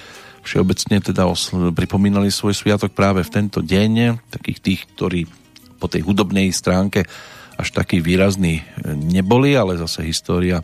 všeobecne 0.44 1.00
teda 1.04 1.28
osl- 1.28 1.72
pripomínali 1.76 2.32
svoj 2.32 2.56
sviatok 2.56 2.96
práve 2.96 3.24
v 3.26 3.34
tento 3.34 3.60
deň, 3.64 4.20
takých 4.32 4.60
tých, 4.60 4.82
ktorí 4.96 5.22
po 5.80 5.88
tej 5.88 6.04
hudobnej 6.04 6.52
stránke 6.52 7.08
až 7.60 7.76
taký 7.76 8.00
výrazný 8.00 8.64
e, 8.64 8.64
neboli, 8.96 9.56
ale 9.56 9.76
zase 9.76 10.08
história 10.08 10.64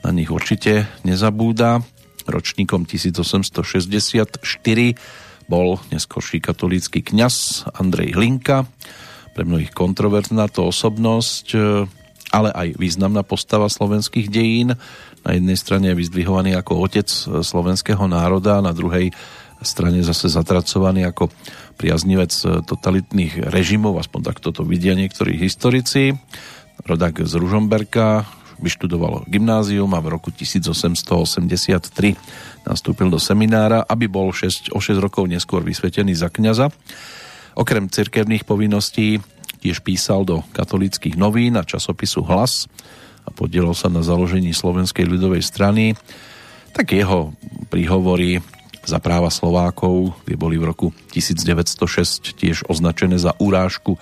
na 0.00 0.12
nich 0.12 0.32
určite 0.32 0.88
nezabúda. 1.04 1.84
Ročníkom 2.24 2.88
1864 2.88 4.40
bol 5.44 5.76
neskorší 5.92 6.40
katolícky 6.40 7.04
kňaz 7.04 7.68
Andrej 7.76 8.16
Hlinka, 8.16 8.64
pre 9.36 9.44
mnohých 9.44 9.76
kontroverzná 9.76 10.48
to 10.48 10.64
osobnosť, 10.64 11.46
e, 11.52 11.84
ale 12.32 12.50
aj 12.56 12.80
významná 12.80 13.20
postava 13.20 13.68
slovenských 13.68 14.32
dejín. 14.32 14.74
Na 15.24 15.32
jednej 15.32 15.56
strane 15.56 15.90
je 15.92 15.98
vyzdvihovaný 15.98 16.52
ako 16.54 16.84
otec 16.84 17.08
slovenského 17.40 18.04
národa, 18.04 18.60
na 18.60 18.76
druhej 18.76 19.10
strane 19.64 20.04
zase 20.04 20.28
zatracovaný 20.28 21.08
ako 21.08 21.32
priaznivec 21.80 22.30
totalitných 22.68 23.48
režimov, 23.48 23.96
aspoň 23.96 24.20
takto 24.20 24.52
to 24.52 24.62
vidia 24.68 24.92
niektorí 24.92 25.40
historici. 25.40 26.12
Rodak 26.84 27.24
z 27.24 27.32
Ružomberka, 27.40 28.28
vyštudoval 28.60 29.26
gymnázium 29.26 29.90
a 29.96 30.00
v 30.04 30.14
roku 30.14 30.30
1883 30.30 32.14
nastúpil 32.62 33.10
do 33.10 33.18
seminára, 33.18 33.82
aby 33.82 34.06
bol 34.06 34.30
6, 34.30 34.70
o 34.70 34.78
6 34.78 35.02
rokov 35.02 35.26
neskôr 35.26 35.64
vysvetený 35.64 36.14
za 36.14 36.30
kňaza. 36.30 36.70
Okrem 37.58 37.90
cirkevných 37.90 38.46
povinností 38.46 39.18
tiež 39.58 39.82
písal 39.82 40.22
do 40.28 40.44
katolických 40.54 41.18
novín 41.18 41.58
a 41.58 41.66
časopisu 41.66 42.22
Hlas 42.26 42.70
a 43.24 43.28
podielal 43.32 43.72
sa 43.72 43.88
na 43.88 44.04
založení 44.04 44.52
Slovenskej 44.52 45.08
ľudovej 45.08 45.40
strany. 45.40 45.96
Tak 46.76 46.92
jeho 46.92 47.32
príhovory 47.72 48.44
za 48.84 49.00
práva 49.00 49.32
Slovákov, 49.32 50.12
tie 50.28 50.36
boli 50.36 50.60
v 50.60 50.68
roku 50.68 50.86
1906 51.16 52.36
tiež 52.36 52.68
označené 52.68 53.16
za 53.16 53.32
urážku 53.40 53.96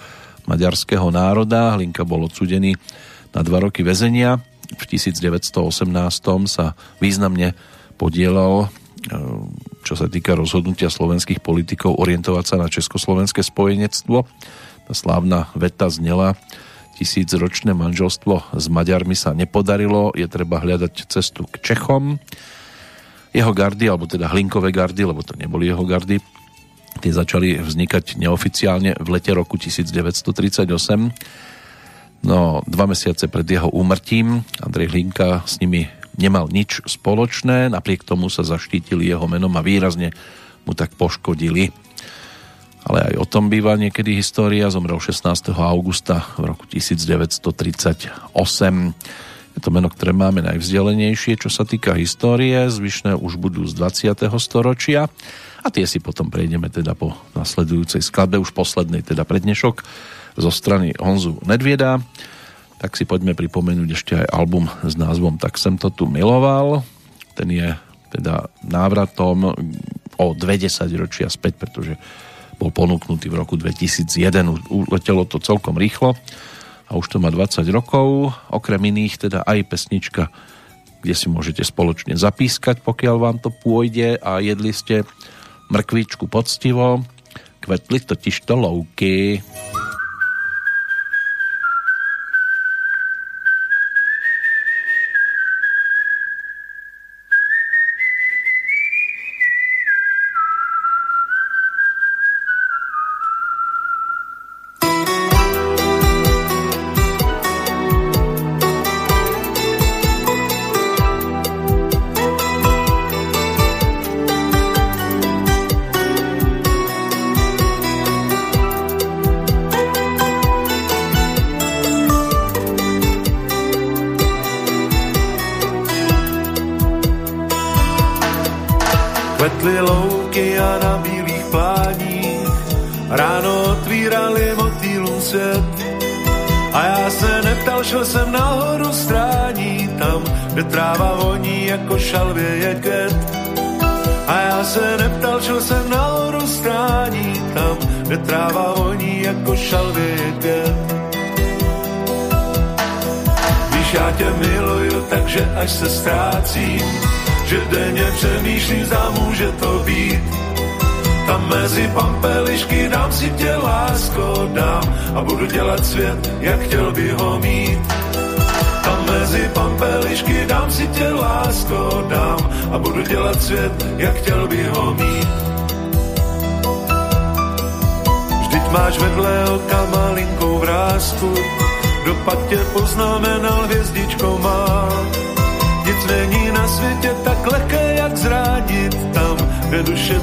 maďarského 0.50 1.06
národa. 1.14 1.78
Hlinka 1.78 2.02
bol 2.02 2.26
odsudený 2.26 2.74
na 3.30 3.40
dva 3.46 3.62
roky 3.62 3.86
väzenia. 3.86 4.42
V 4.74 4.84
1918 4.90 5.86
sa 6.50 6.74
významne 6.98 7.54
podielal, 7.94 8.66
e, 8.66 8.68
čo 9.86 9.94
sa 9.94 10.10
týka 10.10 10.34
rozhodnutia 10.34 10.90
slovenských 10.90 11.38
politikov 11.38 12.02
orientovať 12.02 12.44
sa 12.44 12.56
na 12.58 12.66
československé 12.66 13.46
spojenectvo. 13.46 14.26
Tá 14.90 14.92
slávna 14.96 15.46
veta 15.54 15.86
znela 15.86 16.34
tisícročné 17.02 17.74
manželstvo 17.74 18.54
s 18.54 18.66
Maďarmi 18.70 19.18
sa 19.18 19.34
nepodarilo, 19.34 20.14
je 20.14 20.30
treba 20.30 20.62
hľadať 20.62 21.10
cestu 21.10 21.50
k 21.50 21.58
Čechom. 21.58 22.22
Jeho 23.34 23.50
gardy, 23.50 23.90
alebo 23.90 24.06
teda 24.06 24.30
Hlinkové 24.30 24.70
gardy, 24.70 25.02
lebo 25.02 25.26
to 25.26 25.34
neboli 25.34 25.66
jeho 25.66 25.82
gardy, 25.82 26.22
tie 27.02 27.10
začali 27.10 27.58
vznikať 27.58 28.22
neoficiálne 28.22 28.94
v 28.94 29.08
lete 29.10 29.34
roku 29.34 29.58
1938. 29.58 30.70
No, 32.22 32.62
dva 32.70 32.86
mesiace 32.86 33.26
pred 33.26 33.50
jeho 33.50 33.66
úmrtím 33.74 34.46
Andrej 34.62 34.94
Hlinka 34.94 35.42
s 35.42 35.58
nimi 35.58 35.90
nemal 36.14 36.46
nič 36.46 36.86
spoločné, 36.86 37.66
napriek 37.74 38.06
tomu 38.06 38.30
sa 38.30 38.46
zaštítili 38.46 39.10
jeho 39.10 39.26
menom 39.26 39.50
a 39.58 39.64
výrazne 39.64 40.14
mu 40.62 40.78
tak 40.78 40.94
poškodili. 40.94 41.74
Ale 42.82 43.12
aj 43.12 43.14
o 43.22 43.26
tom 43.26 43.46
býva 43.46 43.78
niekedy 43.78 44.18
história. 44.18 44.66
Zomrel 44.72 44.98
16. 44.98 45.54
augusta 45.54 46.26
v 46.34 46.50
roku 46.50 46.66
1938. 46.66 48.10
Je 49.52 49.60
to 49.60 49.70
meno, 49.70 49.88
ktoré 49.92 50.16
máme 50.16 50.40
najvzdelenejšie, 50.42 51.38
čo 51.38 51.52
sa 51.52 51.62
týka 51.62 51.94
histórie. 51.94 52.56
Zvyšné 52.66 53.14
už 53.14 53.38
budú 53.38 53.62
z 53.68 53.78
20. 53.78 54.26
storočia. 54.42 55.06
A 55.62 55.68
tie 55.70 55.86
si 55.86 56.02
potom 56.02 56.32
prejdeme 56.32 56.66
teda 56.72 56.98
po 56.98 57.14
nasledujúcej 57.38 58.02
skladbe, 58.02 58.40
už 58.42 58.50
poslednej 58.50 59.06
teda 59.06 59.22
prednešok 59.22 59.86
zo 60.34 60.50
strany 60.50 60.96
Honzu 60.98 61.38
Nedvieda 61.44 62.02
tak 62.82 62.98
si 62.98 63.06
poďme 63.06 63.38
pripomenúť 63.38 63.88
ešte 63.94 64.12
aj 64.18 64.34
album 64.34 64.66
s 64.82 64.98
názvom 64.98 65.38
Tak 65.38 65.54
som 65.54 65.78
to 65.78 65.94
tu 65.94 66.10
miloval. 66.10 66.82
Ten 67.38 67.46
je 67.54 67.70
teda 68.10 68.50
návratom 68.66 69.54
o 70.18 70.26
20 70.34 70.66
ročia 70.98 71.30
späť, 71.30 71.62
pretože 71.62 71.94
bol 72.62 72.70
ponúknutý 72.70 73.26
v 73.26 73.42
roku 73.42 73.58
2001. 73.58 74.06
Uletelo 74.70 75.26
to 75.26 75.42
celkom 75.42 75.74
rýchlo 75.74 76.14
a 76.86 76.94
už 76.94 77.10
to 77.10 77.16
má 77.18 77.34
20 77.34 77.66
rokov. 77.74 78.30
Okrem 78.54 78.78
iných 78.78 79.26
teda 79.26 79.42
aj 79.42 79.58
pesnička 79.66 80.30
kde 81.02 81.14
si 81.18 81.26
môžete 81.26 81.66
spoločne 81.66 82.14
zapískať, 82.14 82.78
pokiaľ 82.86 83.16
vám 83.18 83.36
to 83.42 83.50
pôjde 83.50 84.22
a 84.22 84.38
jedli 84.38 84.70
ste 84.70 85.02
mrkvičku 85.74 86.30
poctivo, 86.30 87.02
kvetli 87.58 87.98
totiž 88.06 88.46
to 88.46 88.54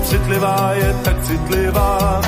citlivá 0.04 0.72
je 0.74 0.96
tak 1.04 1.24
citlivá. 1.24 2.22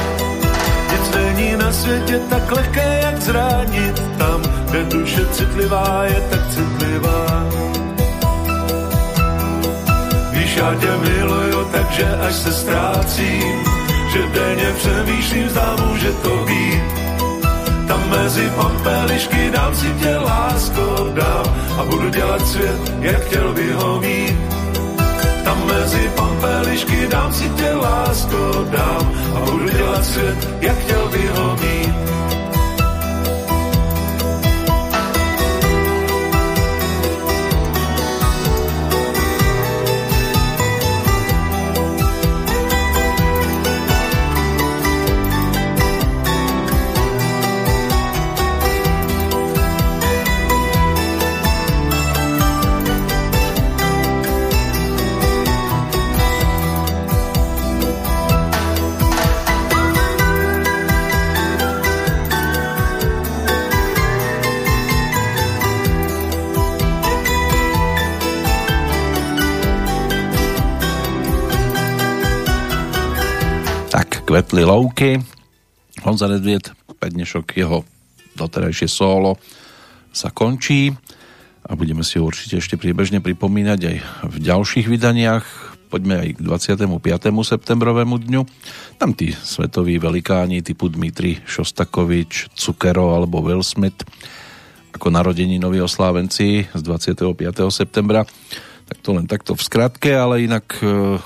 Nic 0.92 1.16
není 1.16 1.56
na 1.58 1.72
světě 1.72 2.20
tak 2.30 2.52
lehké, 2.52 3.00
jak 3.04 3.22
zranit 3.22 4.04
tam, 4.18 4.42
kde 4.70 4.84
duše 4.84 5.26
citlivá 5.32 6.04
je 6.06 6.22
tak 6.30 6.42
citlivá. 6.54 7.46
Víš, 10.32 10.56
já 10.56 10.76
tě 10.76 10.92
miluju, 11.10 11.66
takže 11.72 12.06
až 12.28 12.34
se 12.34 12.52
ztrácím, 12.54 13.64
že 14.14 14.20
denně 14.34 14.72
přemýšlím, 14.78 15.50
zdámu, 15.50 15.86
může 15.88 16.12
to 16.12 16.46
vím. 16.46 16.84
Tam 17.88 18.10
mezi 18.10 18.50
pampelišky 18.56 19.52
dám 19.52 19.76
si 19.76 19.88
tě 20.02 20.18
lásko, 20.18 21.10
dám 21.14 21.46
a 21.80 21.84
budu 21.84 22.10
dělat 22.10 22.48
svět, 22.48 22.94
jak 23.00 23.26
chtěl 23.26 23.54
by 23.54 23.72
ho 23.72 24.00
mít. 24.00 24.36
Tam 25.44 25.68
mezi 25.68 26.12
louky. 31.36 31.71
Kvetli 74.32 74.64
louky. 74.64 75.20
Honza 76.08 76.32
Nedviet, 76.32 76.72
prednešok 77.04 77.52
jeho 77.52 77.84
doterajšie 78.40 78.88
solo 78.88 79.36
sa 80.16 80.32
končí 80.32 80.88
a 81.68 81.76
budeme 81.76 82.00
si 82.00 82.16
ho 82.16 82.32
určite 82.32 82.64
ešte 82.64 82.80
priebežne 82.80 83.20
pripomínať 83.20 83.80
aj 83.92 83.98
v 84.32 84.36
ďalších 84.40 84.88
vydaniach. 84.88 85.44
Poďme 85.92 86.24
aj 86.24 86.40
k 86.40 86.48
25. 86.48 86.80
septembrovému 87.44 88.16
dňu. 88.24 88.42
Tam 88.96 89.12
tí 89.12 89.36
svetoví 89.36 90.00
velikáni 90.00 90.64
typu 90.64 90.88
Dmitri 90.88 91.44
Šostakovič, 91.44 92.56
Cukero 92.56 93.12
alebo 93.12 93.44
Will 93.44 93.68
Smith 93.68 94.08
ako 94.96 95.12
narodení 95.12 95.60
noví 95.60 95.84
oslávenci 95.84 96.72
z 96.72 96.82
25. 96.88 97.36
septembra. 97.68 98.24
Tak 98.88 98.98
to 99.04 99.12
len 99.12 99.28
takto 99.28 99.60
v 99.60 99.62
skratke, 99.68 100.16
ale 100.16 100.48
inak 100.48 100.72
e, 100.80 101.20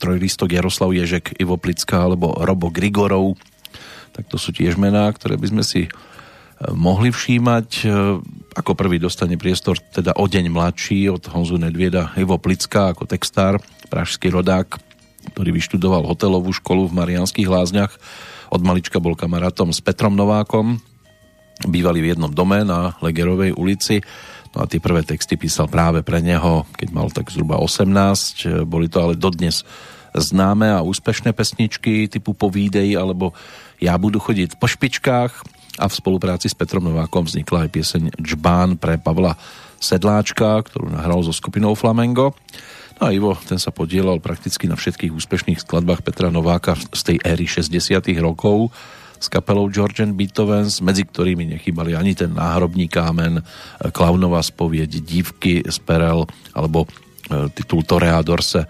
trojlistok 0.00 0.56
Jaroslav 0.56 0.96
Ježek, 0.96 1.36
Ivo 1.36 1.60
Plická 1.60 2.08
alebo 2.08 2.32
Robo 2.40 2.72
Grigorov. 2.72 3.36
Tak 4.16 4.32
to 4.32 4.40
sú 4.40 4.56
tiež 4.56 4.80
mená, 4.80 5.04
ktoré 5.12 5.36
by 5.36 5.46
sme 5.52 5.62
si 5.62 5.86
e, 5.86 5.90
mohli 6.72 7.12
všímať. 7.12 7.68
E, 7.68 7.86
ako 8.56 8.72
prvý 8.72 8.96
dostane 8.96 9.36
priestor 9.36 9.76
teda 9.78 10.16
o 10.16 10.24
deň 10.24 10.48
mladší 10.48 11.12
od 11.12 11.22
Honzu 11.28 11.60
Nedvieda 11.60 12.16
Ivo 12.16 12.40
Plická 12.40 12.96
ako 12.96 13.04
textár, 13.04 13.60
pražský 13.92 14.32
rodák, 14.32 14.80
ktorý 15.36 15.52
vyštudoval 15.52 16.08
hotelovú 16.08 16.50
školu 16.56 16.88
v 16.88 16.96
Marianských 16.96 17.46
lázniach. 17.46 17.92
Od 18.50 18.64
malička 18.64 18.98
bol 18.98 19.14
kamarátom 19.14 19.70
s 19.70 19.78
Petrom 19.78 20.18
Novákom, 20.18 20.82
bývali 21.70 22.02
v 22.02 22.16
jednom 22.16 22.32
dome 22.32 22.66
na 22.66 22.98
Legerovej 22.98 23.54
ulici 23.54 24.02
No 24.50 24.66
a 24.66 24.68
tie 24.70 24.82
prvé 24.82 25.06
texty 25.06 25.38
písal 25.38 25.70
práve 25.70 26.02
pre 26.02 26.18
neho, 26.18 26.66
keď 26.74 26.88
mal 26.90 27.06
tak 27.14 27.30
zhruba 27.30 27.62
18. 27.62 28.66
Boli 28.66 28.90
to 28.90 28.98
ale 28.98 29.14
dodnes 29.14 29.62
známe 30.14 30.70
a 30.70 30.84
úspešné 30.84 31.34
pesničky 31.34 32.10
typu 32.10 32.34
Povídej 32.34 32.98
alebo 32.98 33.34
Ja 33.80 33.96
budu 33.96 34.20
chodiť 34.20 34.60
po 34.60 34.68
špičkách 34.68 35.32
a 35.80 35.86
v 35.88 35.94
spolupráci 35.96 36.52
s 36.52 36.58
Petrom 36.58 36.84
Novákom 36.84 37.24
vznikla 37.24 37.64
aj 37.64 37.70
pieseň 37.72 38.02
Džbán 38.20 38.76
pre 38.76 39.00
Pavla 39.00 39.38
Sedláčka, 39.80 40.60
ktorú 40.60 40.92
nahral 40.92 41.24
so 41.24 41.32
skupinou 41.32 41.72
Flamengo. 41.72 42.36
No 43.00 43.08
a 43.08 43.16
Ivo, 43.16 43.32
ten 43.48 43.56
sa 43.56 43.72
podielal 43.72 44.20
prakticky 44.20 44.68
na 44.68 44.76
všetkých 44.76 45.16
úspešných 45.16 45.64
skladbách 45.64 46.04
Petra 46.04 46.28
Nováka 46.28 46.76
z 46.76 47.00
tej 47.00 47.16
éry 47.24 47.48
60 47.48 47.96
rokov 48.20 48.68
s 49.20 49.28
kapelou 49.28 49.72
George 49.72 50.04
and 50.04 50.16
Beethovens, 50.16 50.80
medzi 50.84 51.08
ktorými 51.08 51.56
nechybali 51.56 51.96
ani 51.96 52.12
ten 52.12 52.32
náhrobní 52.32 52.88
kámen, 52.88 53.40
Klaunová 53.92 54.44
spovieď, 54.44 55.00
Dívky 55.00 55.64
z 55.64 55.76
Perel 55.80 56.24
alebo 56.56 56.84
e, 56.84 57.48
titul 57.52 57.84
Toreador 57.84 58.40
se 58.40 58.64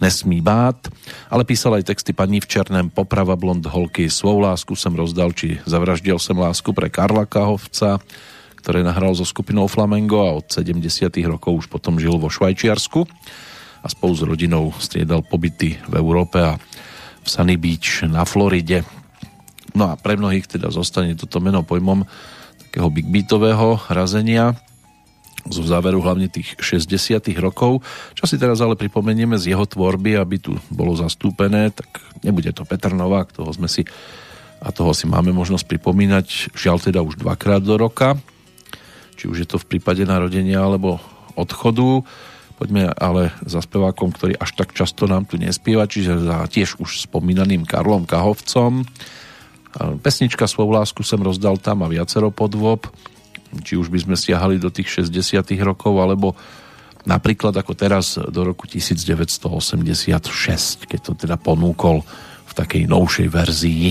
nesmí 0.00 0.40
bát, 0.40 0.88
ale 1.28 1.44
písal 1.44 1.78
aj 1.78 1.92
texty 1.92 2.12
paní 2.16 2.40
v 2.40 2.48
černém 2.48 2.88
Poprava 2.90 3.36
blond 3.36 3.62
holky, 3.64 4.10
Svou 4.10 4.40
lásku 4.40 4.76
jsem 4.76 4.92
rozdal, 4.96 5.32
či 5.32 5.60
Zavraždil 5.64 6.18
jsem 6.18 6.36
lásku 6.36 6.72
pre 6.72 6.88
Karla 6.88 7.28
Kahovca, 7.28 8.00
ktoré 8.60 8.84
nahral 8.84 9.16
so 9.16 9.24
skupinou 9.24 9.68
Flamengo 9.68 10.20
a 10.20 10.36
od 10.36 10.48
70 10.52 10.84
rokov 11.24 11.64
už 11.64 11.66
potom 11.72 11.96
žil 11.96 12.20
vo 12.20 12.28
Švajčiarsku 12.28 13.08
a 13.80 13.86
spolu 13.88 14.12
s 14.12 14.22
rodinou 14.24 14.72
striedal 14.76 15.24
pobyty 15.24 15.80
v 15.88 15.94
Európe 15.96 16.36
a 16.40 16.60
v 17.20 17.28
Sunny 17.28 17.56
Beach 17.56 18.04
na 18.04 18.28
Floride. 18.28 18.84
No 19.72 19.88
a 19.88 19.96
pre 19.96 20.20
mnohých 20.20 20.44
teda 20.44 20.68
zostane 20.68 21.16
toto 21.16 21.40
meno 21.40 21.64
pojmom 21.64 22.04
takého 22.68 22.88
big 22.92 23.08
beatového 23.08 23.80
razenia. 23.88 24.56
Zo 25.48 25.62
záveru 25.64 26.02
hlavne 26.04 26.28
tých 26.28 26.58
60 26.60 27.24
rokov. 27.40 27.80
Čo 28.18 28.24
si 28.28 28.36
teraz 28.36 28.60
ale 28.60 28.76
pripomenieme 28.76 29.40
z 29.40 29.56
jeho 29.56 29.64
tvorby, 29.64 30.20
aby 30.20 30.36
tu 30.42 30.58
bolo 30.68 30.92
zastúpené, 30.92 31.72
tak 31.72 31.88
nebude 32.20 32.52
to 32.52 32.68
Petr 32.68 32.92
Novák, 32.92 33.32
toho 33.32 33.48
sme 33.54 33.70
si 33.70 33.88
a 34.60 34.68
toho 34.68 34.92
si 34.92 35.08
máme 35.08 35.32
možnosť 35.32 35.64
pripomínať, 35.64 36.52
žiaľ 36.52 36.76
teda 36.84 37.00
už 37.00 37.16
dvakrát 37.16 37.64
do 37.64 37.80
roka, 37.80 38.20
či 39.16 39.24
už 39.24 39.44
je 39.44 39.48
to 39.48 39.56
v 39.56 39.68
prípade 39.76 40.04
narodenia 40.04 40.60
alebo 40.60 41.00
odchodu. 41.32 42.04
Poďme 42.60 42.92
ale 42.92 43.32
za 43.40 43.64
spevákom, 43.64 44.12
ktorý 44.12 44.36
až 44.36 44.52
tak 44.52 44.76
často 44.76 45.08
nám 45.08 45.24
tu 45.24 45.40
nespieva, 45.40 45.88
čiže 45.88 46.20
za 46.20 46.44
tiež 46.44 46.76
už 46.76 47.08
spomínaným 47.08 47.64
Karlom 47.64 48.04
Kahovcom. 48.04 48.84
Pesnička 50.04 50.44
Svoju 50.44 50.76
lásku 50.76 51.00
som 51.00 51.24
rozdal 51.24 51.56
tam 51.56 51.80
a 51.80 51.88
viacero 51.88 52.28
podvob 52.28 52.84
či 53.64 53.74
už 53.74 53.90
by 53.90 53.98
sme 53.98 54.14
stiahali 54.14 54.62
do 54.62 54.70
tých 54.70 55.02
60 55.02 55.42
rokov, 55.66 55.98
alebo 55.98 56.38
napríklad 57.02 57.56
ako 57.56 57.72
teraz 57.74 58.14
do 58.18 58.46
roku 58.46 58.70
1986, 58.70 60.86
keď 60.86 61.00
to 61.02 61.12
teda 61.16 61.36
ponúkol 61.40 62.06
v 62.46 62.52
takej 62.54 62.86
novšej 62.86 63.28
verzii. 63.30 63.86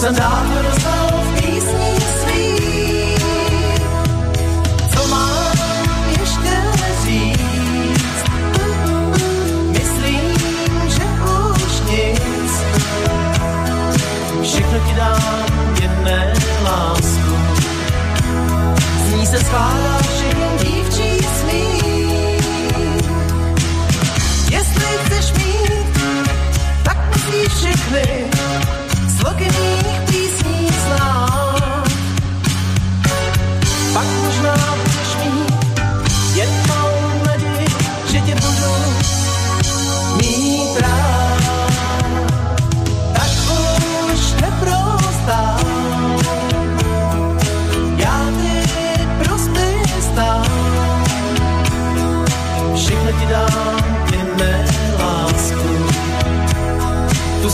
Tu 0.00 0.06
jsem 0.06 0.49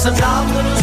Tu 0.07 0.13
jsem 0.15 0.76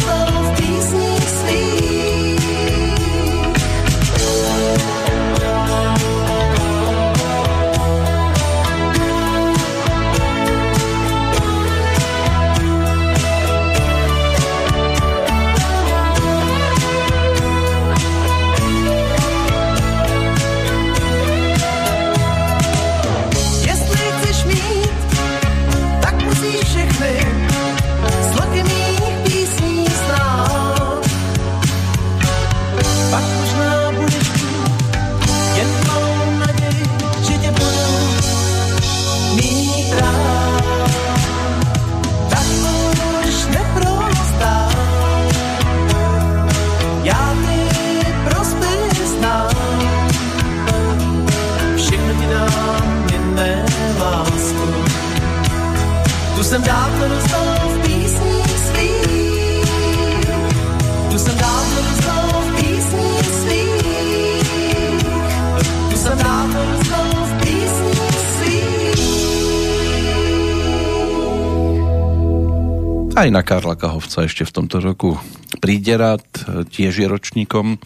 Aj 73.24 73.32
na 73.32 73.40
Karla 73.40 73.72
Kahovca 73.72 74.28
ešte 74.28 74.44
v 74.44 74.52
tomto 74.52 74.84
roku 74.84 75.16
príde 75.56 75.96
rád, 75.96 76.20
tiež 76.68 76.92
je 76.92 77.08
ročníkom 77.08 77.80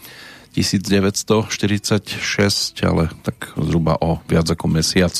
1946, 0.50 2.82
ale 2.82 3.06
tak 3.22 3.54
zhruba 3.54 3.94
o 4.02 4.18
viac 4.26 4.50
ako 4.50 4.66
mesiac 4.66 5.14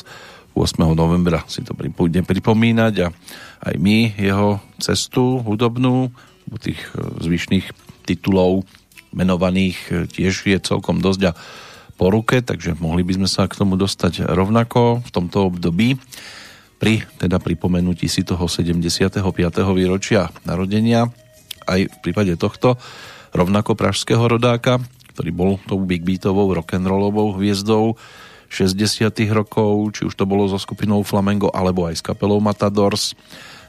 8. 0.59 0.75
novembra 0.99 1.47
si 1.47 1.63
to 1.63 1.71
budem 1.71 2.27
pripomínať 2.27 2.95
a 3.07 3.15
aj 3.63 3.75
my 3.79 4.19
jeho 4.19 4.59
cestu 4.83 5.39
hudobnú, 5.39 6.11
tých 6.59 6.83
e, 6.99 7.23
zvyšných 7.23 7.71
titulov 8.03 8.67
menovaných 9.15 9.79
e, 9.87 9.93
tiež 10.11 10.51
je 10.51 10.59
celkom 10.59 10.99
dosť 10.99 11.31
a 11.31 11.33
po 11.95 12.11
ruke, 12.11 12.43
takže 12.43 12.75
mohli 12.83 13.07
by 13.07 13.23
sme 13.23 13.29
sa 13.31 13.47
k 13.47 13.55
tomu 13.55 13.79
dostať 13.79 14.27
rovnako 14.27 14.99
v 14.99 15.11
tomto 15.15 15.47
období 15.47 15.95
pri 16.79 17.03
teda 17.19 17.43
pripomenutí 17.43 18.07
si 18.07 18.23
toho 18.23 18.47
75. 18.47 19.21
výročia 19.75 20.31
narodenia 20.47 21.11
aj 21.69 21.91
v 21.91 21.97
prípade 22.01 22.33
tohto 22.39 22.79
rovnako 23.35 23.77
pražského 23.77 24.25
rodáka, 24.25 24.81
ktorý 25.13 25.31
bol 25.35 25.53
tou 25.67 25.83
big 25.85 26.07
beatovou 26.07 26.55
rock'n'rollovou 26.55 27.37
hviezdou 27.37 27.99
60 28.49 29.13
rokov, 29.29 30.01
či 30.01 30.09
už 30.09 30.17
to 30.17 30.25
bolo 30.25 30.49
so 30.49 30.57
skupinou 30.57 31.05
Flamengo 31.05 31.53
alebo 31.53 31.85
aj 31.85 32.01
s 32.01 32.03
kapelou 32.03 32.41
Matadors, 32.41 33.13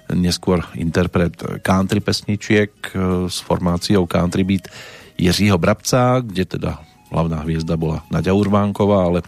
neskôr 0.08 0.64
interpret 0.80 1.36
country 1.62 2.00
pesničiek 2.00 2.72
e, 2.72 3.28
s 3.28 3.44
formáciou 3.44 4.08
country 4.10 4.48
beat 4.48 4.72
Jiřího 5.20 5.60
Brabca, 5.60 6.24
kde 6.24 6.48
teda 6.48 6.80
hlavná 7.12 7.44
hviezda 7.44 7.76
bola 7.76 8.08
Nadia 8.08 8.32
Urbánková, 8.32 9.06
ale 9.06 9.20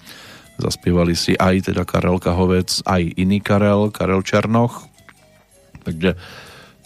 zaspievali 0.62 1.18
si 1.18 1.34
aj 1.34 1.74
teda 1.74 1.84
Karel 1.84 2.22
Kahovec, 2.22 2.86
aj 2.86 3.02
iný 3.18 3.42
Karel, 3.42 3.90
Karel 3.90 4.22
Černoch. 4.22 4.86
Takže 5.82 6.14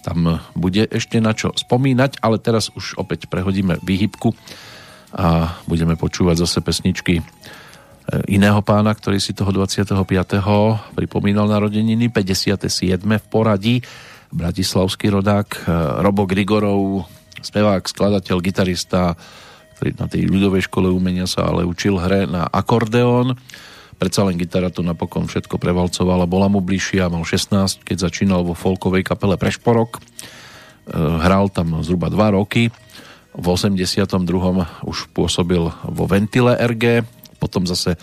tam 0.07 0.39
bude 0.55 0.87
ešte 0.87 1.19
na 1.19 1.35
čo 1.35 1.51
spomínať, 1.51 2.23
ale 2.23 2.39
teraz 2.39 2.71
už 2.71 2.95
opäť 2.95 3.27
prehodíme 3.27 3.83
výhybku 3.83 4.31
a 5.15 5.59
budeme 5.67 5.99
počúvať 5.99 6.47
zase 6.47 6.63
pesničky 6.63 7.19
iného 8.29 8.61
pána, 8.61 8.93
ktorý 8.93 9.17
si 9.17 9.33
toho 9.33 9.49
25. 9.49 9.97
pripomínal 10.93 11.49
narodeniny, 11.49 12.13
57. 12.13 13.01
v 13.01 13.25
poradí, 13.25 13.81
bratislavský 14.29 15.09
rodák 15.09 15.47
eh, 15.49 15.61
Robo 16.05 16.29
Grigorov, 16.29 17.09
spevák, 17.41 17.81
skladateľ, 17.85 18.37
gitarista, 18.41 19.17
na 19.99 20.07
tej 20.07 20.27
ľudovej 20.29 20.67
škole 20.71 20.87
umenia 20.87 21.27
sa 21.27 21.49
ale 21.49 21.67
učil 21.67 21.99
hre 21.99 22.29
na 22.29 22.47
akordeón. 22.47 23.35
Predsa 23.95 24.27
len 24.27 24.35
gitara 24.35 24.67
to 24.67 24.83
napokon 24.83 25.27
všetko 25.27 25.55
prevalcovala, 25.55 26.27
bola 26.27 26.51
mu 26.51 26.59
bližšia, 26.59 27.07
mal 27.07 27.23
16, 27.23 27.87
keď 27.87 27.97
začínal 28.11 28.43
vo 28.43 28.55
folkovej 28.55 29.07
kapele 29.07 29.39
Prešporok. 29.39 29.99
Eh, 29.99 30.95
hral 30.95 31.47
tam 31.49 31.79
zhruba 31.81 32.11
2 32.11 32.35
roky. 32.35 32.69
V 33.35 33.45
82. 33.51 34.07
už 34.87 35.11
pôsobil 35.11 35.59
vo 35.67 36.05
Ventile 36.07 36.55
RG, 36.55 37.03
potom 37.35 37.67
zase 37.67 37.93
e, 37.93 37.99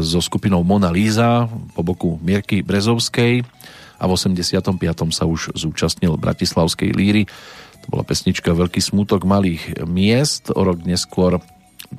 so 0.00 0.16
skupinou 0.24 0.64
Mona 0.64 0.88
Lisa 0.88 1.44
po 1.76 1.84
boku 1.84 2.16
Mierky 2.24 2.64
Brezovskej 2.64 3.44
a 4.00 4.04
v 4.08 4.10
85. 4.16 5.12
sa 5.12 5.28
už 5.28 5.52
zúčastnil 5.52 6.16
Bratislavskej 6.16 6.90
líry. 6.96 7.28
To 7.82 7.86
bola 7.98 8.06
pesnička 8.06 8.54
Veľký 8.54 8.78
smutok 8.78 9.26
malých 9.26 9.82
miest. 9.86 10.54
O 10.54 10.62
rok 10.62 10.82
neskôr 10.86 11.42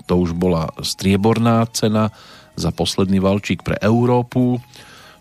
to 0.08 0.14
už 0.18 0.34
bola 0.34 0.74
strieborná 0.82 1.68
cena 1.70 2.10
za 2.56 2.70
posledný 2.74 3.22
valčík 3.22 3.62
pre 3.62 3.78
Európu. 3.82 4.62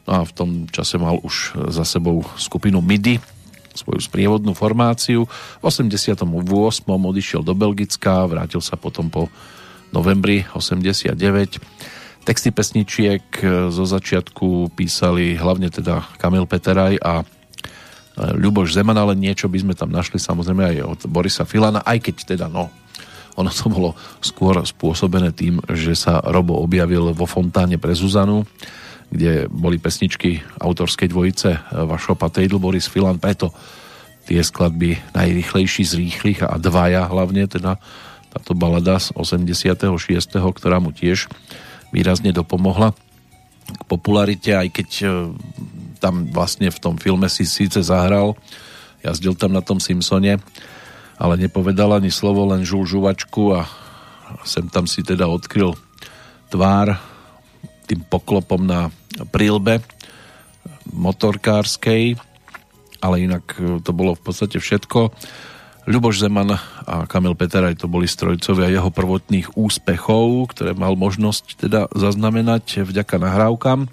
No 0.03 0.11
a 0.11 0.21
v 0.27 0.33
tom 0.35 0.51
čase 0.69 0.99
mal 0.99 1.21
už 1.23 1.55
za 1.71 1.87
sebou 1.87 2.27
skupinu 2.35 2.83
MIDI, 2.83 3.23
svoju 3.73 4.03
sprievodnú 4.05 4.53
formáciu. 4.53 5.25
V 5.61 5.63
88. 5.65 6.27
odišiel 6.87 7.41
do 7.41 7.55
Belgická, 7.57 8.27
vrátil 8.29 8.61
sa 8.61 8.77
potom 8.77 9.09
po 9.09 9.33
novembri 9.95 10.45
89. 10.53 11.15
Texty 12.23 12.55
pesničiek 12.55 13.23
zo 13.73 13.85
začiatku 13.85 14.71
písali 14.79 15.35
hlavne 15.35 15.73
teda 15.75 16.07
Kamil 16.23 16.47
Peteraj 16.47 16.95
a 17.03 17.27
Ľuboš 18.17 18.77
Zeman, 18.77 18.99
ale 18.99 19.17
niečo 19.17 19.49
by 19.49 19.59
sme 19.65 19.75
tam 19.77 19.89
našli 19.89 20.21
samozrejme 20.21 20.63
aj 20.63 20.77
od 20.85 21.01
Borisa 21.09 21.49
Filana, 21.49 21.81
aj 21.81 21.99
keď 22.05 22.37
teda 22.37 22.47
no, 22.49 22.69
ono 23.37 23.49
to 23.49 23.73
bolo 23.73 23.97
skôr 24.21 24.61
spôsobené 24.61 25.33
tým, 25.33 25.61
že 25.73 25.97
sa 25.97 26.21
Robo 26.21 26.61
objavil 26.61 27.17
vo 27.17 27.25
fontáne 27.25 27.81
pre 27.81 27.97
Zuzanu, 27.97 28.45
kde 29.09 29.49
boli 29.49 29.77
pesničky 29.81 30.41
autorskej 30.61 31.09
dvojice 31.09 31.49
Vašo 31.73 32.17
Patejdl, 32.17 32.61
Boris 32.61 32.89
Filan, 32.89 33.21
preto 33.21 33.53
tie 34.29 34.41
skladby 34.41 35.17
najrychlejší 35.17 35.83
z 35.85 35.93
rýchlych 35.99 36.41
a 36.45 36.57
dvaja 36.57 37.09
hlavne, 37.09 37.49
teda 37.49 37.77
táto 38.33 38.53
balada 38.57 38.97
z 38.97 39.13
86., 39.13 39.69
ktorá 40.33 40.81
mu 40.81 40.93
tiež 40.93 41.29
výrazne 41.93 42.33
dopomohla 42.33 42.97
k 43.63 43.83
popularite, 43.87 44.53
aj 44.53 44.69
keď 44.75 44.89
tam 46.03 46.27
vlastne 46.35 46.69
v 46.69 46.79
tom 46.83 46.99
filme 46.99 47.31
si 47.31 47.47
síce 47.47 47.79
zahral, 47.79 48.35
jazdil 49.07 49.39
tam 49.39 49.55
na 49.55 49.63
tom 49.63 49.79
Simpsone, 49.79 50.43
ale 51.19 51.35
nepovedal 51.39 51.95
ani 51.95 52.11
slovo, 52.11 52.43
len 52.51 52.67
žul 52.67 52.85
a 53.55 53.63
sem 54.43 54.67
tam 54.67 54.91
si 54.91 55.07
teda 55.07 55.31
odkryl 55.31 55.79
tvár 56.51 56.99
tým 57.87 58.03
poklopom 58.09 58.65
na 58.65 58.91
prílbe 59.31 59.85
motorkárskej, 60.91 62.19
ale 62.99 63.15
inak 63.23 63.45
to 63.83 63.91
bolo 63.95 64.19
v 64.19 64.23
podstate 64.23 64.59
všetko. 64.59 65.15
Ľuboš 65.83 66.23
Zeman 66.23 66.55
a 66.87 67.11
Kamil 67.11 67.35
Peteraj 67.35 67.83
to 67.83 67.91
boli 67.91 68.07
strojcovia 68.07 68.71
jeho 68.71 68.95
prvotných 68.95 69.59
úspechov, 69.59 70.55
ktoré 70.55 70.79
mal 70.79 70.95
možnosť 70.95 71.45
teda 71.59 71.91
zaznamenať 71.91 72.87
vďaka 72.87 73.19
nahrávkam. 73.19 73.91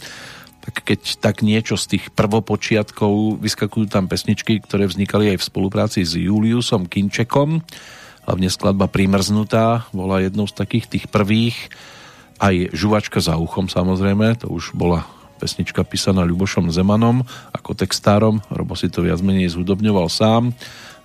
Tak 0.61 0.85
keď 0.85 1.17
tak 1.17 1.41
niečo 1.41 1.81
z 1.81 1.97
tých 1.97 2.13
prvopočiatkov 2.13 3.41
vyskakujú 3.41 3.89
tam 3.89 4.05
pesničky, 4.05 4.61
ktoré 4.61 4.85
vznikali 4.85 5.33
aj 5.33 5.41
v 5.41 5.47
spolupráci 5.49 6.05
s 6.05 6.13
Juliusom 6.13 6.85
Kinčekom, 6.85 7.65
hlavne 8.29 8.49
skladba 8.53 8.85
Primrznutá 8.85 9.89
bola 9.89 10.21
jednou 10.21 10.45
z 10.45 10.53
takých 10.61 10.85
tých 10.85 11.05
prvých, 11.09 11.73
aj 12.37 12.69
Žuvačka 12.69 13.17
za 13.17 13.41
uchom 13.41 13.65
samozrejme, 13.65 14.45
to 14.45 14.53
už 14.53 14.77
bola 14.77 15.09
pesnička 15.41 15.81
písaná 15.81 16.21
Ľubošom 16.21 16.69
Zemanom. 16.69 17.25
Ako 17.55 17.73
textárom, 17.73 18.45
Robo 18.53 18.77
si 18.77 18.93
to 18.93 19.01
viac 19.01 19.23
menej 19.25 19.55
zhudobňoval 19.55 20.11
sám, 20.11 20.53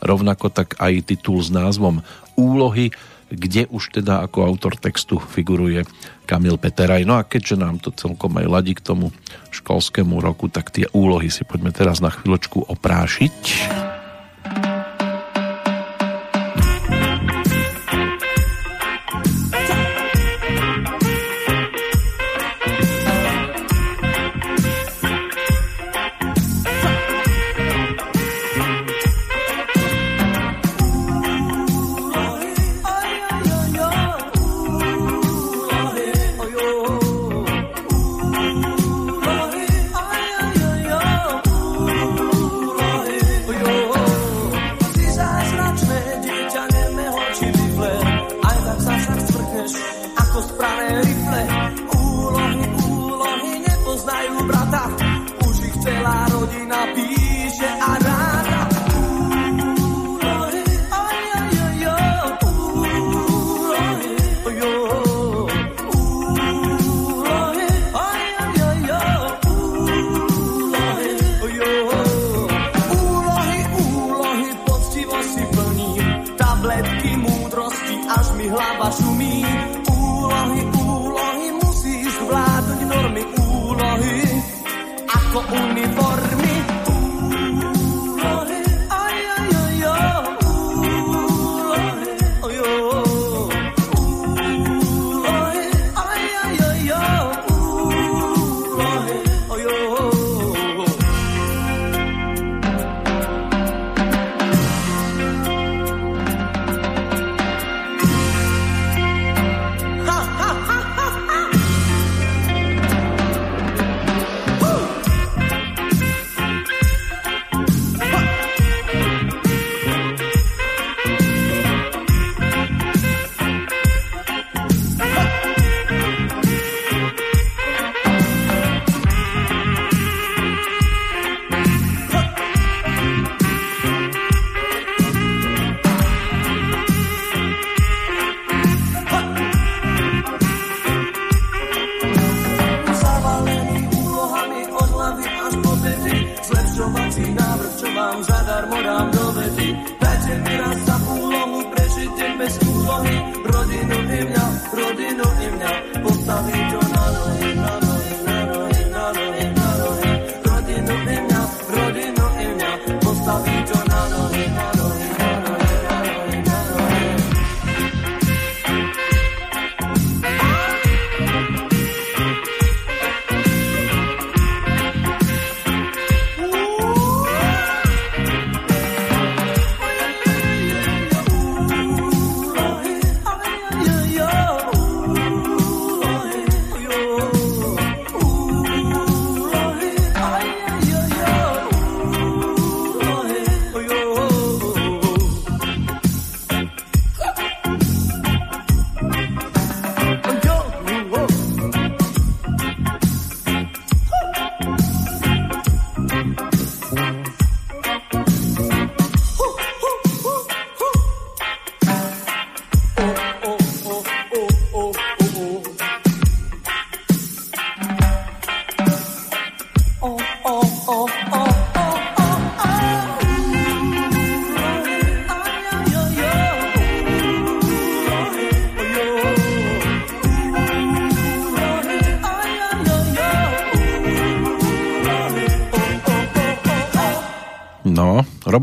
rovnako 0.05 0.52
tak 0.52 0.76
aj 0.76 1.09
titul 1.09 1.40
s 1.40 1.48
názvom 1.48 2.05
Úlohy, 2.36 2.92
kde 3.32 3.66
už 3.72 3.98
teda 3.98 4.20
ako 4.22 4.44
autor 4.44 4.76
textu 4.76 5.16
figuruje 5.18 5.88
Kamil 6.28 6.61
Peteraj. 6.61 7.09
No 7.09 7.16
a 7.18 7.26
keďže 7.26 7.57
nám 7.57 7.80
to 7.80 7.90
celkom 7.90 8.36
aj 8.36 8.46
ladí 8.46 8.76
k 8.76 8.84
tomu 8.84 9.11
školskému 9.50 10.20
roku, 10.20 10.52
tak 10.52 10.70
tie 10.70 10.86
úlohy 10.92 11.32
si 11.32 11.42
poďme 11.42 11.72
teraz 11.72 12.05
na 12.05 12.12
chvíľočku 12.12 12.68
oprášiť. 12.68 13.93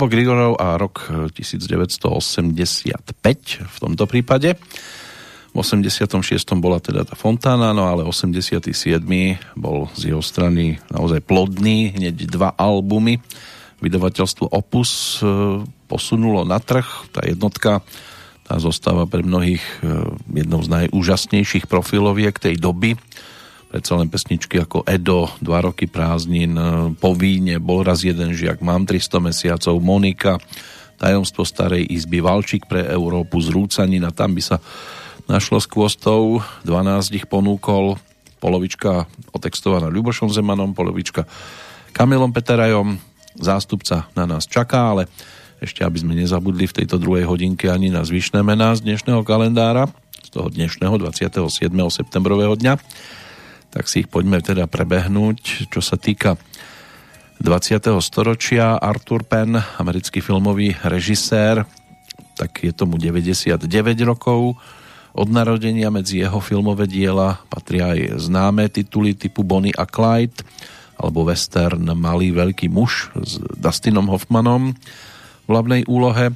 Robo 0.02 0.18
Grigorov 0.18 0.58
a 0.58 0.82
rok 0.82 1.14
1985 1.38 2.98
v 3.62 3.78
tomto 3.78 4.10
prípade. 4.10 4.58
V 5.54 5.56
86. 5.62 6.18
bola 6.58 6.82
teda 6.82 7.06
tá 7.06 7.14
Fontána, 7.14 7.70
no 7.70 7.86
ale 7.86 8.02
87. 8.02 8.66
bol 9.54 9.94
z 9.94 10.10
jeho 10.10 10.26
strany 10.26 10.82
naozaj 10.90 11.22
plodný, 11.22 11.94
hneď 11.94 12.34
dva 12.34 12.50
albumy. 12.50 13.22
Vydavateľstvo 13.78 14.50
Opus 14.50 15.22
e, 15.22 15.62
posunulo 15.86 16.50
na 16.50 16.58
trh, 16.58 17.06
tá 17.14 17.22
jednotka 17.22 17.86
tá 18.42 18.58
zostáva 18.58 19.06
pre 19.06 19.22
mnohých 19.22 19.62
e, 19.62 20.02
jednou 20.34 20.66
z 20.66 20.82
najúžasnejších 20.82 21.70
profiloviek 21.70 22.42
tej 22.42 22.58
doby. 22.58 22.98
Predsa 23.72 23.96
len 23.96 24.12
pesničky 24.12 24.60
ako 24.60 24.84
Edo, 24.84 25.32
Dva 25.40 25.64
roky 25.64 25.88
prázdnin, 25.88 26.52
e, 26.60 26.92
Po 27.00 27.16
víne, 27.16 27.56
Bol 27.64 27.88
raz 27.88 28.04
jeden 28.04 28.36
žiak, 28.36 28.60
Mám 28.60 28.84
300 28.84 29.24
mesiacov, 29.24 29.80
Monika, 29.80 30.36
Tajomstvo 31.00 31.48
starej 31.48 31.88
izby, 31.88 32.20
Valčík 32.20 32.68
pre 32.68 32.84
Európu, 32.92 33.40
Zrúcanina, 33.40 34.12
tam 34.12 34.36
by 34.36 34.44
sa 34.44 34.60
našlo 35.32 35.64
s 35.64 35.72
kvostou, 35.72 36.44
12 36.68 37.16
ich 37.16 37.26
ponúkol, 37.32 37.96
polovička 38.44 39.08
otextovaná 39.32 39.88
Ľubošom 39.88 40.28
Zemanom, 40.36 40.76
polovička 40.76 41.24
Kamilom 41.96 42.36
Peterajom, 42.36 43.00
zástupca 43.40 44.12
na 44.20 44.28
nás 44.28 44.52
čaká, 44.52 44.92
ale 44.92 45.08
ešte 45.64 45.86
aby 45.86 46.02
sme 46.02 46.18
nezabudli 46.18 46.68
v 46.68 46.84
tejto 46.84 47.00
druhej 47.00 47.24
hodinke 47.24 47.72
ani 47.72 47.88
na 47.88 48.04
zvyšné 48.04 48.44
mená 48.44 48.76
z 48.76 48.84
dnešného 48.84 49.24
kalendára, 49.24 49.88
z 50.26 50.30
toho 50.34 50.52
dnešného 50.52 50.98
27. 51.00 51.72
septembrového 51.88 52.58
dňa, 52.58 52.76
tak 53.72 53.88
si 53.88 54.04
ich 54.04 54.10
poďme 54.12 54.44
teda 54.44 54.68
prebehnúť. 54.68 55.72
Čo 55.72 55.80
sa 55.80 55.96
týka 55.96 56.36
20. 57.42 57.98
storočia, 58.04 58.78
Arthur 58.78 59.26
Penn, 59.26 59.58
americký 59.80 60.22
filmový 60.22 60.78
režisér, 60.86 61.66
tak 62.38 62.62
je 62.62 62.70
tomu 62.76 63.02
99 63.02 63.58
rokov, 64.06 64.60
od 65.12 65.28
narodenia 65.28 65.92
medzi 65.92 66.24
jeho 66.24 66.40
filmové 66.40 66.88
diela 66.88 67.44
patria 67.52 67.92
aj 67.92 68.32
známe 68.32 68.72
tituly 68.72 69.12
typu 69.12 69.44
Bonnie 69.44 69.76
a 69.76 69.84
Clyde 69.84 70.40
alebo 70.96 71.28
western 71.28 71.84
Malý 71.98 72.32
veľký 72.32 72.72
muž 72.72 73.12
s 73.20 73.42
Dustinom 73.60 74.08
Hoffmanom 74.08 74.72
v 75.44 75.48
hlavnej 75.52 75.84
úlohe. 75.92 76.32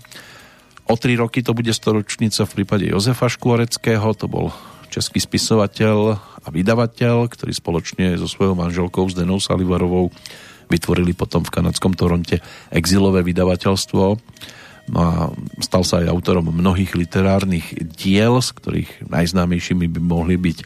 O 0.91 0.95
tri 0.99 1.15
roky 1.15 1.39
to 1.39 1.55
bude 1.55 1.71
storočnica 1.71 2.43
v 2.43 2.53
prípade 2.61 2.85
Jozefa 2.91 3.31
Škôreckého, 3.31 4.11
to 4.17 4.27
bol 4.27 4.51
český 4.95 5.19
spisovateľ 5.19 5.97
a 6.15 6.47
vydavateľ, 6.47 7.27
ktorý 7.27 7.51
spoločne 7.51 8.15
so 8.15 8.31
svojou 8.31 8.55
manželkou 8.55 9.03
Zdenou 9.11 9.43
Salivarovou 9.43 10.15
vytvorili 10.71 11.11
potom 11.11 11.43
v 11.43 11.51
kanadskom 11.51 11.91
Toronte 11.93 12.39
exilové 12.71 13.21
vydavateľstvo 13.27 14.03
No 14.85 14.99
a 15.01 15.11
stal 15.65 15.81
sa 15.81 16.05
aj 16.05 16.13
autorom 16.13 16.53
mnohých 16.53 16.93
literárnych 16.93 17.73
diel, 17.97 18.37
z 18.37 18.49
ktorých 18.53 18.91
najznámejšími 19.09 19.89
by 19.89 19.99
mohli 20.01 20.37
byť 20.37 20.57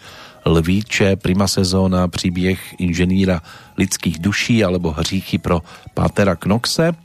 Lvíče, 0.44 1.20
Prima 1.20 1.48
sezóna, 1.52 2.08
príběh 2.08 2.60
inženýra 2.80 3.44
lidských 3.76 4.20
duší 4.24 4.64
alebo 4.64 4.92
Hříchy 4.92 5.38
pro 5.40 5.64
Pátera 5.94 6.36
Knoxe. 6.36 6.96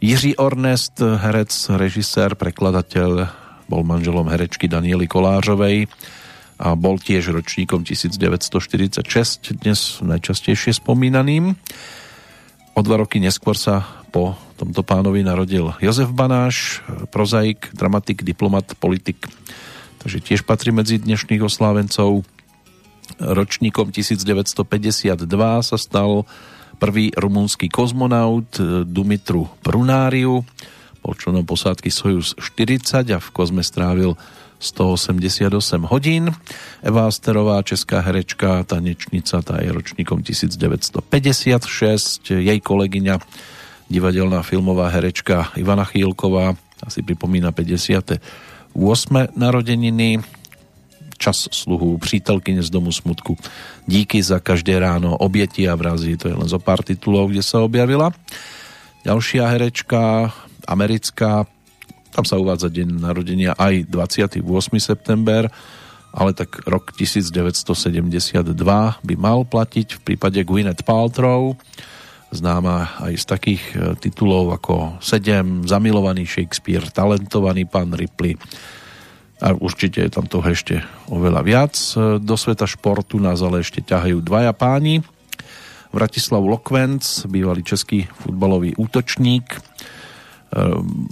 Jiří 0.00 0.36
Ornest, 0.36 1.00
herec, 1.00 1.52
režisér, 1.76 2.36
prekladateľ, 2.36 3.28
bol 3.68 3.86
manželom 3.86 4.28
herečky 4.28 4.68
Daniely 4.68 5.08
Kolářovej 5.08 5.88
a 6.60 6.78
bol 6.78 7.02
tiež 7.02 7.34
ročníkom 7.34 7.82
1946, 7.82 9.58
dnes 9.58 9.98
najčastejšie 10.04 10.76
spomínaným. 10.78 11.58
O 12.74 12.80
dva 12.82 12.96
roky 13.02 13.18
neskôr 13.18 13.58
sa 13.58 13.86
po 14.14 14.38
tomto 14.54 14.86
pánovi 14.86 15.26
narodil 15.26 15.74
Jozef 15.82 16.14
Banáš, 16.14 16.82
prozaik, 17.10 17.74
dramatik, 17.74 18.22
diplomat, 18.22 18.78
politik. 18.78 19.26
Takže 19.98 20.22
tiež 20.22 20.40
patrí 20.46 20.70
medzi 20.70 21.02
dnešných 21.02 21.42
oslávencov. 21.42 22.22
Ročníkom 23.18 23.90
1952 23.90 25.26
sa 25.62 25.76
stal 25.78 26.26
prvý 26.78 27.10
rumúnsky 27.14 27.70
kozmonaut 27.70 28.46
Dumitru 28.86 29.50
Brunáriu. 29.62 30.46
Bol 31.04 31.20
členom 31.20 31.44
posádky 31.44 31.92
Sojus 31.92 32.32
40 32.40 33.12
a 33.12 33.20
v 33.20 33.28
kozme 33.36 33.60
strávil 33.60 34.16
188 34.56 35.52
hodín. 35.92 36.32
Eva 36.80 37.12
Asterová, 37.12 37.60
česká 37.60 38.00
herečka, 38.00 38.64
tanečnica, 38.64 39.44
tá 39.44 39.60
je 39.60 39.68
ročníkom 39.68 40.24
1956. 40.24 42.32
Jej 42.32 42.58
kolegyňa 42.64 43.20
divadelná 43.92 44.40
filmová 44.40 44.88
herečka 44.88 45.52
Ivana 45.60 45.84
Chýlková 45.84 46.56
asi 46.80 47.04
pripomína 47.04 47.52
58. 47.52 48.24
narodeniny 49.36 50.24
čas 51.20 51.52
sluhu 51.52 52.00
přítelkyne 52.00 52.64
z 52.64 52.72
domu 52.72 52.92
smutku 52.92 53.36
díky 53.86 54.22
za 54.22 54.40
každé 54.40 54.80
ráno 54.80 55.16
objeti 55.16 55.68
a 55.68 55.76
vrazy 55.76 56.16
to 56.16 56.28
je 56.28 56.34
len 56.34 56.48
zo 56.48 56.58
pár 56.58 56.82
titulov, 56.82 57.30
kde 57.30 57.42
sa 57.44 57.62
objavila 57.62 58.10
ďalšia 59.04 59.46
herečka 59.46 60.32
americká 60.66 61.48
tam 62.14 62.22
sa 62.22 62.38
uvádza 62.38 62.70
deň 62.70 62.88
narodenia 63.02 63.52
aj 63.58 63.90
28. 63.90 64.44
september 64.78 65.50
ale 66.14 66.30
tak 66.30 66.62
rok 66.66 66.94
1972 66.94 68.54
by 69.02 69.14
mal 69.18 69.42
platiť 69.42 69.88
v 69.98 70.00
prípade 70.00 70.40
Gwyneth 70.46 70.86
Paltrow 70.86 71.58
známa 72.34 72.98
aj 72.98 73.14
z 73.14 73.24
takých 73.24 73.62
e, 73.72 73.94
titulov 73.96 74.50
ako 74.58 74.98
7, 74.98 75.70
Zamilovaný 75.70 76.26
Shakespeare, 76.26 76.82
Talentovaný 76.90 77.64
pán 77.70 77.94
Ripley 77.94 78.34
a 79.38 79.54
určite 79.54 80.02
je 80.02 80.10
tam 80.10 80.26
toho 80.26 80.44
ešte 80.46 80.82
oveľa 81.08 81.40
viac. 81.46 81.74
E, 81.94 82.18
do 82.18 82.34
sveta 82.34 82.66
športu 82.66 83.22
nás 83.22 83.40
ale 83.40 83.62
ešte 83.62 83.80
ťahajú 83.80 84.18
dvaja 84.20 84.52
páni. 84.52 85.00
Vratislav 85.94 86.42
Lokvenc, 86.42 87.30
bývalý 87.30 87.62
český 87.62 88.10
futbalový 88.18 88.74
útočník, 88.74 89.46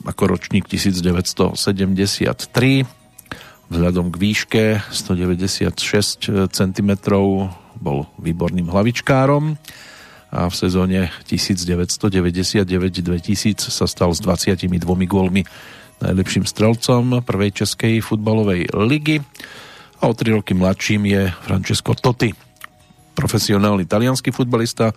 ako 0.06 0.23
ročník 0.31 0.70
1973, 0.70 2.86
vzhľadom 3.66 4.14
k 4.14 4.16
výške 4.16 4.78
196 4.94 6.31
cm 6.52 6.90
bol 7.82 8.06
výborným 8.23 8.70
hlavičkárom. 8.70 9.59
A 10.32 10.48
v 10.48 10.55
sezóne 10.56 11.12
1999-2000 11.28 13.69
sa 13.69 13.85
stal 13.85 14.16
s 14.16 14.24
22 14.24 14.64
gólmi 15.05 15.44
najlepším 16.02 16.43
strelcom 16.48 17.23
prvej 17.23 17.62
českej 17.62 18.02
futbalovej 18.02 18.74
ligy. 18.74 19.23
A 20.02 20.10
o 20.10 20.14
3 20.16 20.35
roky 20.40 20.56
mladším 20.56 21.06
je 21.06 21.31
Francesco 21.47 21.94
Totti, 21.94 22.35
profesionálny 23.14 23.86
talianský 23.86 24.35
futbalista, 24.35 24.90
e, 24.90 24.94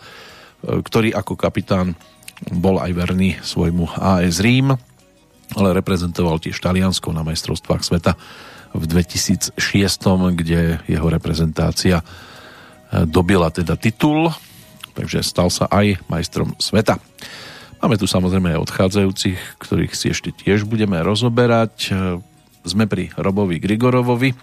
ktorý 0.81 1.13
ako 1.13 1.37
kapitán 1.37 1.93
bol 2.51 2.81
aj 2.81 2.91
verný 2.91 3.39
svojmu 3.39 3.95
AS 3.95 4.43
Rím, 4.43 4.75
ale 5.55 5.77
reprezentoval 5.77 6.41
tiež 6.41 6.57
Taliansko 6.59 7.13
na 7.15 7.23
majstrovstvách 7.23 7.81
sveta 7.85 8.13
v 8.75 8.83
2006, 8.83 9.55
kde 10.35 10.83
jeho 10.83 11.07
reprezentácia 11.07 12.01
e, 12.01 12.05
dobila 13.07 13.47
teda 13.53 13.79
titul 13.79 14.35
takže 14.95 15.19
stal 15.21 15.51
sa 15.51 15.67
aj 15.67 15.99
majstrom 16.07 16.55
sveta. 16.57 16.97
Máme 17.83 17.99
tu 17.99 18.07
samozrejme 18.07 18.55
aj 18.55 18.63
odchádzajúcich, 18.65 19.59
ktorých 19.59 19.93
si 19.93 20.09
ešte 20.09 20.31
tiež 20.31 20.63
budeme 20.65 20.97
rozoberať. 21.03 21.91
Sme 22.65 22.89
pri 22.89 23.13
Robovi 23.13 23.61
Grigorovovi, 23.61 24.33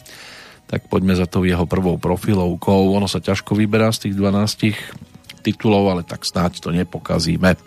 tak 0.71 0.87
poďme 0.87 1.19
za 1.19 1.27
to 1.27 1.43
jeho 1.43 1.67
prvou 1.67 1.99
profilovkou. 1.99 2.95
Ono 2.95 3.11
sa 3.11 3.19
ťažko 3.19 3.59
vyberá 3.59 3.91
z 3.91 4.07
tých 4.07 4.15
12 4.15 5.12
titulov, 5.43 5.91
ale 5.91 6.03
tak 6.07 6.23
snáď 6.23 6.63
to 6.63 6.71
nepokazíme 6.71 7.59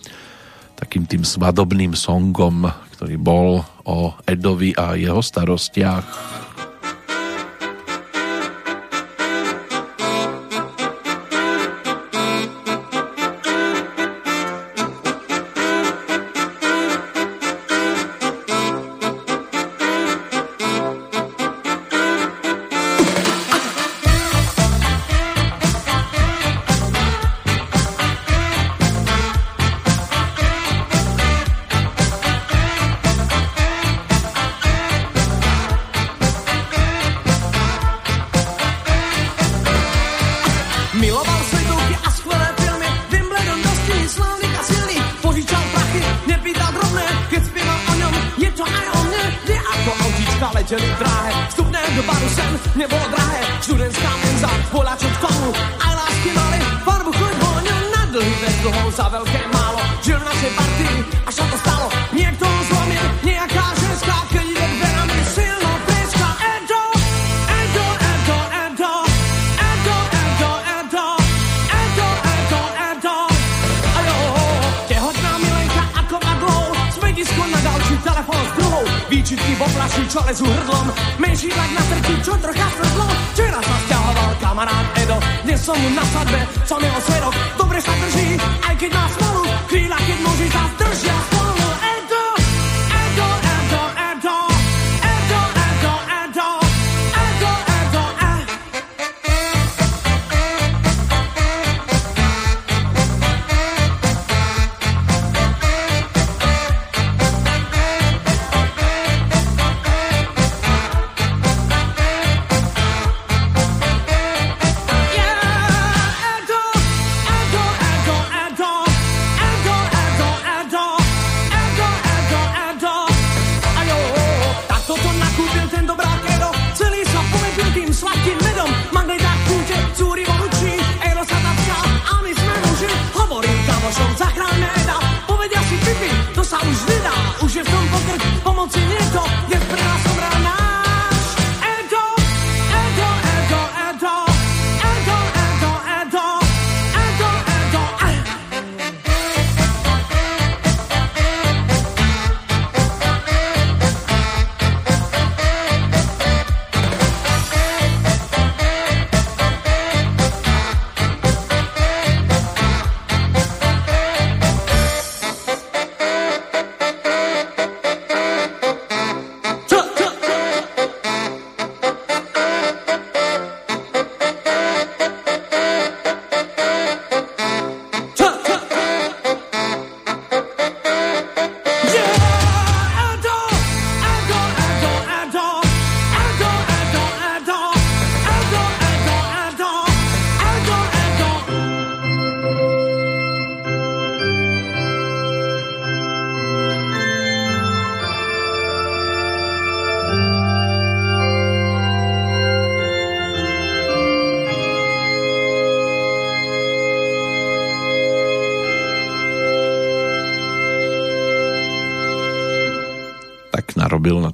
takým 0.76 1.08
tým 1.08 1.24
svadobným 1.24 1.96
songom, 1.96 2.68
ktorý 2.96 3.16
bol 3.16 3.64
o 3.88 4.16
Edovi 4.28 4.76
a 4.76 4.96
jeho 4.96 5.24
starostiach. 5.24 6.08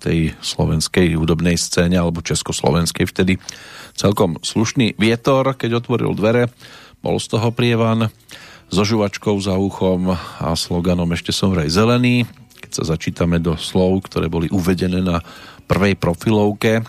Tej 0.02 0.34
slovenskej 0.42 1.14
hudobnej 1.14 1.56
scéne 1.56 2.02
alebo 2.02 2.26
československej 2.26 3.06
vtedy 3.06 3.38
celkom 3.94 4.42
slušný 4.42 4.98
vietor, 4.98 5.54
keď 5.54 5.86
otvoril 5.86 6.18
dvere, 6.18 6.50
bol 7.06 7.22
z 7.22 7.38
toho 7.38 7.54
prievan 7.54 8.10
so 8.72 8.82
žuvačkou 8.82 9.38
za 9.38 9.60
uchom 9.60 10.16
a 10.16 10.48
sloganom 10.58 11.10
ešte 11.14 11.30
som 11.36 11.54
vraj 11.54 11.70
zelený. 11.70 12.26
Keď 12.62 12.72
sa 12.72 12.84
začítame 12.96 13.38
do 13.42 13.58
slov, 13.58 14.08
ktoré 14.10 14.32
boli 14.32 14.48
uvedené 14.50 15.02
na 15.04 15.20
prvej 15.66 15.98
profilovke, 15.98 16.86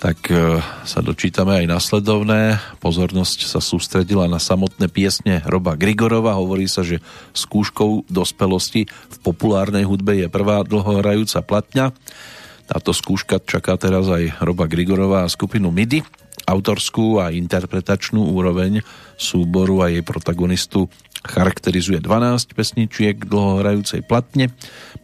tak 0.00 0.32
e, 0.32 0.64
sa 0.88 1.04
dočítame 1.04 1.60
aj 1.60 1.66
nasledovné. 1.68 2.56
Pozornosť 2.80 3.44
sa 3.44 3.60
sústredila 3.60 4.24
na 4.32 4.40
samotné 4.40 4.88
piesne 4.88 5.44
Roba 5.44 5.76
Grigorova. 5.76 6.40
Hovorí 6.40 6.64
sa, 6.72 6.80
že 6.80 7.04
skúškou 7.36 8.08
dospelosti 8.08 8.88
v 8.88 9.16
populárnej 9.20 9.84
hudbe 9.84 10.16
je 10.16 10.32
prvá 10.32 10.64
dlhohrajúca 10.64 11.44
platňa. 11.44 11.92
Táto 12.64 12.96
skúška 12.96 13.44
čaká 13.44 13.76
teraz 13.76 14.08
aj 14.08 14.40
Roba 14.40 14.64
Grigorova 14.64 15.28
a 15.28 15.32
skupinu 15.32 15.68
MIDI. 15.68 16.00
Autorskú 16.48 17.20
a 17.20 17.28
interpretačnú 17.28 18.32
úroveň 18.32 18.80
súboru 19.20 19.84
a 19.84 19.92
jej 19.92 20.00
protagonistu 20.00 20.88
charakterizuje 21.20 22.00
12 22.00 22.56
pesničiek 22.56 23.16
dlhohrajúcej 23.28 24.00
platne. 24.00 24.48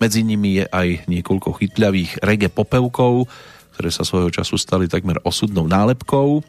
Medzi 0.01 0.24
nimi 0.24 0.56
je 0.56 0.64
aj 0.64 1.05
niekoľko 1.05 1.60
chytľavých 1.60 2.24
reggae 2.24 2.48
popevkov, 2.48 3.28
ktoré 3.77 3.93
sa 3.93 4.09
svojho 4.09 4.32
času 4.32 4.57
stali 4.57 4.89
takmer 4.89 5.20
osudnou 5.20 5.69
nálepkou. 5.69 6.40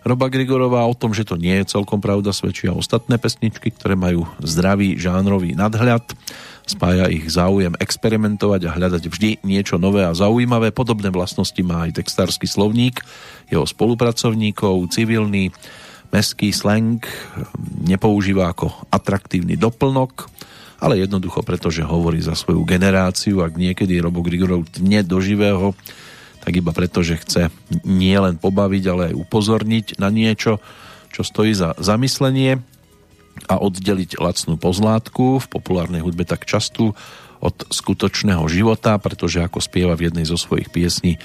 Roba 0.00 0.32
Grigorová 0.32 0.86
o 0.86 0.94
tom, 0.94 1.12
že 1.12 1.26
to 1.26 1.34
nie 1.36 1.60
je 1.60 1.76
celkom 1.76 1.98
pravda, 1.98 2.30
svedčia 2.32 2.72
ostatné 2.72 3.18
pesničky, 3.18 3.74
ktoré 3.74 3.98
majú 3.98 4.24
zdravý 4.40 4.96
žánrový 4.96 5.58
nadhľad. 5.58 6.06
Spája 6.64 7.10
ich 7.10 7.26
záujem 7.28 7.74
experimentovať 7.76 8.70
a 8.70 8.74
hľadať 8.78 9.10
vždy 9.10 9.30
niečo 9.44 9.76
nové 9.76 10.06
a 10.06 10.14
zaujímavé. 10.14 10.70
Podobné 10.70 11.10
vlastnosti 11.10 11.58
má 11.66 11.90
aj 11.90 12.00
textársky 12.00 12.46
slovník 12.46 13.02
jeho 13.50 13.66
spolupracovníkov, 13.66 14.88
civilný, 14.94 15.50
meský 16.14 16.54
slang 16.54 17.02
nepoužíva 17.84 18.54
ako 18.54 18.70
atraktívny 18.88 19.58
doplnok, 19.58 20.30
ale 20.80 20.96
jednoducho 21.02 21.44
preto, 21.44 21.68
že 21.68 21.84
hovorí 21.84 22.24
za 22.24 22.32
svoju 22.32 22.64
generáciu, 22.64 23.44
ak 23.44 23.52
niekedy 23.58 24.00
Robo 24.00 24.24
Grigorov 24.24 24.64
tne 24.70 25.04
do 25.04 25.20
živého, 25.20 25.76
tak 26.40 26.52
iba 26.56 26.72
preto, 26.72 27.04
že 27.04 27.20
chce 27.20 27.52
nie 27.84 28.16
len 28.16 28.40
pobaviť, 28.40 28.84
ale 28.88 29.02
aj 29.12 29.18
upozorniť 29.20 29.86
na 30.00 30.08
niečo, 30.08 30.56
čo 31.12 31.20
stojí 31.20 31.52
za 31.52 31.76
zamyslenie 31.76 32.60
a 33.48 33.60
oddeliť 33.60 34.20
lacnú 34.20 34.56
pozlátku 34.56 35.40
v 35.40 35.46
populárnej 35.48 36.00
hudbe 36.04 36.24
tak 36.24 36.48
často 36.48 36.96
od 37.40 37.56
skutočného 37.72 38.44
života, 38.52 39.00
pretože 39.00 39.40
ako 39.40 39.64
spieva 39.64 39.96
v 39.96 40.12
jednej 40.12 40.28
zo 40.28 40.36
svojich 40.36 40.68
piesní, 40.68 41.16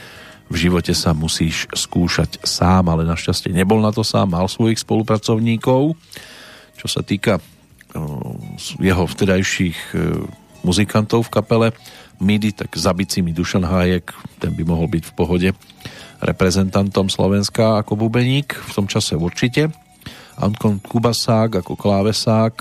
v 0.46 0.56
živote 0.56 0.94
sa 0.94 1.12
musíš 1.12 1.66
skúšať 1.74 2.46
sám, 2.46 2.88
ale 2.88 3.04
našťastie 3.04 3.50
nebol 3.50 3.82
na 3.82 3.90
to 3.90 4.06
sám, 4.06 4.32
mal 4.32 4.46
svojich 4.46 4.78
spolupracovníkov. 4.80 5.98
Čo 6.78 6.88
sa 6.88 7.02
týka 7.02 7.42
jeho 8.78 9.04
vtedajších 9.10 9.98
muzikantov 10.62 11.26
v 11.28 11.34
kapele, 11.34 11.68
MIDI, 12.20 12.56
tak 12.56 12.72
zabici 12.76 13.20
mi 13.20 13.36
Dušan 13.36 13.68
Hájek, 13.68 14.16
ten 14.40 14.56
by 14.56 14.64
mohol 14.64 14.88
byť 14.88 15.04
v 15.04 15.14
pohode 15.14 15.50
reprezentantom 16.24 17.12
Slovenska 17.12 17.84
ako 17.84 18.00
bubeník, 18.00 18.56
v 18.56 18.72
tom 18.72 18.88
čase 18.88 19.20
určite. 19.20 19.72
Anton 20.36 20.80
Kubasák 20.84 21.64
ako 21.64 21.80
klávesák, 21.80 22.54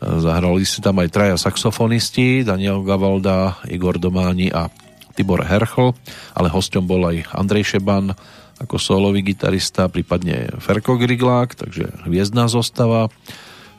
zahrali 0.00 0.64
si 0.66 0.82
tam 0.82 0.98
aj 0.98 1.08
traja 1.12 1.36
saxofonisti, 1.38 2.42
Daniel 2.42 2.82
Gavalda, 2.82 3.62
Igor 3.70 4.00
Dománi 4.00 4.50
a 4.50 4.66
Tibor 5.14 5.44
Herchl, 5.44 5.92
ale 6.34 6.48
hosťom 6.48 6.84
bol 6.86 7.10
aj 7.10 7.30
Andrej 7.34 7.76
Šeban 7.76 8.14
ako 8.60 8.76
solový 8.76 9.24
gitarista, 9.24 9.88
prípadne 9.88 10.52
Ferko 10.60 10.96
Griglák, 11.00 11.56
takže 11.56 12.06
hviezdná 12.06 12.46
zostava. 12.46 13.08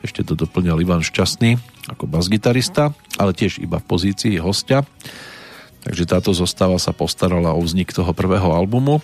Ešte 0.02 0.26
to 0.26 0.34
doplňal 0.34 0.82
Ivan 0.82 1.02
Šťastný 1.06 1.71
ako 1.90 2.06
basgitarista, 2.06 2.94
ale 3.18 3.34
tiež 3.34 3.58
iba 3.58 3.82
v 3.82 3.88
pozícii 3.88 4.38
hostia. 4.38 4.86
takže 5.82 6.06
táto 6.06 6.30
zostava 6.30 6.78
sa 6.78 6.94
postarala 6.94 7.54
o 7.54 7.60
vznik 7.62 7.90
toho 7.90 8.14
prvého 8.14 8.54
albumu. 8.54 9.02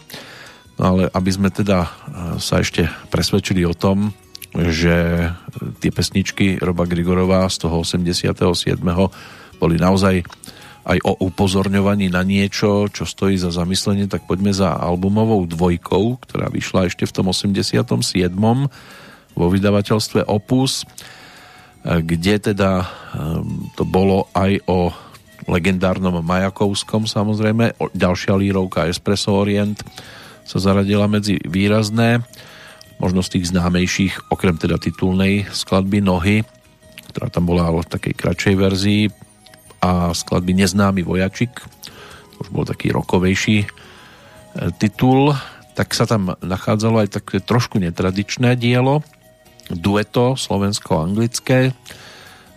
No 0.78 0.82
ale 0.82 1.10
aby 1.10 1.30
sme 1.34 1.50
teda 1.50 1.90
sa 2.38 2.62
ešte 2.62 2.86
presvedčili 3.10 3.66
o 3.66 3.74
tom, 3.74 4.14
že 4.54 5.28
tie 5.82 5.90
pesničky 5.90 6.62
Roba 6.62 6.86
Grigorová 6.86 7.50
z 7.50 7.66
toho 7.66 7.82
87. 7.82 8.78
boli 9.58 9.76
naozaj 9.76 10.22
aj 10.88 10.98
o 11.04 11.12
upozorňovaní 11.28 12.08
na 12.08 12.24
niečo, 12.24 12.88
čo 12.88 13.04
stojí 13.04 13.36
za 13.36 13.52
zamyslenie, 13.52 14.08
tak 14.08 14.24
poďme 14.24 14.56
za 14.56 14.72
albumovou 14.72 15.44
dvojkou, 15.44 16.16
ktorá 16.24 16.48
vyšla 16.48 16.88
ešte 16.88 17.04
v 17.04 17.12
tom 17.12 17.28
87. 17.28 17.84
vo 19.36 19.46
vydavateľstve 19.52 20.24
Opus, 20.24 20.88
kde 21.86 22.34
teda 22.52 22.84
ehm, 23.14 23.70
to 23.78 23.86
bolo 23.86 24.26
aj 24.34 24.62
o 24.66 24.90
legendárnom 25.48 26.20
Majakovskom 26.20 27.08
samozrejme, 27.08 27.78
ďalšia 27.96 28.36
lírovka 28.36 28.90
Espresso 28.90 29.32
Orient 29.32 29.80
sa 30.44 30.58
zaradila 30.60 31.08
medzi 31.08 31.40
výrazné, 31.44 32.20
možno 33.00 33.24
z 33.24 33.38
tých 33.38 33.54
známejších, 33.54 34.32
okrem 34.32 34.56
teda 34.60 34.76
titulnej 34.76 35.48
skladby 35.48 36.04
Nohy, 36.04 36.44
ktorá 37.12 37.32
tam 37.32 37.48
bola 37.48 37.68
ale 37.68 37.84
v 37.84 37.92
takej 37.96 38.14
kratšej 38.16 38.54
verzii, 38.56 39.02
a 39.78 40.10
skladby 40.10 40.58
Neznámy 40.58 41.06
vojačik, 41.06 41.62
už 42.38 42.50
bol 42.50 42.66
taký 42.66 42.90
rokovejší 42.90 43.58
e, 43.62 43.68
titul, 44.78 45.34
tak 45.78 45.94
sa 45.94 46.06
tam 46.06 46.34
nachádzalo 46.42 47.06
aj 47.06 47.22
také 47.22 47.38
trošku 47.38 47.78
netradičné 47.78 48.58
dielo, 48.58 49.06
dueto 49.72 50.34
slovensko-anglické 50.34 51.72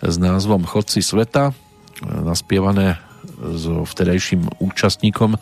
s 0.02 0.16
názvom 0.18 0.66
Chodci 0.66 1.04
sveta, 1.04 1.54
naspievané 2.02 2.98
so 3.38 3.86
vtedajším 3.86 4.58
účastníkom 4.58 5.38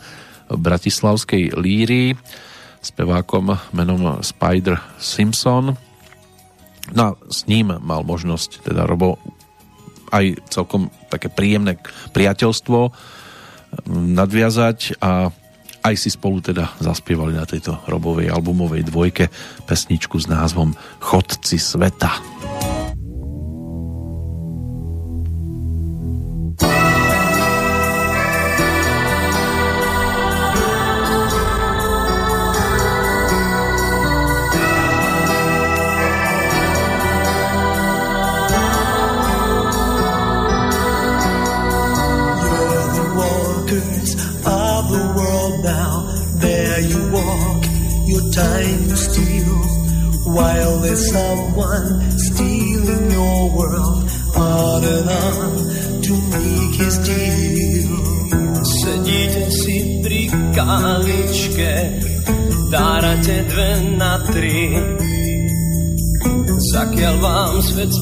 bratislavskej 0.51 1.57
líry, 1.57 2.13
spevákom 2.81 3.57
menom 3.73 4.21
Spider 4.21 4.77
Simpson. 5.01 5.73
No 6.91 7.01
a 7.01 7.09
s 7.29 7.47
ním 7.47 7.71
mal 7.71 8.03
možnosť 8.03 8.67
teda 8.67 8.85
Robo 8.85 9.17
aj 10.11 10.43
celkom 10.51 10.91
také 11.07 11.31
príjemné 11.31 11.79
priateľstvo 12.11 12.91
nadviazať 13.89 14.99
a 14.99 15.31
aj 15.81 15.95
si 15.97 16.09
spolu 16.13 16.41
teda 16.41 16.77
zaspievali 16.77 17.35
na 17.35 17.45
tejto 17.45 17.81
robovej 17.89 18.29
albumovej 18.29 18.85
dvojke 18.85 19.25
pesničku 19.65 20.17
s 20.21 20.29
názvom 20.29 20.77
Chodci 21.01 21.57
sveta. 21.57 22.40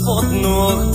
Vám 0.03 0.39
svet 0.39 0.88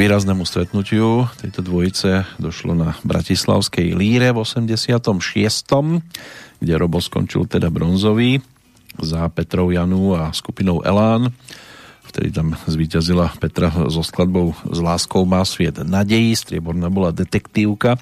výraznému 0.00 0.48
stretnutiu 0.48 1.28
tejto 1.44 1.60
dvojice 1.60 2.24
došlo 2.40 2.72
na 2.72 2.96
Bratislavskej 3.04 3.92
líre 3.92 4.32
v 4.32 4.40
86., 4.40 4.96
kde 6.56 6.72
Robo 6.80 7.04
skončil 7.04 7.44
teda 7.44 7.68
bronzový 7.68 8.40
za 8.96 9.28
Petrou 9.28 9.68
Janu 9.68 10.16
a 10.16 10.32
skupinou 10.32 10.80
Elán. 10.88 11.28
Vtedy 12.08 12.32
tam 12.32 12.56
zvíťazila 12.64 13.36
Petra 13.44 13.68
so 13.92 14.00
skladbou 14.00 14.56
S 14.72 14.80
láskou 14.80 15.28
má 15.28 15.44
sviet 15.44 15.76
nadejí, 15.84 16.32
strieborná 16.32 16.88
bola 16.88 17.12
detektívka, 17.12 18.00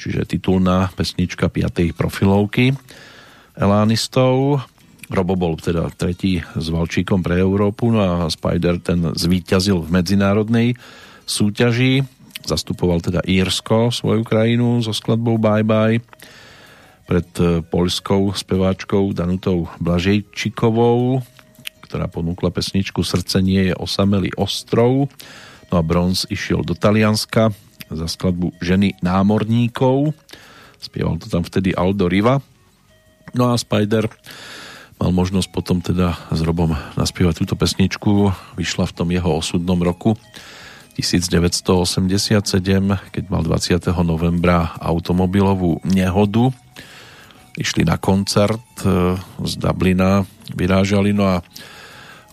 čiže 0.00 0.24
titulná 0.24 0.88
pesnička 0.96 1.52
5. 1.52 1.92
profilovky 1.92 2.72
Elánistov. 3.52 4.64
Robo 5.12 5.36
bol 5.36 5.60
teda 5.60 5.92
tretí 5.92 6.40
s 6.40 6.66
Valčíkom 6.72 7.20
pre 7.20 7.36
Európu, 7.36 7.92
no 7.92 8.00
a 8.00 8.12
Spider 8.32 8.80
ten 8.80 9.12
zvíťazil 9.12 9.84
v 9.84 9.92
medzinárodnej 9.92 10.72
súťaži. 11.28 12.08
Zastupoval 12.48 13.04
teda 13.04 13.20
Írsko, 13.28 13.92
svoju 13.92 14.24
krajinu, 14.24 14.80
so 14.80 14.96
skladbou 14.96 15.36
Bye 15.36 15.68
Bye 15.68 16.00
pred 17.08 17.28
e, 17.40 17.64
poľskou 17.64 18.36
speváčkou 18.36 19.16
Danutou 19.16 19.68
Blažejčikovou, 19.80 21.24
ktorá 21.84 22.04
ponúkla 22.04 22.52
pesničku 22.52 23.00
Srdce 23.00 23.40
nie 23.40 23.72
je 23.72 23.74
osamelý 23.76 24.32
ostrov. 24.36 25.08
No 25.72 25.74
a 25.80 25.82
bronz 25.84 26.28
išiel 26.28 26.60
do 26.64 26.76
Talianska 26.76 27.52
za 27.88 28.06
skladbu 28.08 28.52
Ženy 28.60 29.00
námorníkov. 29.00 30.12
Spieval 30.76 31.16
to 31.16 31.32
tam 31.32 31.44
vtedy 31.44 31.72
Aldo 31.72 32.12
Riva. 32.12 32.44
No 33.32 33.52
a 33.52 33.60
Spider 33.60 34.08
mal 35.00 35.10
možnosť 35.12 35.48
potom 35.48 35.80
teda 35.80 36.12
s 36.28 36.40
Robom 36.44 36.76
naspievať 36.96 37.44
túto 37.44 37.56
pesničku. 37.56 38.32
Vyšla 38.60 38.84
v 38.84 38.96
tom 38.96 39.08
jeho 39.08 39.40
osudnom 39.40 39.80
roku 39.80 40.16
1987, 40.98 42.42
keď 43.14 43.24
mal 43.30 43.46
20. 43.46 43.86
novembra 44.02 44.74
automobilovú 44.82 45.78
nehodu. 45.86 46.50
Išli 47.54 47.86
na 47.86 47.94
koncert 48.02 48.66
e, 48.82 49.14
z 49.46 49.52
Dublina, 49.62 50.26
vyrážali, 50.58 51.14
no 51.14 51.38
a 51.38 51.46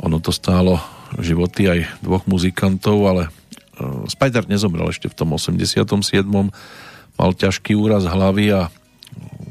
ono 0.02 0.18
to 0.18 0.34
stálo 0.34 0.82
životy 1.22 1.70
aj 1.70 2.02
dvoch 2.02 2.26
muzikantov, 2.26 3.06
ale 3.06 3.24
e, 3.30 4.10
Spider 4.10 4.50
nezomrel 4.50 4.90
ešte 4.90 5.14
v 5.14 5.18
tom 5.18 5.38
87. 5.38 6.26
Mal 7.16 7.32
ťažký 7.38 7.78
úraz 7.78 8.10
hlavy 8.10 8.50
a 8.50 8.74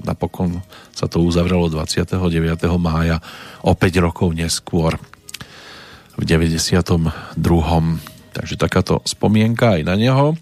napokon 0.03 0.59
sa 0.91 1.07
to 1.07 1.23
uzavrelo 1.23 1.71
29. 1.71 2.19
mája 2.83 3.23
o 3.63 3.79
5 3.79 3.79
rokov 4.03 4.35
neskôr 4.35 4.99
v 6.19 6.23
92. 6.27 6.99
Takže 8.35 8.59
takáto 8.59 8.99
spomienka 9.07 9.79
aj 9.79 9.83
na 9.87 9.95
neho, 9.95 10.35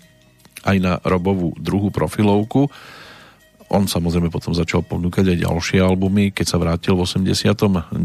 aj 0.64 0.76
na 0.80 0.96
Robovú 1.04 1.52
druhú 1.60 1.92
profilovku. 1.92 2.72
On 3.72 3.84
samozrejme 3.84 4.32
potom 4.32 4.56
začal 4.56 4.84
ponúkať 4.84 5.32
aj 5.32 5.44
ďalšie 5.48 5.80
albumy, 5.80 6.32
keď 6.32 6.46
sa 6.48 6.60
vrátil 6.60 6.96
v 6.96 7.04
89. 7.04 8.04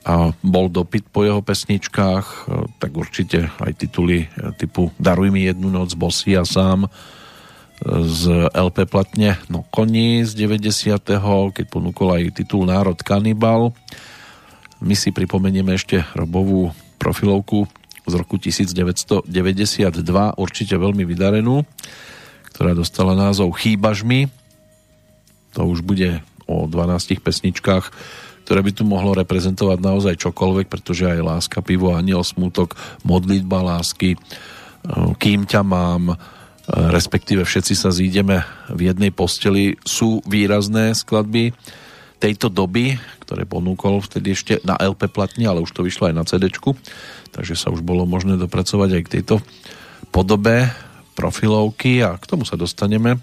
a 0.00 0.14
bol 0.42 0.66
dopyt 0.72 1.10
po 1.12 1.22
jeho 1.22 1.42
pesničkách, 1.44 2.26
tak 2.82 2.90
určite 2.94 3.50
aj 3.60 3.72
tituly 3.78 4.26
typu 4.58 4.90
Daruj 4.98 5.30
mi 5.30 5.46
jednu 5.46 5.70
noc, 5.70 5.94
Bossy 5.94 6.34
a 6.34 6.42
sám, 6.42 6.90
z 7.86 8.50
LP 8.52 8.84
platne 8.84 9.40
No 9.48 9.64
koni 9.72 10.20
z 10.28 10.36
90. 10.36 11.00
keď 11.56 11.64
ponúkol 11.70 12.12
aj 12.12 12.36
titul 12.36 12.68
Národ 12.68 13.00
kanibal. 13.00 13.72
My 14.84 14.92
si 14.92 15.12
pripomenieme 15.12 15.76
ešte 15.76 16.04
Robovú 16.12 16.72
profilovku 17.00 17.64
z 18.10 18.14
roku 18.18 18.36
1992, 18.36 19.24
určite 20.34 20.74
veľmi 20.74 21.06
vydarenú, 21.06 21.62
ktorá 22.50 22.74
dostala 22.74 23.14
názov 23.14 23.54
Chýbaž 23.56 24.02
mi. 24.02 24.26
To 25.54 25.66
už 25.70 25.86
bude 25.86 26.20
o 26.50 26.66
12 26.66 27.22
pesničkách, 27.22 27.84
ktoré 28.42 28.60
by 28.66 28.72
tu 28.74 28.82
mohlo 28.82 29.14
reprezentovať 29.14 29.78
naozaj 29.78 30.14
čokoľvek, 30.18 30.66
pretože 30.66 31.06
aj 31.06 31.22
Láska, 31.22 31.62
pivo, 31.62 31.94
aniel, 31.94 32.26
smutok, 32.26 32.74
modlitba 33.06 33.62
lásky, 33.62 34.18
Kým 35.22 35.46
ťa 35.46 35.62
mám, 35.62 36.18
respektíve 36.66 37.46
všetci 37.46 37.74
sa 37.78 37.94
zídeme 37.94 38.42
v 38.70 38.90
jednej 38.90 39.14
posteli, 39.14 39.78
sú 39.86 40.18
výrazné 40.26 40.96
skladby 40.98 41.54
tejto 42.20 42.52
doby, 42.52 43.00
ktoré 43.24 43.48
ponúkol 43.48 44.04
vtedy 44.04 44.36
ešte 44.36 44.60
na 44.60 44.76
LP 44.76 45.08
platni, 45.08 45.48
ale 45.48 45.64
už 45.64 45.72
to 45.72 45.80
vyšlo 45.80 46.12
aj 46.12 46.14
na 46.14 46.24
CD, 46.28 46.52
takže 47.32 47.56
sa 47.56 47.72
už 47.72 47.80
bolo 47.80 48.04
možné 48.04 48.36
dopracovať 48.36 49.00
aj 49.00 49.02
k 49.08 49.12
tejto 49.18 49.34
podobe 50.12 50.68
profilovky 51.16 52.04
a 52.04 52.20
k 52.20 52.28
tomu 52.28 52.44
sa 52.44 52.60
dostaneme 52.60 53.16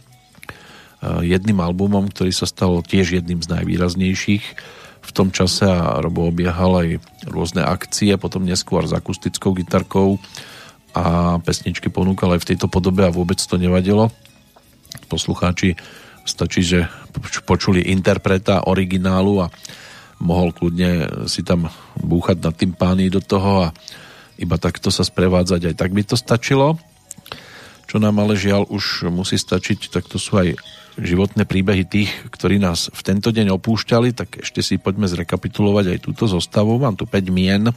jedným 1.21 1.61
albumom, 1.61 2.09
ktorý 2.09 2.33
sa 2.33 2.49
stal 2.49 2.81
tiež 2.81 3.21
jedným 3.21 3.45
z 3.45 3.53
najvýraznejších 3.53 4.45
v 5.07 5.11
tom 5.15 5.31
čase 5.31 5.63
a 5.63 6.03
Robo 6.03 6.27
obiehal 6.27 6.83
aj 6.83 6.89
rôzne 7.29 7.63
akcie, 7.63 8.17
potom 8.19 8.43
neskôr 8.43 8.83
s 8.83 8.91
akustickou 8.91 9.55
gitarkou 9.55 10.19
a 10.91 11.37
pesničky 11.39 11.87
ponúkal 11.87 12.35
aj 12.35 12.43
v 12.43 12.49
tejto 12.53 12.67
podobe 12.67 13.05
a 13.05 13.13
vôbec 13.13 13.37
to 13.37 13.55
nevadilo. 13.55 14.11
Poslucháči 15.07 15.77
stačí, 16.27 16.61
že 16.61 16.91
počuli 17.47 17.89
interpreta 17.89 18.67
originálu 18.67 19.47
a 19.47 19.51
mohol 20.19 20.51
kľudne 20.51 21.25
si 21.31 21.41
tam 21.41 21.71
búchať 21.97 22.37
na 22.43 22.51
tým 22.51 22.75
pány 22.75 23.07
do 23.07 23.23
toho 23.23 23.69
a 23.69 23.73
iba 24.37 24.59
takto 24.59 24.93
sa 24.93 25.01
sprevádzať, 25.01 25.73
aj 25.73 25.75
tak 25.79 25.95
by 25.95 26.03
to 26.05 26.19
stačilo. 26.19 26.77
Čo 27.87 28.03
nám 28.03 28.19
ale 28.19 28.35
žiaľ 28.35 28.67
už 28.67 29.07
musí 29.07 29.39
stačiť, 29.39 29.89
tak 29.89 30.05
to 30.11 30.19
sú 30.19 30.37
aj 30.37 30.59
životné 30.99 31.47
príbehy 31.47 31.87
tých, 31.87 32.11
ktorí 32.33 32.59
nás 32.59 32.91
v 32.91 33.01
tento 33.05 33.31
deň 33.31 33.55
opúšťali, 33.55 34.11
tak 34.11 34.43
ešte 34.43 34.59
si 34.59 34.75
poďme 34.81 35.07
zrekapitulovať 35.07 35.95
aj 35.95 35.99
túto 36.03 36.27
zostavu. 36.27 36.75
Mám 36.81 36.99
tu 36.99 37.07
5 37.07 37.31
mien, 37.31 37.71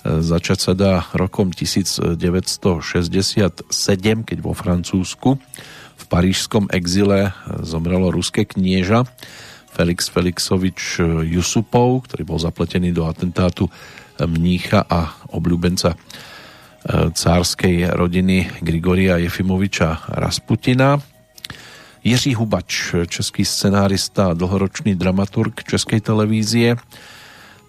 Začať 0.00 0.58
sa 0.64 0.72
dá 0.72 1.04
rokom 1.12 1.52
1967, 1.52 2.16
keď 4.24 4.38
vo 4.40 4.56
Francúzsku 4.56 5.36
v 6.00 6.04
parížskom 6.08 6.72
exile 6.72 7.36
zomrelo 7.60 8.08
ruské 8.08 8.48
knieža 8.48 9.04
Felix 9.70 10.08
Felixovič 10.08 10.98
Jusupov, 11.28 12.08
ktorý 12.08 12.22
bol 12.26 12.38
zapletený 12.40 12.90
do 12.90 13.06
atentátu 13.06 13.68
mnícha 14.20 14.84
a 14.84 15.14
obľúbenca 15.32 15.94
e, 15.94 15.98
cárskej 17.14 17.94
rodiny 17.94 18.60
Grigoria 18.60 19.16
Jefimoviča 19.22 20.10
Rasputina. 20.16 21.00
Jiří 22.00 22.34
Hubač, 22.34 22.96
český 23.08 23.44
scenárista 23.44 24.32
a 24.32 24.36
dlhoročný 24.36 24.96
dramaturg 24.96 25.60
Českej 25.64 26.00
televízie, 26.00 26.80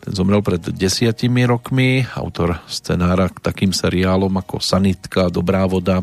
ten 0.02 0.18
zomrel 0.18 0.42
pred 0.42 0.64
desiatimi 0.66 1.46
rokmi, 1.46 2.08
autor 2.18 2.58
scenára 2.66 3.30
k 3.30 3.38
takým 3.38 3.70
seriálom 3.70 4.34
ako 4.34 4.58
Sanitka, 4.58 5.30
Dobrá 5.30 5.62
voda, 5.70 6.02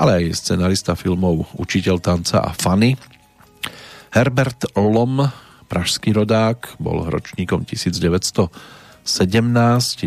ale 0.00 0.24
aj 0.24 0.40
scenárista 0.40 0.96
filmov 0.96 1.44
Učiteľ 1.60 2.00
tanca 2.00 2.40
a 2.40 2.56
Fanny. 2.56 2.96
Herbert 4.16 4.72
Lom, 4.72 5.28
pražský 5.68 6.16
rodák, 6.16 6.80
bol 6.80 7.04
ročníkom 7.04 7.68
1917, 7.68 8.48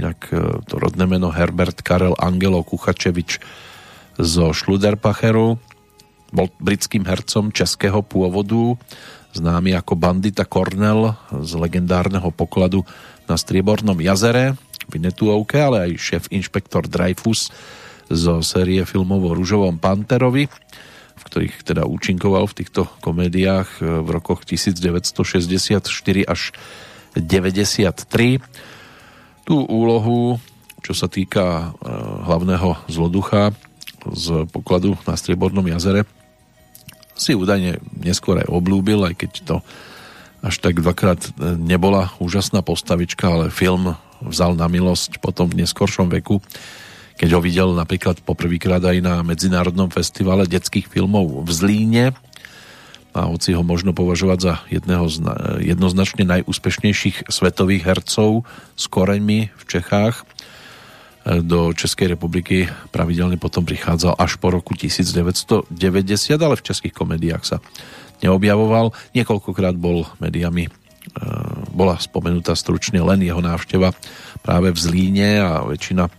inak 0.02 0.20
e, 0.34 0.65
to 0.65 0.82
rodné 0.82 1.06
meno 1.06 1.30
Herbert 1.30 1.86
Karel 1.86 2.18
Angelo 2.18 2.65
Kuchačevič 2.65 3.38
zo 4.18 4.49
Šluderpacheru. 4.49 5.61
Bol 6.34 6.49
britským 6.57 7.06
hercom 7.06 7.53
českého 7.53 8.02
pôvodu, 8.02 8.74
známy 9.38 9.78
ako 9.78 9.94
bandita 9.94 10.49
Cornell 10.49 11.14
z 11.30 11.53
legendárneho 11.53 12.34
pokladu 12.34 12.82
na 13.30 13.38
Striebornom 13.38 14.02
jazere 14.02 14.57
v 14.90 14.98
Inetuovke, 14.98 15.61
ale 15.61 15.78
aj 15.86 15.91
šéf 16.02 16.24
inšpektor 16.34 16.90
Dreyfus 16.90 17.53
zo 18.11 18.43
série 18.43 18.84
filmov 18.84 19.21
o 19.23 19.31
Rúžovom 19.35 19.80
Panterovi, 19.80 20.49
v 21.13 21.21
ktorých 21.23 21.63
teda 21.63 21.84
účinkoval 21.85 22.49
v 22.49 22.57
týchto 22.63 22.89
komédiách 22.99 23.80
v 23.80 24.07
rokoch 24.09 24.43
1964 24.43 25.84
až 26.25 26.41
93. 27.15 28.41
Tú 29.43 29.55
úlohu, 29.67 30.41
čo 30.81 30.93
sa 30.95 31.07
týka 31.07 31.43
e, 31.43 31.65
hlavného 32.27 32.89
zloducha 32.89 33.53
z 34.03 34.47
pokladu 34.51 34.97
na 35.07 35.15
Striebornom 35.15 35.63
jazere, 35.67 36.03
si 37.13 37.38
údajne 37.38 37.77
neskôr 37.93 38.41
aj 38.41 38.49
oblúbil, 38.49 39.05
aj 39.05 39.15
keď 39.15 39.31
to 39.45 39.55
až 40.43 40.59
tak 40.59 40.81
dvakrát 40.81 41.21
e, 41.23 41.30
nebola 41.55 42.11
úžasná 42.19 42.65
postavička, 42.65 43.30
ale 43.30 43.53
film 43.53 43.95
vzal 44.23 44.55
na 44.57 44.67
milosť 44.71 45.19
potom 45.19 45.47
v 45.47 45.63
neskoršom 45.63 46.11
veku, 46.11 46.43
keď 47.18 47.30
ho 47.38 47.40
videl 47.41 47.69
napríklad 47.73 48.22
poprvýkrát 48.26 48.81
aj 48.84 48.98
na 49.02 49.22
Medzinárodnom 49.22 49.90
festivale 49.94 50.49
detských 50.49 50.90
filmov 50.90 51.45
v 51.45 51.49
Zlíne 51.52 52.06
a 53.14 53.30
hoci 53.30 53.53
ho 53.53 53.61
možno 53.61 53.94
považovať 53.94 54.40
za 54.41 54.53
jedného 54.73 55.06
z 55.06 55.18
jednoznačne 55.61 56.26
najúspešnejších 56.26 57.30
svetových 57.30 57.85
hercov 57.85 58.49
s 58.73 58.85
koreňmi 58.90 59.53
v 59.53 59.64
Čechách, 59.69 60.26
do 61.23 61.72
Českej 61.72 62.19
republiky 62.19 62.68
pravidelne 62.91 63.40
potom 63.40 63.64
prichádzal 63.64 64.19
až 64.19 64.35
po 64.44 64.52
roku 64.52 64.76
1990, 64.76 65.72
ale 66.35 66.60
v 66.60 66.65
českých 66.68 66.91
komédiách 66.91 67.44
sa 67.48 67.57
neobjavoval. 68.19 68.91
Niekoľkokrát 69.15 69.76
bol 69.80 70.03
médiami 70.19 70.68
bola 71.72 71.99
spomenutá 71.99 72.56
stručne 72.56 72.99
len 73.03 73.23
jeho 73.23 73.40
návšteva 73.44 73.91
práve 74.44 74.72
v 74.72 74.80
Zlíne 74.80 75.40
a 75.40 75.64
väčšina 75.64 76.11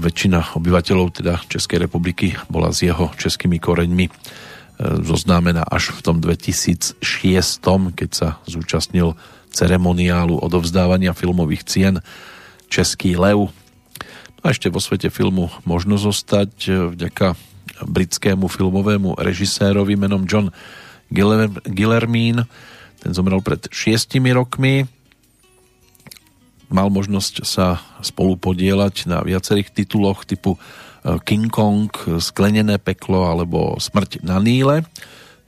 väčšina 0.00 0.56
obyvateľov 0.56 1.20
teda 1.20 1.44
Českej 1.44 1.84
republiky 1.84 2.32
bola 2.48 2.72
s 2.72 2.80
jeho 2.80 3.12
českými 3.20 3.60
koreňmi 3.60 4.08
zoznámená 4.80 5.68
až 5.68 5.92
v 5.92 6.00
tom 6.00 6.16
2006, 6.24 7.04
keď 7.92 8.10
sa 8.10 8.28
zúčastnil 8.48 9.12
ceremoniálu 9.52 10.40
odovzdávania 10.40 11.12
filmových 11.12 11.68
cien 11.68 11.94
Český 12.70 13.18
lev. 13.18 13.50
No 14.40 14.42
a 14.46 14.54
ešte 14.54 14.72
vo 14.72 14.80
svete 14.80 15.12
filmu 15.12 15.52
možno 15.68 16.00
zostať 16.00 16.52
e, 16.64 16.70
vďaka 16.96 17.36
britskému 17.84 18.46
filmovému 18.48 19.18
režisérovi 19.20 19.98
menom 19.98 20.24
John 20.24 20.54
Guillermin. 21.66 22.46
Ten 23.02 23.10
zomrel 23.12 23.42
pred 23.42 23.68
šiestimi 23.68 24.32
rokmi. 24.32 24.86
Mal 26.70 26.86
možnosť 26.86 27.42
sa 27.42 27.82
spolu 27.98 28.38
podielať 28.38 29.10
na 29.10 29.26
viacerých 29.26 29.74
tituloch 29.74 30.22
typu 30.22 30.54
e, 30.54 30.58
King 31.26 31.50
Kong, 31.50 31.90
Sklenené 32.22 32.78
peklo 32.78 33.26
alebo 33.26 33.74
Smrť 33.82 34.22
na 34.22 34.38
Níle. 34.38 34.86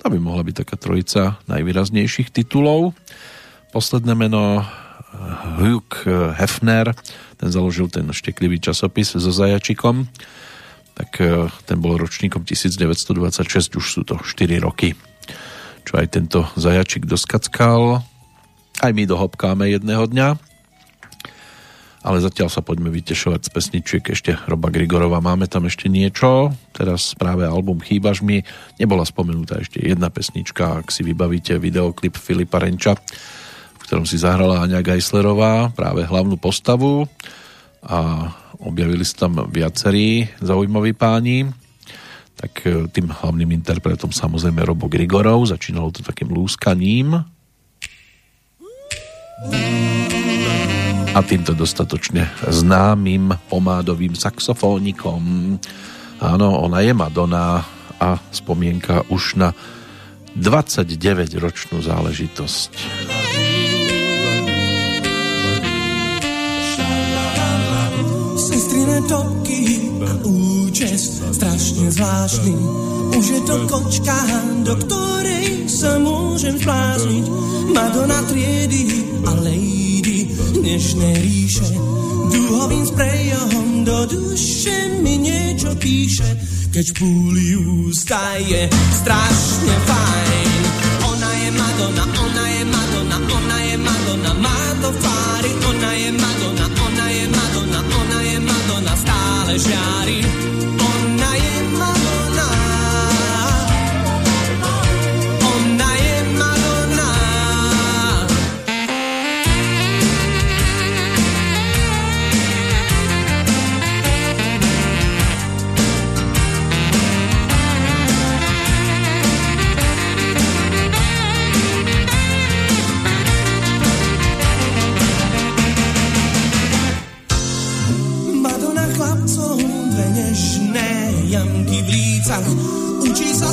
To 0.02 0.10
by 0.10 0.18
mohla 0.18 0.42
byť 0.42 0.66
taká 0.66 0.74
trojica 0.74 1.38
najvýraznejších 1.46 2.34
titulov. 2.34 2.98
Posledné 3.70 4.18
meno 4.18 4.66
Hugh 5.62 5.94
Hefner, 6.34 6.90
ten 7.38 7.48
založil 7.54 7.86
ten 7.86 8.10
šteklivý 8.10 8.58
časopis 8.58 9.14
so 9.14 9.30
zajačikom, 9.30 10.08
tak 10.98 11.10
e, 11.22 11.46
ten 11.68 11.78
bol 11.78 11.96
ročníkom 11.96 12.42
1926, 12.42 13.78
už 13.78 13.86
sú 13.86 14.02
to 14.02 14.18
4 14.18 14.58
roky, 14.58 14.98
čo 15.86 16.02
aj 16.02 16.06
tento 16.18 16.42
zajačik 16.58 17.06
doskackal. 17.06 18.02
Aj 18.82 18.90
my 18.90 19.04
dohopkáme 19.06 19.68
jedného 19.70 20.08
dňa, 20.08 20.51
ale 22.02 22.18
zatiaľ 22.18 22.50
sa 22.50 22.66
poďme 22.66 22.90
vytešovať 22.90 23.40
z 23.46 23.50
pesničiek 23.54 24.04
ešte 24.10 24.34
Roba 24.50 24.74
Grigorova. 24.74 25.22
Máme 25.22 25.46
tam 25.46 25.70
ešte 25.70 25.86
niečo, 25.86 26.50
teraz 26.74 27.14
práve 27.14 27.46
album 27.46 27.78
Chýbaš 27.78 28.26
mi, 28.26 28.42
nebola 28.82 29.06
spomenutá 29.06 29.62
ešte 29.62 29.78
jedna 29.78 30.10
pesnička, 30.10 30.82
ak 30.82 30.90
si 30.90 31.06
vybavíte 31.06 31.62
videoklip 31.62 32.18
Filipa 32.18 32.58
Renča, 32.58 32.98
ktorom 33.86 34.02
si 34.02 34.18
zahrala 34.18 34.66
Aňa 34.66 34.82
Geislerová 34.82 35.70
práve 35.70 36.02
hlavnú 36.02 36.34
postavu. 36.42 37.06
A 37.82 38.30
objavili 38.62 39.02
sa 39.02 39.26
tam 39.26 39.46
viacerí 39.50 40.30
zaujímaví 40.38 40.94
páni. 40.94 41.50
Tak 42.38 42.52
e, 42.62 42.86
tým 42.90 43.10
hlavným 43.10 43.50
interpretom 43.58 44.14
samozrejme 44.14 44.62
Robo 44.62 44.86
Grigorov. 44.86 45.50
Začínalo 45.50 45.90
to 45.90 46.06
takým 46.06 46.30
lúskaním 46.30 47.26
a 51.12 51.20
týmto 51.20 51.52
dostatočne 51.52 52.24
známym 52.48 53.36
pomádovým 53.52 54.16
saxofónikom. 54.16 55.20
Áno, 56.24 56.48
ona 56.64 56.80
je 56.80 56.96
Madonna 56.96 57.60
a 58.00 58.16
spomienka 58.32 59.04
už 59.12 59.36
na 59.36 59.52
29 60.40 61.36
ročnú 61.36 61.84
záležitosť 61.84 62.72
toky 69.08 69.92
a 70.00 70.12
účes 70.24 71.20
strašne 71.36 71.92
zvláštny. 71.92 72.54
Už 73.12 73.26
je 73.28 73.40
to 73.44 73.56
kočka, 73.68 74.18
do 74.64 74.74
ktorej 74.80 75.68
sa 75.68 76.00
môžem 76.00 76.56
zblázniť. 76.56 77.24
Madonna 77.76 78.20
triedy 78.28 78.82
a 79.28 79.32
lady 79.44 80.28
dnešné 80.56 81.10
ríše. 81.20 81.68
Duhovým 82.32 82.84
sprejom 82.88 83.84
do 83.84 83.98
duše 84.08 85.04
mi 85.04 85.20
niečo 85.20 85.76
píše. 85.76 86.24
Keď 86.72 86.86
púli 86.96 87.52
ústa 87.84 88.40
je 88.40 88.64
strašne 89.04 89.74
fajn. 89.84 90.60
Ona 91.12 91.30
je 91.44 91.50
Madonna, 91.52 92.04
ona 92.08 92.44
je 92.48 92.62
Madonna, 92.64 92.91
viajar 99.58 100.41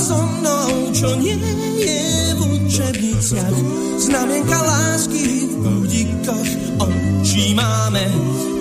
stále 0.09 0.33
žiari. 0.39 0.79
čo 0.89 1.09
nie 1.21 1.37
je 1.77 2.01
v 2.33 2.39
učebniciach. 2.59 3.57
Znamienka 4.01 4.57
lásky 4.57 5.45
v 5.45 5.53
budíkoch 5.61 6.49
očí 6.81 7.53
máme. 7.53 8.03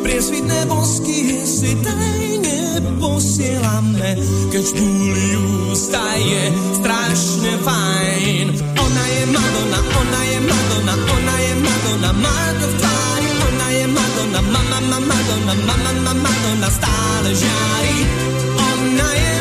Priesvitné 0.05 0.69
bosky 0.69 1.41
si 1.49 1.73
tajne 1.81 2.85
posielame. 3.01 4.21
Keď 4.53 4.67
púli 4.77 5.29
ústa 5.73 6.05
je 6.21 6.43
strašne 6.79 7.53
fajn. 7.65 8.45
Ona 8.77 9.05
je 9.09 9.23
Madonna, 9.33 9.81
ona 9.83 10.21
je 10.29 10.39
Madonna, 10.45 10.95
ona 10.95 11.37
je 11.43 11.53
Madonna, 11.65 12.11
má 12.13 12.41
to 12.61 12.67
v 12.69 12.75
tvári. 12.77 13.29
Ona 13.49 13.69
je 13.73 13.85
Madonna, 13.89 14.41
mama, 14.53 14.79
mama, 14.85 14.99
Madonna, 15.01 15.55
mama, 15.65 15.91
mama, 15.97 16.13
Madonna, 16.23 16.69
stále 16.71 17.29
žiari. 17.35 17.99
Ona 18.59 19.11
je 19.17 19.38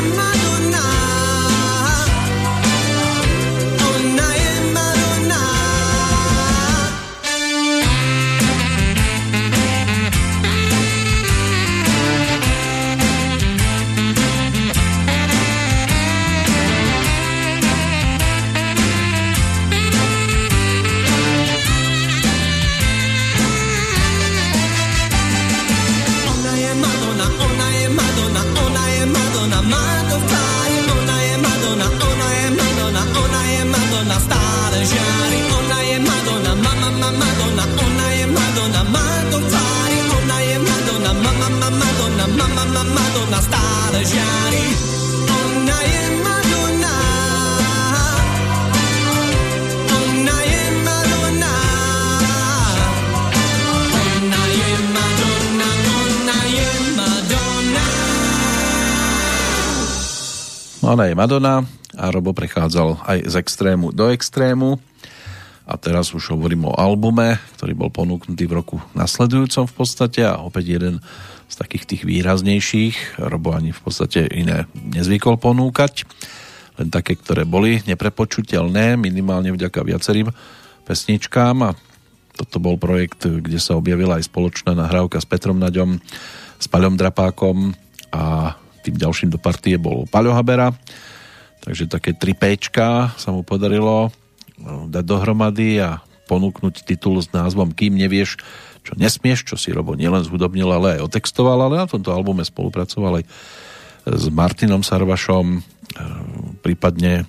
Ona 60.88 61.04
je 61.04 61.12
Madonna 61.12 61.68
a 62.00 62.08
Robo 62.08 62.32
prechádzal 62.32 63.04
aj 63.04 63.28
z 63.28 63.34
extrému 63.44 63.92
do 63.92 64.08
extrému. 64.08 64.80
A 65.68 65.76
teraz 65.76 66.16
už 66.16 66.32
hovorím 66.32 66.72
o 66.72 66.72
albume, 66.72 67.36
ktorý 67.60 67.76
bol 67.76 67.92
ponúknutý 67.92 68.48
v 68.48 68.64
roku 68.64 68.80
nasledujúcom 68.96 69.68
v 69.68 69.74
podstate 69.76 70.24
a 70.24 70.40
opäť 70.40 70.80
jeden 70.80 71.04
z 71.48 71.54
takých 71.56 71.84
tých 71.88 72.02
výraznejších. 72.04 73.18
Robo 73.24 73.56
ani 73.56 73.72
v 73.72 73.80
podstate 73.80 74.28
iné 74.28 74.68
nezvykol 74.76 75.40
ponúkať, 75.40 76.04
len 76.78 76.88
také, 76.92 77.18
ktoré 77.18 77.42
boli 77.48 77.82
neprepočutelné, 77.88 79.00
minimálne 79.00 79.50
vďaka 79.50 79.80
viacerým 79.82 80.30
pesničkám 80.86 81.56
a 81.66 81.70
toto 82.38 82.62
bol 82.62 82.78
projekt, 82.78 83.26
kde 83.26 83.58
sa 83.58 83.74
objavila 83.74 84.22
aj 84.22 84.30
spoločná 84.30 84.72
nahrávka 84.72 85.18
s 85.18 85.26
Petrom 85.26 85.58
Naďom 85.58 85.98
s 86.58 86.66
Paľom 86.70 86.94
Drapákom 86.94 87.74
a 88.14 88.54
tým 88.86 88.94
ďalším 88.94 89.34
do 89.34 89.42
partie 89.42 89.74
bol 89.74 90.06
Paľo 90.06 90.38
Habera. 90.38 90.70
Takže 91.66 91.90
také 91.90 92.14
3 92.14 92.38
Pčka 92.38 93.12
sa 93.18 93.28
mu 93.34 93.42
podarilo 93.42 94.14
no, 94.54 94.86
dať 94.86 95.04
dohromady 95.04 95.82
a 95.82 95.98
ponúknuť 96.30 96.86
titul 96.86 97.18
s 97.18 97.28
názvom 97.34 97.74
Kým 97.74 97.98
nevieš, 97.98 98.38
čo 98.82 98.92
nesmieš, 98.96 99.44
čo 99.44 99.56
si 99.58 99.74
Robo 99.74 99.94
nielen 99.94 100.24
zhudobnil, 100.24 100.68
ale 100.68 100.98
aj 100.98 101.10
otextoval, 101.12 101.58
ale 101.58 101.84
na 101.84 101.86
tomto 101.86 102.10
albume 102.10 102.42
spolupracoval 102.44 103.22
aj 103.22 103.24
s 104.08 104.24
Martinom 104.32 104.80
Sarvašom, 104.80 105.46
e, 105.52 105.60
prípadne 106.64 107.22
e, 107.22 107.24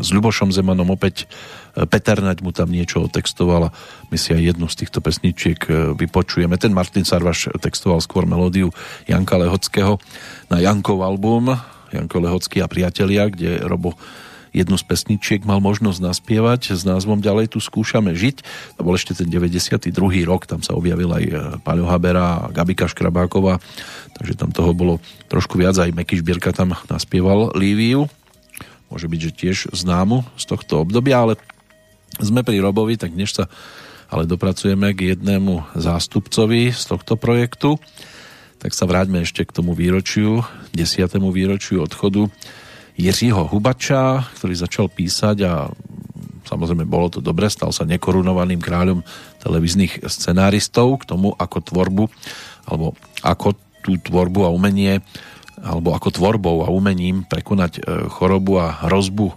s 0.00 0.08
Ľubošom 0.08 0.48
Zemanom 0.48 0.88
opäť 0.88 1.28
e, 1.76 1.84
Peter 1.84 2.16
Naď 2.16 2.40
mu 2.40 2.56
tam 2.56 2.72
niečo 2.72 3.04
otextoval 3.04 3.68
a 3.68 3.74
my 4.08 4.16
si 4.16 4.32
aj 4.32 4.56
jednu 4.56 4.66
z 4.70 4.86
týchto 4.86 5.04
pesničiek 5.04 5.60
vypočujeme. 5.98 6.56
Ten 6.56 6.72
Martin 6.72 7.04
Sarvaš 7.04 7.52
textoval 7.60 8.00
skôr 8.00 8.24
melódiu 8.24 8.72
Janka 9.04 9.36
Lehockého 9.36 10.00
na 10.48 10.62
Jankov 10.62 11.04
album 11.04 11.52
Janko 11.92 12.18
Lehocký 12.18 12.60
a 12.64 12.68
priatelia, 12.70 13.30
kde 13.30 13.62
Robo 13.62 13.94
jednu 14.56 14.80
z 14.80 14.84
pesničiek 14.88 15.44
mal 15.44 15.60
možnosť 15.60 16.00
naspievať 16.00 16.72
s 16.72 16.82
názvom 16.88 17.20
Ďalej 17.20 17.52
tu 17.52 17.60
skúšame 17.60 18.16
žiť. 18.16 18.40
To 18.80 18.88
bol 18.88 18.96
ešte 18.96 19.12
ten 19.12 19.28
92. 19.28 19.92
rok, 20.24 20.48
tam 20.48 20.64
sa 20.64 20.72
objavil 20.72 21.12
aj 21.12 21.24
Paľo 21.60 21.84
Habera 21.92 22.48
a 22.48 22.48
Gabika 22.48 22.88
Škrabáková 22.88 23.60
takže 24.16 24.32
tam 24.32 24.48
toho 24.48 24.72
bolo 24.72 24.96
trošku 25.28 25.60
viac, 25.60 25.76
aj 25.76 25.92
Meky 25.92 26.24
Šbierka 26.24 26.56
tam 26.56 26.72
naspieval 26.88 27.52
Líviu, 27.52 28.08
môže 28.88 29.06
byť, 29.06 29.20
že 29.20 29.36
tiež 29.36 29.58
známu 29.76 30.24
z 30.40 30.44
tohto 30.48 30.80
obdobia, 30.80 31.20
ale 31.20 31.34
sme 32.16 32.40
pri 32.40 32.64
Robovi, 32.64 32.96
tak 32.96 33.12
dnes 33.12 33.36
sa 33.36 33.52
ale 34.06 34.24
dopracujeme 34.24 34.94
k 34.94 35.12
jednému 35.12 35.76
zástupcovi 35.76 36.70
z 36.70 36.82
tohto 36.86 37.18
projektu, 37.18 37.76
tak 38.56 38.72
sa 38.72 38.88
vráťme 38.88 39.20
ešte 39.20 39.44
k 39.44 39.52
tomu 39.52 39.76
výročiu, 39.76 40.46
desiatému 40.72 41.28
výročiu 41.28 41.84
odchodu 41.84 42.30
Jiřího 42.96 43.52
Hubača, 43.52 44.24
ktorý 44.40 44.54
začal 44.56 44.86
písať 44.88 45.36
a 45.44 45.68
samozrejme 46.48 46.88
bolo 46.88 47.12
to 47.12 47.20
dobre, 47.20 47.50
stal 47.52 47.74
sa 47.74 47.84
nekorunovaným 47.84 48.62
kráľom 48.62 49.04
televíznych 49.42 50.06
scenáristov 50.08 51.04
k 51.04 51.08
tomu, 51.12 51.34
ako 51.36 51.58
tvorbu 51.60 52.04
alebo 52.66 52.96
ako 53.20 53.58
tú 53.84 53.98
tvorbu 54.00 54.48
a 54.48 54.54
umenie 54.54 55.04
alebo 55.60 55.96
ako 55.96 56.08
tvorbou 56.12 56.64
a 56.64 56.68
umením 56.68 57.24
prekonať 57.24 57.72
e, 57.78 57.80
chorobu 58.12 58.60
a 58.60 58.86
hrozbu 58.86 59.32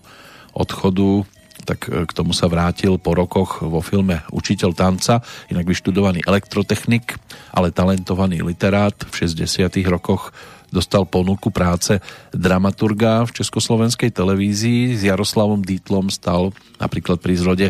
odchodu, 0.52 1.23
tak 1.64 1.88
e, 1.88 2.03
k 2.03 2.11
tomu 2.11 2.36
sa 2.36 2.52
vrátil 2.52 2.99
po 2.99 3.15
rokoch 3.15 3.64
vo 3.64 3.80
filme 3.80 4.19
Učiteľ 4.27 4.72
tanca, 4.76 5.23
inak 5.48 5.64
vyštudovaný 5.64 6.27
elektrotechnik, 6.27 7.15
ale 7.56 7.72
talentovaný 7.72 8.44
literát 8.44 8.95
v 8.99 9.14
60. 9.15 9.72
rokoch 9.88 10.36
dostal 10.69 11.05
ponuku 11.05 11.49
práce 11.49 12.01
dramaturga 12.33 13.25
v 13.25 13.35
Československej 13.41 14.13
televízii. 14.13 14.95
S 14.97 15.01
Jaroslavom 15.05 15.61
Dítlom 15.61 16.09
stal 16.13 16.53
napríklad 16.77 17.21
pri 17.21 17.33
zrode 17.37 17.67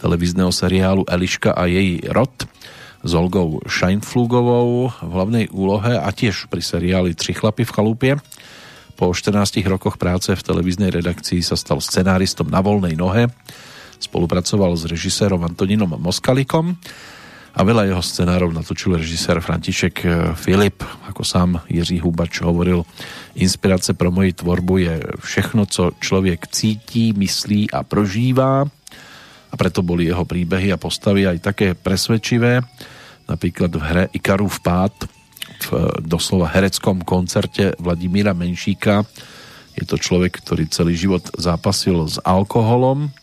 televízneho 0.00 0.52
seriálu 0.52 1.08
Eliška 1.08 1.56
a 1.56 1.64
jej 1.64 2.04
rod 2.12 2.32
s 3.04 3.12
Olgou 3.12 3.60
Scheinflugovou 3.68 4.88
v 4.88 5.10
hlavnej 5.12 5.46
úlohe 5.52 5.96
a 6.00 6.08
tiež 6.08 6.48
pri 6.48 6.64
seriáli 6.64 7.12
Tři 7.12 7.36
chlapy 7.36 7.68
v 7.68 7.74
chalúpie. 7.74 8.12
Po 8.96 9.12
14 9.12 9.60
rokoch 9.68 10.00
práce 10.00 10.32
v 10.32 10.46
televíznej 10.46 10.88
redakcii 10.88 11.44
sa 11.44 11.58
stal 11.58 11.84
scenáristom 11.84 12.48
na 12.48 12.64
voľnej 12.64 12.96
nohe. 12.96 13.28
Spolupracoval 14.00 14.72
s 14.78 14.88
režisérom 14.88 15.42
Antoninom 15.44 16.00
Moskalikom 16.00 16.80
a 17.54 17.60
veľa 17.62 17.86
jeho 17.86 18.02
scenárov 18.02 18.50
natočil 18.50 18.98
režisér 18.98 19.38
František 19.38 20.02
Filip. 20.34 20.82
Ako 21.06 21.22
sám 21.22 21.62
Jiří 21.70 22.02
Hubač 22.02 22.42
hovoril, 22.42 22.82
inspirace 23.38 23.94
pro 23.94 24.10
moji 24.10 24.34
tvorbu 24.34 24.74
je 24.78 24.94
všechno, 25.22 25.66
co 25.66 25.94
člověk 26.02 26.50
cítí, 26.50 27.14
myslí 27.14 27.70
a 27.70 27.86
prožívá 27.86 28.66
a 29.50 29.54
preto 29.54 29.86
boli 29.86 30.10
jeho 30.10 30.26
príbehy 30.26 30.74
a 30.74 30.82
postavy 30.82 31.30
aj 31.30 31.38
také 31.38 31.78
presvedčivé, 31.78 32.58
napríklad 33.30 33.70
v 33.70 33.82
hre 33.86 34.04
Ikarův 34.10 34.58
pád 34.58 35.06
v 35.70 35.94
doslova 36.02 36.50
hereckom 36.50 37.06
koncerte 37.06 37.78
Vladimíra 37.78 38.34
Menšíka. 38.34 39.06
Je 39.78 39.86
to 39.86 39.94
človek, 39.94 40.42
ktorý 40.42 40.66
celý 40.66 40.98
život 40.98 41.22
zápasil 41.38 42.10
s 42.10 42.18
alkoholom. 42.26 43.14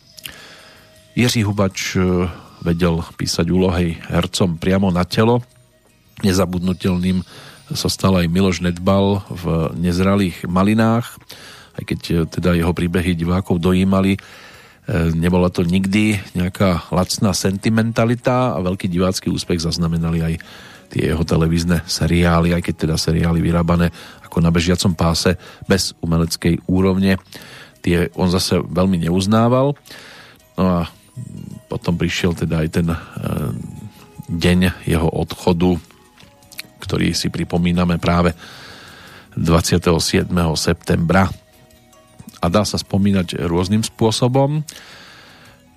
Jiří 1.19 1.43
Hubač 1.43 1.99
e, 1.99 1.99
vedel 2.61 3.01
písať 3.17 3.49
úlohy 3.49 3.97
hercom 4.07 4.57
priamo 4.57 4.93
na 4.93 5.03
telo. 5.03 5.41
Nezabudnutelným 6.21 7.25
sa 7.71 7.89
stal 7.89 8.19
aj 8.21 8.29
Miloš 8.29 8.61
Nedbal 8.61 9.25
v 9.31 9.43
Nezralých 9.79 10.45
malinách, 10.45 11.17
aj 11.79 11.83
keď 11.87 11.99
e, 12.07 12.15
teda 12.29 12.49
jeho 12.53 12.73
príbehy 12.75 13.17
divákov 13.17 13.57
dojímali, 13.57 14.21
E, 14.81 15.13
nebola 15.13 15.53
to 15.53 15.61
nikdy 15.61 16.17
nejaká 16.33 16.89
lacná 16.89 17.37
sentimentalita 17.37 18.57
a 18.57 18.59
veľký 18.65 18.89
divácky 18.89 19.29
úspech 19.29 19.61
zaznamenali 19.61 20.19
aj 20.25 20.33
tie 20.91 21.13
jeho 21.13 21.21
televízne 21.23 21.85
seriály, 21.85 22.51
aj 22.51 22.65
keď 22.65 22.75
teda 22.89 22.95
seriály 22.97 23.39
vyrábané 23.39 23.93
ako 24.25 24.41
na 24.43 24.49
bežiacom 24.49 24.97
páse 24.97 25.37
bez 25.69 25.93
umeleckej 26.01 26.65
úrovne. 26.65 27.21
Tie 27.85 28.09
on 28.17 28.27
zase 28.33 28.57
veľmi 28.57 29.05
neuznával. 29.05 29.77
No 30.57 30.63
a 30.65 30.89
potom 31.67 31.95
prišiel 31.95 32.35
teda 32.35 32.63
aj 32.63 32.67
ten 32.71 32.87
e, 32.91 32.97
deň 34.31 34.59
jeho 34.87 35.07
odchodu, 35.07 35.75
ktorý 36.83 37.15
si 37.15 37.31
pripomíname 37.31 37.99
práve 37.99 38.35
27. 39.35 40.27
septembra 40.59 41.31
a 42.41 42.45
dá 42.49 42.63
sa 42.65 42.75
spomínať 42.75 43.47
rôznym 43.47 43.85
spôsobom. 43.85 44.65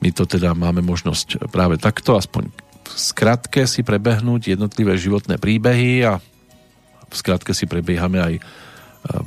My 0.02 0.10
to 0.10 0.26
teda 0.26 0.56
máme 0.56 0.82
možnosť 0.82 1.48
práve 1.52 1.78
takto, 1.78 2.18
aspoň 2.18 2.50
v 2.84 2.96
skratke 2.98 3.64
si 3.64 3.80
prebehnúť 3.80 4.56
jednotlivé 4.56 4.98
životné 5.00 5.40
príbehy 5.40 6.04
a 6.04 6.20
v 7.08 7.14
skratke 7.14 7.54
si 7.54 7.64
prebiehame 7.64 8.18
aj 8.20 8.34
e, 8.36 8.42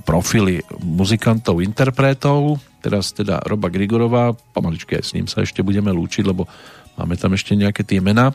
profily 0.03 0.61
muzikantov, 0.83 1.63
interpretov. 1.63 2.59
Teraz 2.87 3.11
teda 3.11 3.43
Roba 3.43 3.67
Grigorová, 3.67 4.31
pomaličky 4.55 4.95
aj 4.95 5.03
s 5.03 5.11
ním 5.11 5.27
sa 5.27 5.43
ešte 5.43 5.59
budeme 5.59 5.91
lúčiť, 5.91 6.23
lebo 6.23 6.47
máme 6.95 7.19
tam 7.19 7.35
ešte 7.35 7.51
nejaké 7.51 7.83
tie 7.83 7.99
mená. 7.99 8.31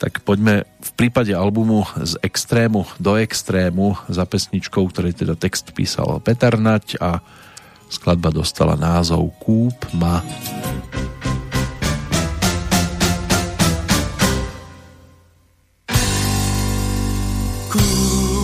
Tak 0.00 0.24
poďme 0.24 0.64
v 0.80 0.90
prípade 0.96 1.36
albumu 1.36 1.84
z 2.00 2.16
extrému 2.24 2.88
do 2.96 3.20
extrému 3.20 4.00
za 4.08 4.24
pesničkou, 4.24 4.88
ktorej 4.88 5.20
teda 5.20 5.36
text 5.36 5.76
písal 5.76 6.16
Peter 6.24 6.56
Nať 6.56 6.96
a 6.96 7.20
Skladba 7.92 8.32
dostala 8.32 8.72
názov 8.72 9.36
Kúp 9.36 9.76
ma. 9.92 10.24
sa 17.74 18.43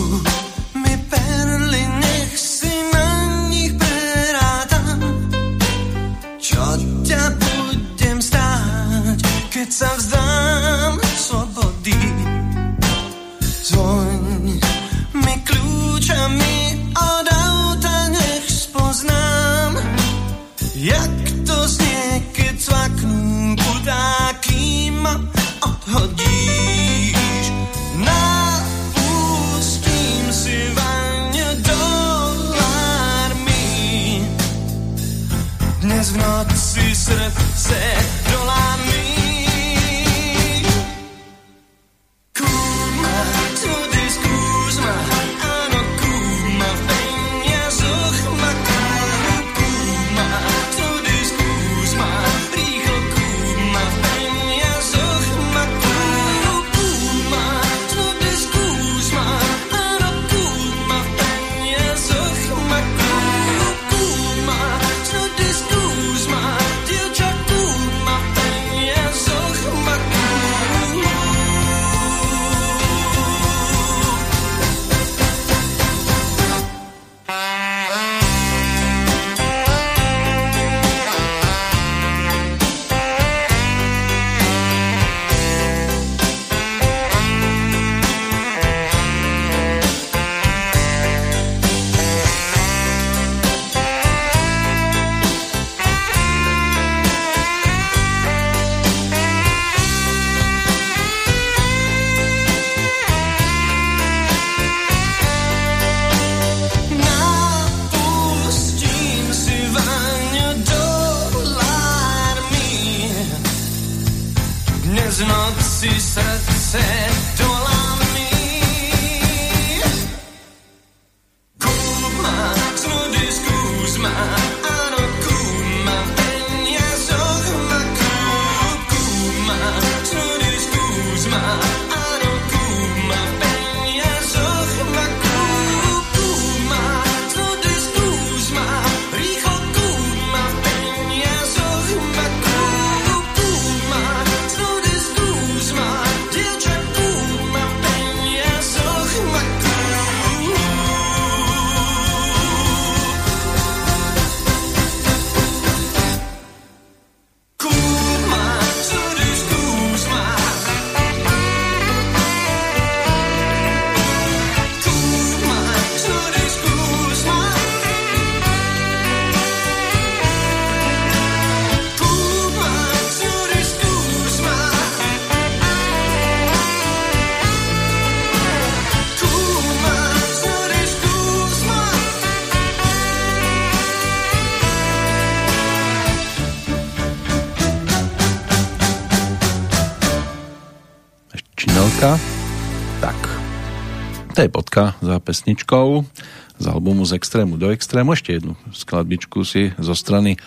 bodka 194.71 194.95
za 195.03 195.19
pesničkou 195.19 196.07
z 196.55 196.65
albumu 196.71 197.03
Z 197.03 197.19
extrému 197.19 197.59
do 197.59 197.75
extrému. 197.75 198.15
Ešte 198.15 198.39
jednu 198.39 198.55
skladbičku 198.71 199.43
si 199.43 199.75
zo 199.75 199.91
strany 199.91 200.39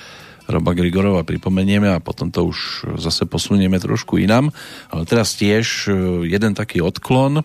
Roba 0.49 0.73
Grigorova 0.73 1.29
pripomenieme 1.29 1.93
a 1.93 2.01
potom 2.01 2.33
to 2.33 2.49
už 2.49 2.89
zase 2.97 3.29
posunieme 3.29 3.77
trošku 3.77 4.17
inám. 4.17 4.49
Ale 4.89 5.05
teraz 5.05 5.37
tiež 5.37 5.93
e, 5.93 6.25
jeden 6.25 6.57
taký 6.57 6.81
odklon. 6.81 7.45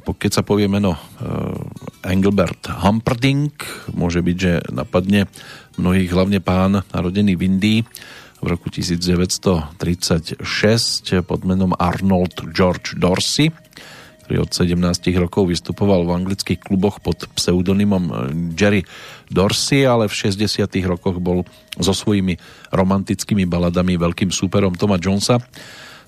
keď 0.00 0.40
sa 0.40 0.42
povie 0.44 0.72
meno 0.72 0.96
e, 0.96 1.00
Engelbert 2.08 2.64
Humperdinck, 2.80 3.60
môže 3.92 4.24
byť, 4.24 4.36
že 4.40 4.52
napadne 4.72 5.28
mnohých 5.76 6.08
hlavne 6.16 6.40
pán 6.40 6.80
narodený 6.96 7.36
v 7.36 7.44
Indii, 7.44 7.80
v 8.40 8.46
roku 8.48 8.72
1936 8.72 10.40
pod 11.28 11.40
menom 11.44 11.76
Arnold 11.76 12.56
George 12.56 12.96
Dorsey, 12.96 13.52
ktorý 14.30 14.46
od 14.46 14.54
17 14.54 14.78
rokov 15.18 15.50
vystupoval 15.50 16.06
v 16.06 16.22
anglických 16.22 16.62
kluboch 16.62 17.02
pod 17.02 17.26
pseudonymom 17.34 18.04
eh, 18.06 18.14
Jerry 18.54 18.86
Dorsey, 19.26 19.82
ale 19.82 20.06
v 20.06 20.14
60 20.14 20.70
rokoch 20.86 21.18
bol 21.18 21.42
so 21.74 21.90
svojimi 21.90 22.38
romantickými 22.70 23.42
baladami 23.50 23.98
veľkým 23.98 24.30
súperom 24.30 24.78
Toma 24.78 25.02
Jonesa. 25.02 25.42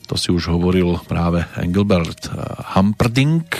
To 0.06 0.14
si 0.14 0.30
už 0.30 0.54
hovoril 0.54 1.02
práve 1.10 1.42
Engelbert 1.58 2.30
eh, 2.30 2.38
Humperdinck. 2.78 3.58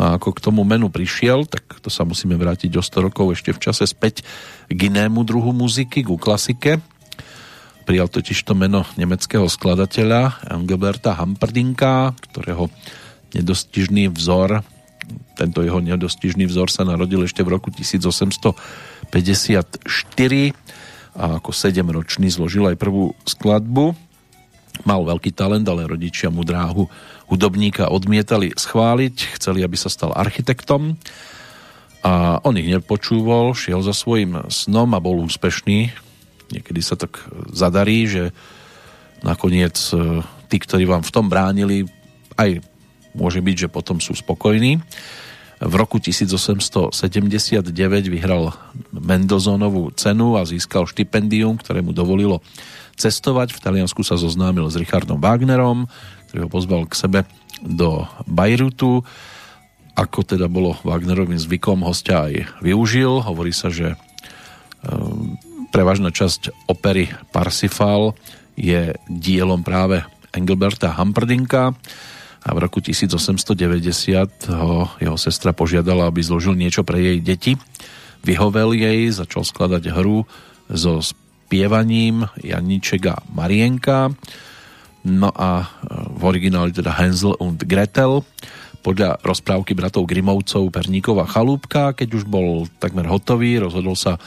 No 0.00 0.08
a 0.08 0.16
ako 0.16 0.40
k 0.40 0.40
tomu 0.40 0.64
menu 0.64 0.88
prišiel, 0.88 1.44
tak 1.44 1.84
to 1.84 1.92
sa 1.92 2.08
musíme 2.08 2.32
vrátiť 2.40 2.72
o 2.72 2.80
100 2.80 3.12
rokov 3.12 3.36
ešte 3.36 3.52
v 3.52 3.60
čase 3.60 3.84
späť 3.84 4.24
k 4.72 4.88
inému 4.88 5.20
druhu 5.20 5.52
muziky, 5.52 6.00
ku 6.00 6.16
klasike. 6.16 6.80
Prijal 7.84 8.08
totiž 8.08 8.40
to 8.40 8.56
meno 8.56 8.88
nemeckého 8.96 9.44
skladateľa 9.52 10.48
Engelberta 10.48 11.12
Hamperdinka, 11.12 12.16
ktorého 12.32 12.72
nedostižný 13.34 14.12
vzor, 14.12 14.62
tento 15.34 15.64
jeho 15.64 15.80
nedostižný 15.82 16.46
vzor 16.46 16.68
sa 16.70 16.86
narodil 16.86 17.24
ešte 17.26 17.42
v 17.42 17.58
roku 17.58 17.72
1854 17.74 18.54
a 21.12 21.24
ako 21.36 21.50
7-ročný 21.52 22.28
zložil 22.32 22.64
aj 22.72 22.80
prvú 22.80 23.12
skladbu. 23.28 23.92
Mal 24.88 25.00
veľký 25.04 25.36
talent, 25.36 25.68
ale 25.68 25.84
rodičia 25.84 26.32
mu 26.32 26.40
dráhu 26.46 26.88
hudobníka 27.28 27.92
odmietali 27.92 28.56
schváliť, 28.56 29.36
chceli, 29.36 29.60
aby 29.60 29.76
sa 29.76 29.92
stal 29.92 30.16
architektom. 30.16 30.96
A 32.02 32.40
on 32.42 32.56
ich 32.56 32.66
nepočúval, 32.66 33.52
šiel 33.52 33.84
za 33.84 33.92
svojim 33.92 34.48
snom 34.48 34.96
a 34.96 35.00
bol 35.04 35.22
úspešný. 35.22 35.92
Niekedy 36.50 36.80
sa 36.80 36.96
tak 36.96 37.20
zadarí, 37.52 38.08
že 38.08 38.22
nakoniec 39.22 39.76
e, 39.94 40.20
tí, 40.50 40.56
ktorí 40.58 40.84
vám 40.84 41.06
v 41.06 41.14
tom 41.14 41.30
bránili, 41.30 41.86
aj 42.34 42.71
môže 43.16 43.40
byť, 43.40 43.66
že 43.66 43.72
potom 43.72 44.00
sú 44.00 44.16
spokojní. 44.16 44.80
V 45.62 45.74
roku 45.78 46.02
1879 46.02 46.90
vyhral 48.10 48.50
Mendelsonovú 48.90 49.94
cenu 49.94 50.34
a 50.34 50.42
získal 50.42 50.90
štipendium, 50.90 51.54
ktoré 51.62 51.86
mu 51.86 51.94
dovolilo 51.94 52.42
cestovať. 52.98 53.54
V 53.54 53.62
Taliansku 53.62 54.02
sa 54.02 54.18
zoznámil 54.18 54.66
s 54.66 54.74
Richardom 54.74 55.22
Wagnerom, 55.22 55.86
ktorý 56.28 56.40
ho 56.42 56.50
pozval 56.50 56.90
k 56.90 56.98
sebe 56.98 57.20
do 57.62 58.10
Bajrutu. 58.26 59.06
Ako 59.94 60.26
teda 60.26 60.50
bolo 60.50 60.74
Wagnerovým 60.82 61.38
zvykom, 61.38 61.86
hostia 61.86 62.26
aj 62.26 62.58
využil. 62.58 63.22
Hovorí 63.22 63.54
sa, 63.54 63.70
že 63.70 63.94
ehm, 64.82 65.38
prevažná 65.70 66.10
časť 66.10 66.66
opery 66.66 67.06
Parsifal 67.30 68.18
je 68.58 68.98
dielom 69.06 69.62
práve 69.62 70.02
Engelberta 70.34 70.90
Hamperdinka 70.90 71.76
a 72.42 72.48
v 72.50 72.58
roku 72.58 72.82
1890 72.82 74.50
ho 74.50 74.90
jeho 74.98 75.18
sestra 75.18 75.54
požiadala, 75.54 76.10
aby 76.10 76.20
zložil 76.22 76.58
niečo 76.58 76.82
pre 76.82 76.98
jej 76.98 77.18
deti. 77.22 77.54
Vyhovel 78.26 78.74
jej, 78.74 79.10
začal 79.14 79.46
skladať 79.46 79.94
hru 79.94 80.26
so 80.66 80.98
spievaním 81.02 82.26
Janíček 82.38 83.02
a 83.10 83.16
Marienka. 83.30 84.10
No 85.02 85.30
a 85.34 85.66
v 86.10 86.22
origináli 86.22 86.70
teda 86.70 86.94
Hansel 86.94 87.34
und 87.38 87.62
Gretel 87.66 88.22
podľa 88.82 89.22
rozprávky 89.22 89.78
bratov 89.78 90.10
Grimovcov 90.10 90.66
Perníková 90.74 91.26
chalúbka. 91.30 91.94
Keď 91.94 92.08
už 92.18 92.24
bol 92.26 92.66
takmer 92.82 93.06
hotový, 93.06 93.62
rozhodol 93.62 93.94
sa 93.94 94.18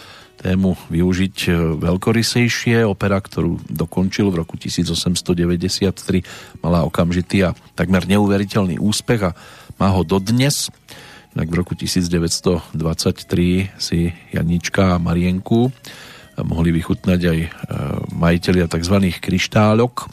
tému 0.46 0.78
využiť 0.94 1.38
e, 1.50 1.52
veľkorysejšie. 1.82 2.86
Opera, 2.86 3.18
ktorú 3.18 3.58
dokončil 3.66 4.30
v 4.30 4.46
roku 4.46 4.62
1893, 4.62 6.62
mala 6.62 6.86
okamžitý 6.86 7.50
a 7.50 7.58
takmer 7.74 8.06
neuveriteľný 8.06 8.78
úspech 8.78 9.26
a 9.26 9.34
má 9.82 9.90
ho 9.90 10.06
dodnes. 10.06 10.70
Inak 11.34 11.50
v 11.50 11.56
roku 11.58 11.74
1923 11.74 12.78
si 13.82 14.14
Janíčka 14.30 14.96
a 14.96 15.02
Marienku 15.02 15.74
mohli 16.46 16.70
vychutnať 16.70 17.20
aj 17.26 17.40
e, 17.42 17.50
majiteľia 18.14 18.70
tzv. 18.70 19.18
kryštálok. 19.18 20.06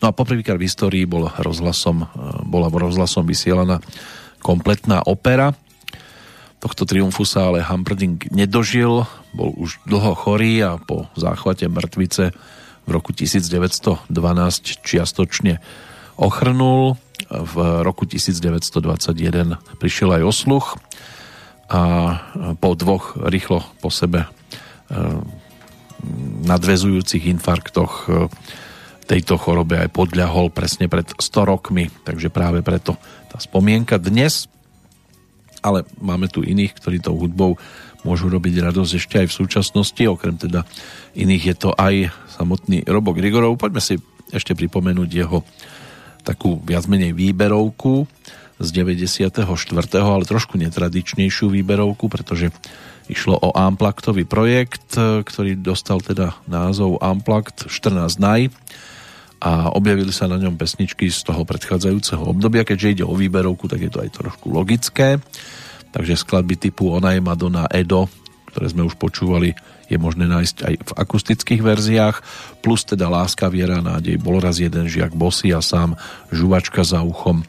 No 0.00 0.08
a 0.08 0.16
poprvýkrát 0.16 0.56
v 0.56 0.64
histórii 0.64 1.04
bol 1.04 1.28
rozhlasom, 1.36 2.00
e, 2.00 2.06
bola 2.48 2.72
rozhlasom 2.72 3.28
vysielaná 3.28 3.84
kompletná 4.40 5.04
opera 5.04 5.52
Tohto 6.56 6.88
triumfu 6.88 7.28
sa 7.28 7.52
ale 7.52 7.60
Humperdinck 7.60 8.32
nedožil, 8.32 9.04
bol 9.36 9.50
už 9.60 9.76
dlho 9.84 10.16
chorý 10.16 10.64
a 10.64 10.80
po 10.80 11.12
záchvate 11.12 11.68
mŕtvice 11.68 12.32
v 12.86 12.90
roku 12.90 13.12
1912 13.12 14.08
čiastočne 14.80 15.60
ochrnul. 16.16 16.96
V 17.28 17.54
roku 17.84 18.08
1921 18.08 19.58
prišiel 19.76 20.20
aj 20.20 20.22
osluch 20.24 20.66
a 21.66 21.82
po 22.56 22.78
dvoch 22.78 23.18
rýchlo 23.18 23.66
po 23.82 23.90
sebe 23.90 24.24
e, 24.24 24.28
nadvezujúcich 26.46 27.26
infarktoch 27.26 27.92
e, 28.06 28.30
tejto 29.06 29.34
chorobe 29.38 29.82
aj 29.82 29.90
podľahol 29.90 30.54
presne 30.54 30.86
pred 30.86 31.10
100 31.10 31.50
rokmi, 31.50 31.90
takže 32.06 32.30
práve 32.30 32.62
preto 32.62 32.94
tá 33.30 33.38
spomienka 33.42 33.98
dnes 33.98 34.46
ale 35.66 35.82
máme 35.98 36.30
tu 36.30 36.46
iných, 36.46 36.78
ktorí 36.78 37.02
tou 37.02 37.18
hudbou 37.18 37.58
môžu 38.06 38.30
robiť 38.30 38.62
radosť 38.62 38.92
ešte 39.02 39.14
aj 39.18 39.26
v 39.26 39.38
súčasnosti, 39.42 40.02
okrem 40.06 40.38
teda 40.38 40.62
iných 41.18 41.44
je 41.50 41.56
to 41.58 41.70
aj 41.74 42.14
samotný 42.38 42.86
Robo 42.86 43.10
Grigorov. 43.10 43.58
Poďme 43.58 43.82
si 43.82 43.98
ešte 44.30 44.54
pripomenúť 44.54 45.10
jeho 45.10 45.42
takú 46.22 46.62
viac 46.62 46.86
menej 46.86 47.14
výberovku 47.18 48.06
z 48.62 48.68
94. 48.72 49.42
ale 49.98 50.24
trošku 50.24 50.54
netradičnejšiu 50.56 51.50
výberovku, 51.50 52.06
pretože 52.06 52.54
išlo 53.10 53.38
o 53.38 53.54
Amplaktový 53.54 54.26
projekt, 54.26 54.94
ktorý 54.98 55.58
dostal 55.58 56.02
teda 56.02 56.34
názov 56.46 57.02
Amplakt 57.02 57.66
14 57.70 58.22
naj 58.22 58.50
a 59.40 59.72
objavili 59.72 60.10
sa 60.10 60.26
na 60.26 60.40
ňom 60.40 60.56
pesničky 60.56 61.12
z 61.12 61.20
toho 61.28 61.44
predchádzajúceho 61.44 62.24
obdobia, 62.24 62.64
keďže 62.64 63.00
ide 63.00 63.04
o 63.04 63.12
výberovku, 63.12 63.68
tak 63.68 63.84
je 63.84 63.90
to 63.92 64.00
aj 64.00 64.10
trošku 64.16 64.48
logické. 64.48 65.20
Takže 65.92 66.16
skladby 66.16 66.56
typu 66.56 66.92
Ona 66.92 67.16
je 67.16 67.20
Madonna, 67.24 67.68
Edo, 67.68 68.08
ktoré 68.52 68.72
sme 68.72 68.88
už 68.88 68.96
počúvali, 68.96 69.52
je 69.86 70.00
možné 70.00 70.24
nájsť 70.26 70.56
aj 70.64 70.74
v 70.80 70.92
akustických 70.96 71.60
verziách, 71.60 72.16
plus 72.64 72.82
teda 72.88 73.06
Láska, 73.06 73.52
viera, 73.52 73.84
nádej, 73.84 74.16
bol 74.16 74.40
raz 74.40 74.58
jeden 74.58 74.88
žiak, 74.88 75.12
bosy 75.12 75.52
a 75.52 75.60
sám, 75.60 75.94
žuvačka 76.32 76.82
za 76.82 77.04
uchom. 77.04 77.44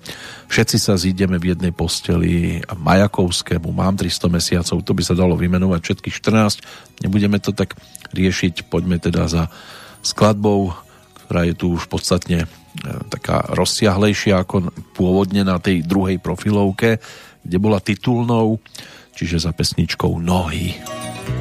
Všetci 0.51 0.77
sa 0.77 0.99
zídeme 0.99 1.39
v 1.39 1.55
jednej 1.55 1.71
posteli 1.71 2.59
a 2.67 2.75
Majakovskému, 2.75 3.71
mám 3.71 3.95
300 3.95 4.27
mesiacov, 4.27 4.77
to 4.83 4.91
by 4.91 5.03
sa 5.03 5.15
dalo 5.15 5.39
vymenovať 5.39 5.79
všetkých 5.81 6.15
14, 6.19 7.07
nebudeme 7.07 7.39
to 7.39 7.55
tak 7.55 7.79
riešiť, 8.11 8.67
poďme 8.67 8.99
teda 8.99 9.31
za 9.31 9.43
skladbou 10.03 10.86
ktorá 11.27 11.43
je 11.43 11.59
tu 11.59 11.75
už 11.75 11.91
podstatne 11.91 12.43
e, 12.43 12.47
taká 13.11 13.43
rozsiahlejšia 13.51 14.47
ako 14.47 14.71
pôvodne 14.95 15.43
na 15.43 15.59
tej 15.59 15.83
druhej 15.83 16.23
profilovke, 16.23 17.03
kde 17.43 17.57
bola 17.59 17.83
titulnou, 17.83 18.63
čiže 19.11 19.43
za 19.43 19.51
pesničkou 19.51 20.23
Nohy. 20.23 20.71
Nohy. 20.79 21.36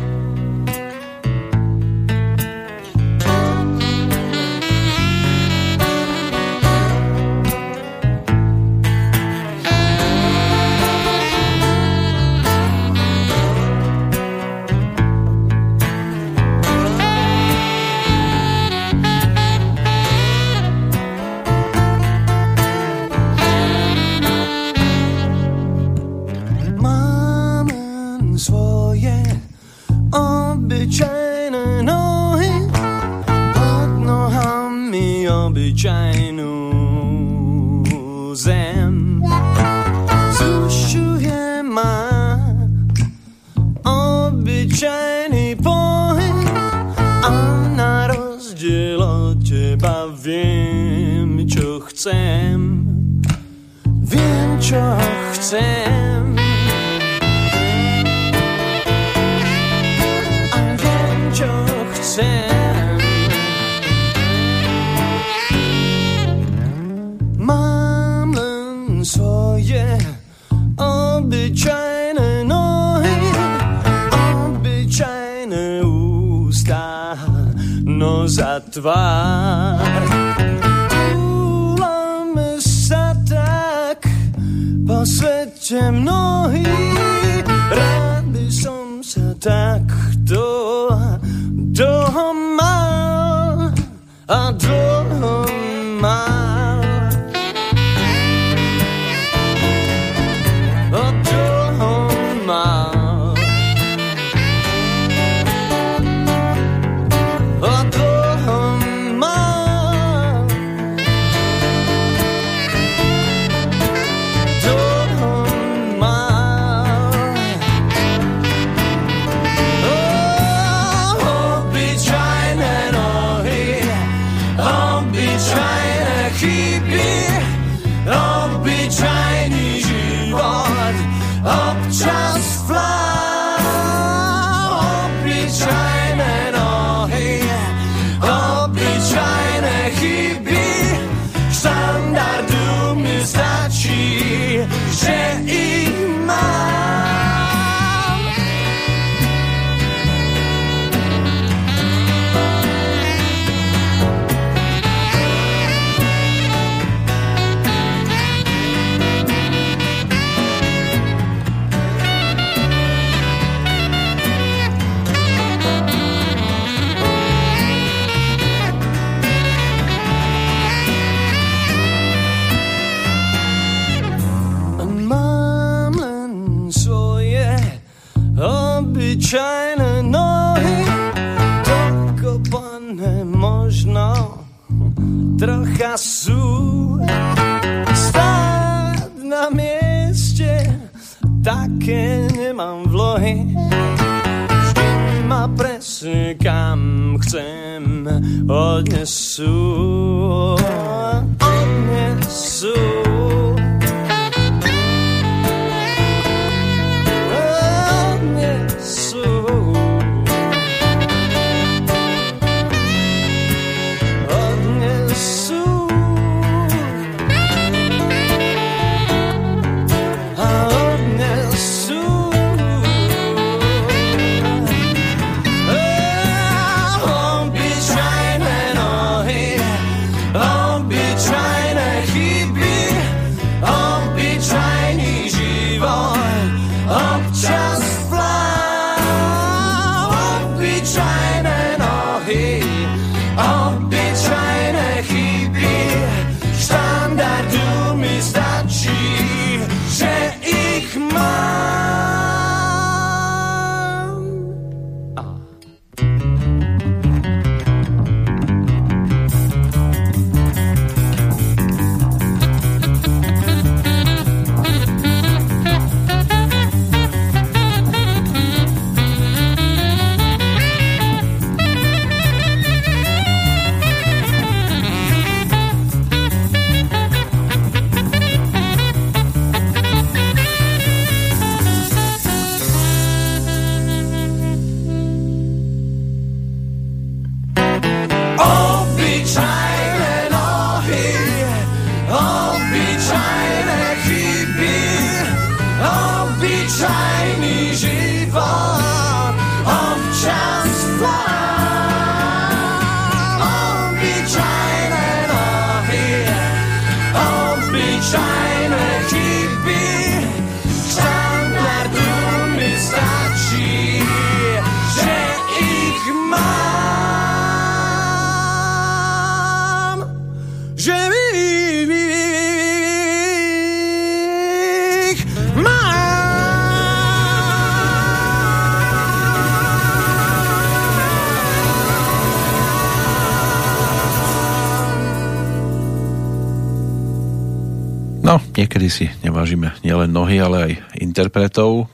on. 243.38 243.65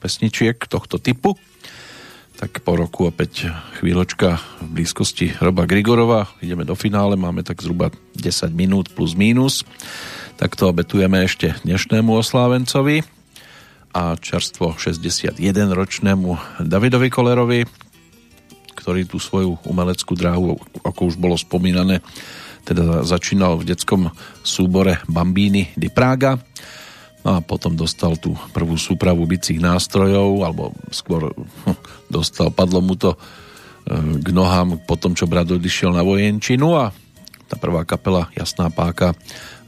Pesničiek 0.02 0.58
tohto 0.66 0.98
typu. 0.98 1.38
Tak 2.34 2.66
po 2.66 2.74
roku 2.74 3.06
opäť 3.06 3.54
chvíľočka 3.78 4.42
v 4.58 4.82
blízkosti 4.82 5.38
Roba 5.38 5.62
Grigorova. 5.62 6.26
Ideme 6.42 6.66
do 6.66 6.74
finále, 6.74 7.14
máme 7.14 7.46
tak 7.46 7.62
zhruba 7.62 7.94
10 8.18 8.50
minút 8.50 8.90
plus 8.90 9.14
mínus. 9.14 9.62
Tak 10.42 10.58
to 10.58 10.66
obetujeme 10.66 11.22
ešte 11.22 11.54
dnešnému 11.62 12.10
oslávencovi 12.18 13.06
a 13.94 14.18
čerstvo 14.18 14.74
61-ročnému 14.74 16.58
Davidovi 16.66 17.06
Kolerovi, 17.06 17.62
ktorý 18.74 19.06
tú 19.06 19.22
svoju 19.22 19.62
umeleckú 19.62 20.18
dráhu, 20.18 20.58
ako 20.82 21.14
už 21.14 21.16
bolo 21.22 21.38
spomínané, 21.38 22.02
teda 22.66 23.06
začínal 23.06 23.54
v 23.60 23.70
detskom 23.70 24.10
súbore 24.42 24.98
Bambíny 25.06 25.78
di 25.78 25.86
Praga 25.94 26.42
No 27.22 27.38
a 27.38 27.40
potom 27.40 27.78
dostal 27.78 28.18
tú 28.18 28.34
prvú 28.50 28.74
súpravu 28.74 29.22
bicích 29.30 29.62
nástrojov, 29.62 30.42
alebo 30.42 30.74
skôr 30.90 31.30
hm, 31.30 31.78
dostal, 32.10 32.50
padlo 32.50 32.82
mu 32.82 32.98
to 32.98 33.14
e, 33.14 33.18
k 34.18 34.28
nohám 34.34 34.82
po 34.82 34.98
tom, 34.98 35.14
čo 35.14 35.30
brat 35.30 35.46
odišiel 35.46 35.94
na 35.94 36.02
vojenčinu 36.02 36.74
a 36.74 36.90
tá 37.46 37.54
prvá 37.60 37.84
kapela 37.84 38.32
Jasná 38.32 38.72
páka, 38.72 39.12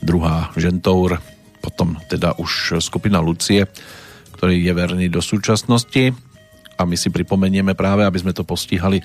druhá 0.01 0.51
Žentour, 0.57 1.21
potom 1.61 2.01
teda 2.09 2.33
už 2.41 2.81
skupina 2.81 3.21
Lucie, 3.21 3.69
ktorý 4.35 4.61
je 4.61 4.73
verný 4.73 5.07
do 5.13 5.21
súčasnosti. 5.21 6.17
A 6.75 6.83
my 6.83 6.97
si 6.99 7.13
pripomenieme 7.13 7.77
práve, 7.79 8.03
aby 8.03 8.19
sme 8.19 8.35
to 8.35 8.43
postihali 8.43 8.99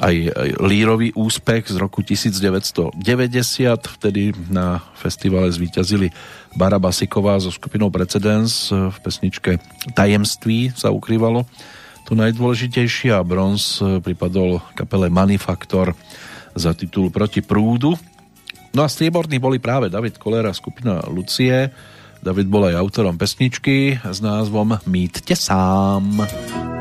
aj 0.00 0.16
lírový 0.64 1.12
úspech 1.12 1.68
z 1.68 1.76
roku 1.76 2.00
1990. 2.00 2.96
Vtedy 4.00 4.32
na 4.48 4.80
festivale 4.96 5.52
zvíťazili 5.52 6.08
Bara 6.56 6.80
Basiková 6.80 7.36
so 7.36 7.52
skupinou 7.52 7.92
Precedence 7.92 8.72
v 8.72 8.96
pesničke 9.04 9.60
Tajemství 9.92 10.72
sa 10.72 10.88
ukrývalo. 10.88 11.44
Tu 12.08 12.16
najdôležitejšie 12.16 13.12
a 13.12 13.20
bronz 13.20 13.84
pripadol 14.02 14.64
kapele 14.72 15.12
Manifaktor 15.12 15.92
za 16.56 16.74
titul 16.74 17.12
Proti 17.12 17.44
prúdu. 17.44 17.94
No 18.72 18.82
a 18.82 18.88
strieborní 18.88 19.38
boli 19.38 19.60
práve 19.60 19.92
David 19.92 20.16
Kolera, 20.16 20.50
skupina 20.56 21.04
Lucie. 21.06 21.70
David 22.20 22.48
bol 22.48 22.72
aj 22.72 22.78
autorom 22.80 23.20
pesničky 23.20 24.00
s 24.00 24.18
názvom 24.24 24.80
Mýtte 24.88 25.36
sám. 25.36 26.24
zase 26.24 26.79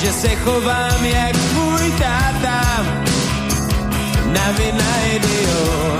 že 0.00 0.12
se 0.12 0.28
chovám 0.28 1.04
jak 1.04 1.36
můj 1.54 1.92
táta 1.98 2.86
na 4.32 4.52
video. 4.52 5.99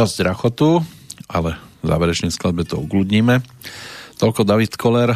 dosť 0.00 0.24
rachotu, 0.24 0.80
ale 1.28 1.60
záverečne 1.84 2.32
skladbe 2.32 2.64
to 2.64 2.80
ugludníme. 2.80 3.44
Toľko 4.16 4.48
David 4.48 4.80
Koller 4.80 5.12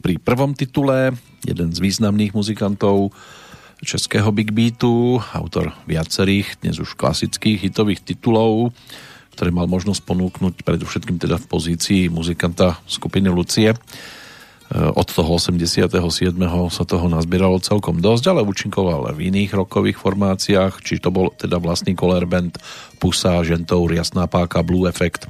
pri 0.00 0.16
prvom 0.16 0.56
titule, 0.56 1.12
jeden 1.44 1.68
z 1.76 1.76
významných 1.76 2.32
muzikantov 2.32 3.12
českého 3.84 4.32
Big 4.32 4.56
Beatu, 4.56 5.20
autor 5.36 5.76
viacerých, 5.84 6.64
dnes 6.64 6.80
už 6.80 6.96
klasických 6.96 7.68
hitových 7.68 8.00
titulov, 8.08 8.72
ktoré 9.36 9.52
mal 9.52 9.68
možnosť 9.68 10.00
ponúknuť 10.00 10.64
predovšetkým 10.64 11.20
teda 11.20 11.36
v 11.36 11.48
pozícii 11.52 12.02
muzikanta 12.08 12.80
skupiny 12.88 13.28
Lucie. 13.28 13.76
Od 14.78 15.08
toho 15.10 15.42
87. 15.42 15.90
sa 16.70 16.84
toho 16.86 17.06
nazbieralo 17.10 17.58
celkom 17.58 17.98
dosť, 17.98 18.24
ale 18.30 18.46
účinkoval 18.46 19.10
v 19.10 19.34
iných 19.34 19.58
rokových 19.58 19.98
formáciách, 19.98 20.78
či 20.86 21.02
to 21.02 21.10
bol 21.10 21.34
teda 21.34 21.58
vlastný 21.58 21.98
Color 21.98 22.30
Band, 22.30 22.54
Pusa, 23.02 23.42
Žentour, 23.42 23.90
Jasná 23.90 24.30
páka, 24.30 24.62
Blue 24.62 24.86
Effect 24.86 25.26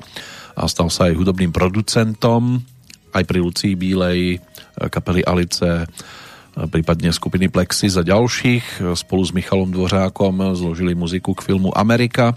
a 0.58 0.68
stal 0.68 0.92
sa 0.92 1.08
aj 1.08 1.16
hudobným 1.16 1.54
producentom 1.54 2.60
aj 3.16 3.24
pri 3.24 3.40
Lucii 3.40 3.72
Bílej, 3.72 4.36
kapely 4.76 5.24
Alice, 5.24 5.88
prípadne 6.68 7.08
skupiny 7.08 7.48
Plexis 7.48 7.96
a 7.96 8.04
ďalších. 8.04 8.84
Spolu 8.98 9.22
s 9.24 9.32
Michalom 9.32 9.72
Dvořákom 9.72 10.52
zložili 10.58 10.92
muziku 10.92 11.32
k 11.32 11.46
filmu 11.46 11.72
Amerika. 11.72 12.36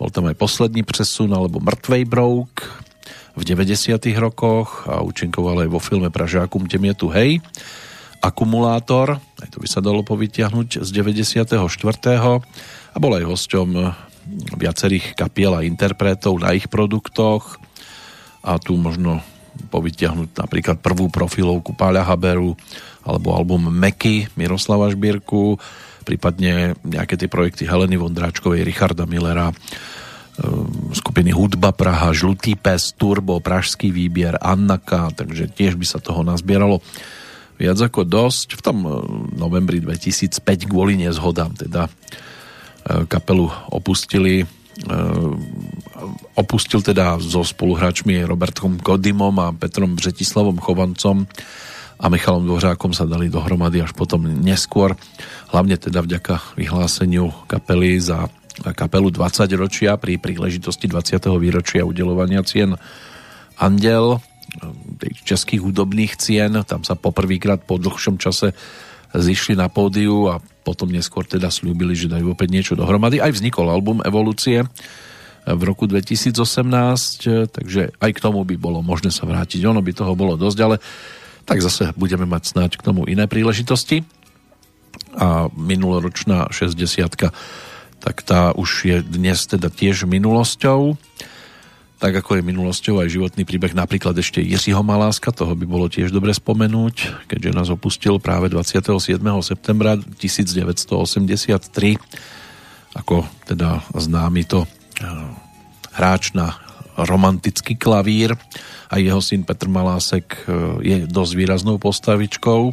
Bol 0.00 0.10
tam 0.10 0.26
aj 0.26 0.34
posledný 0.34 0.82
presun 0.82 1.30
alebo 1.30 1.62
Mrtvej 1.62 2.02
brouk 2.08 2.50
v 3.32 3.42
90. 3.42 3.96
rokoch 4.20 4.84
a 4.84 5.00
účinkoval 5.00 5.64
aj 5.64 5.68
vo 5.72 5.80
filme 5.80 6.12
Pražákum 6.12 6.68
Tem 6.68 6.82
je 6.92 6.94
tu 6.94 7.06
hej. 7.12 7.40
Akumulátor, 8.22 9.18
aj 9.42 9.48
to 9.50 9.58
by 9.58 9.66
sa 9.66 9.82
dalo 9.82 10.06
povytiahnuť 10.06 10.84
z 10.84 10.88
94. 10.94 11.58
a 12.92 12.96
bol 13.00 13.12
aj 13.18 13.24
hosťom 13.26 13.68
viacerých 14.54 15.18
kapiel 15.18 15.58
a 15.58 15.66
interpretov 15.66 16.38
na 16.38 16.54
ich 16.54 16.70
produktoch 16.70 17.58
a 18.46 18.58
tu 18.62 18.78
možno 18.78 19.18
povytiahnuť 19.68 20.38
napríklad 20.38 20.76
prvú 20.78 21.10
profilovku 21.10 21.74
Páľa 21.74 22.06
Haberu 22.06 22.54
alebo 23.02 23.34
album 23.34 23.68
Meky 23.68 24.30
Miroslava 24.38 24.86
Šbírku, 24.88 25.58
prípadne 26.06 26.78
nejaké 26.86 27.18
tie 27.18 27.26
projekty 27.26 27.66
Heleny 27.66 27.98
Vondráčkovej, 27.98 28.62
Richarda 28.62 29.04
Millera, 29.06 29.50
skupiny 30.96 31.30
Hudba 31.32 31.76
Praha, 31.76 32.16
Žlutý 32.16 32.56
pes, 32.56 32.96
Turbo, 32.96 33.40
Pražský 33.44 33.92
výbier, 33.92 34.40
Annaka, 34.40 35.12
takže 35.12 35.52
tiež 35.52 35.76
by 35.76 35.86
sa 35.86 36.00
toho 36.00 36.24
nazbieralo 36.24 36.80
viac 37.60 37.78
ako 37.78 38.08
dosť. 38.08 38.58
V 38.58 38.62
tom 38.64 38.78
ehm, 38.82 38.92
novembri 39.36 39.78
2005 39.78 40.72
kvôli 40.72 40.96
nezhodám 40.96 41.52
teda 41.54 41.86
ehm, 41.86 43.04
kapelu 43.06 43.48
opustili 43.70 44.48
opustil 46.32 46.80
teda 46.80 47.20
so 47.20 47.44
spoluhráčmi 47.44 48.24
Robertom 48.24 48.80
Kodimom 48.80 49.36
a 49.36 49.52
Petrom 49.52 49.92
Břetislavom 49.94 50.58
Chovancom 50.58 51.28
a 52.02 52.08
Michalom 52.08 52.48
Dvořákom 52.48 52.90
sa 52.96 53.06
dali 53.06 53.30
dohromady 53.30 53.78
až 53.84 53.94
potom 53.94 54.26
neskôr, 54.26 54.98
hlavne 55.54 55.78
teda 55.78 56.02
vďaka 56.02 56.56
vyhláseniu 56.58 57.30
kapely 57.46 58.00
za 58.00 58.26
kapelu 58.76 59.08
20 59.08 59.48
ročia 59.56 59.96
pri 59.96 60.20
príležitosti 60.20 60.86
20. 60.90 61.24
výročia 61.40 61.86
udelovania 61.86 62.44
cien 62.44 62.76
Andel, 63.56 64.20
tých 65.00 65.24
českých 65.24 65.64
hudobných 65.64 66.20
cien, 66.20 66.60
tam 66.68 66.84
sa 66.84 66.92
poprvýkrát 66.92 67.64
po 67.64 67.80
dlhšom 67.80 68.20
čase 68.20 68.52
zišli 69.12 69.56
na 69.56 69.68
pódiu 69.68 70.28
a 70.28 70.40
potom 70.64 70.88
neskôr 70.88 71.24
teda 71.28 71.52
slúbili, 71.52 71.92
že 71.92 72.08
dajú 72.08 72.32
opäť 72.32 72.48
niečo 72.52 72.74
dohromady. 72.76 73.20
Aj 73.20 73.32
vznikol 73.32 73.68
album 73.68 74.00
Evolúcie 74.04 74.64
v 75.42 75.62
roku 75.66 75.90
2018, 75.90 76.32
takže 77.50 77.92
aj 77.98 78.10
k 78.14 78.22
tomu 78.22 78.46
by 78.46 78.56
bolo 78.56 78.78
možné 78.80 79.10
sa 79.10 79.26
vrátiť. 79.26 79.58
Ono 79.66 79.82
by 79.82 79.92
toho 79.92 80.14
bolo 80.14 80.38
dosť, 80.38 80.58
ale 80.62 80.76
tak 81.42 81.58
zase 81.58 81.90
budeme 81.98 82.24
mať 82.24 82.54
snáď 82.54 82.70
k 82.78 82.86
tomu 82.86 83.04
iné 83.10 83.26
príležitosti. 83.26 84.06
A 85.12 85.50
minuloročná 85.52 86.48
60 86.48 87.32
tak 88.02 88.26
tá 88.26 88.50
už 88.52 88.84
je 88.84 89.00
dnes 89.00 89.38
teda 89.46 89.70
tiež 89.70 90.10
minulosťou. 90.10 90.98
Tak 92.02 92.18
ako 92.18 92.34
je 92.34 92.42
minulosťou 92.42 92.98
aj 92.98 93.14
životný 93.14 93.46
príbeh 93.46 93.78
napríklad 93.78 94.18
ešte 94.18 94.42
Jiřího 94.42 94.82
Maláska, 94.82 95.30
toho 95.30 95.54
by 95.54 95.62
bolo 95.62 95.86
tiež 95.86 96.10
dobre 96.10 96.34
spomenúť, 96.34 97.30
keďže 97.30 97.54
nás 97.54 97.70
opustil 97.70 98.18
práve 98.18 98.50
27. 98.50 99.22
septembra 99.46 99.94
1983 100.18 102.02
ako 102.92 103.24
teda 103.48 103.88
známy 103.96 104.44
to 104.44 104.66
eh, 104.66 104.68
hráč 105.96 106.36
na 106.36 106.60
romantický 106.92 107.80
klavír 107.80 108.36
a 108.92 109.00
jeho 109.00 109.24
syn 109.24 109.48
Petr 109.48 109.64
Malásek 109.64 110.28
e, 110.28 110.36
je 110.84 110.96
dosť 111.08 111.32
výraznou 111.32 111.80
postavičkou. 111.80 112.68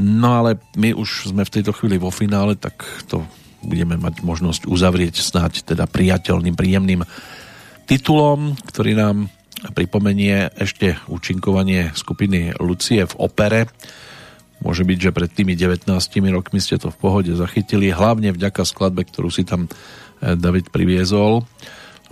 No 0.00 0.28
ale 0.32 0.56
my 0.80 0.96
už 0.96 1.28
sme 1.28 1.44
v 1.44 1.60
tejto 1.60 1.76
chvíli 1.76 2.00
vo 2.00 2.08
finále, 2.08 2.56
tak 2.56 2.80
to 3.12 3.20
budeme 3.62 3.96
mať 3.96 4.26
možnosť 4.26 4.68
uzavrieť 4.68 5.22
snáď 5.22 5.62
teda 5.62 5.86
priateľným, 5.86 6.54
príjemným 6.54 7.02
titulom, 7.86 8.58
ktorý 8.68 8.98
nám 8.98 9.16
pripomenie 9.74 10.50
ešte 10.58 10.98
účinkovanie 11.06 11.94
skupiny 11.94 12.58
Lucie 12.58 13.06
v 13.06 13.14
opere. 13.22 13.70
Môže 14.62 14.82
byť, 14.86 14.98
že 14.98 15.14
pred 15.14 15.30
tými 15.30 15.54
19 15.54 15.90
rokmi 16.30 16.58
ste 16.62 16.78
to 16.78 16.90
v 16.90 16.98
pohode 16.98 17.30
zachytili, 17.34 17.90
hlavne 17.90 18.34
vďaka 18.34 18.62
skladbe, 18.62 19.06
ktorú 19.06 19.30
si 19.30 19.42
tam 19.42 19.66
e, 19.66 19.70
David 20.38 20.70
priviezol 20.70 21.46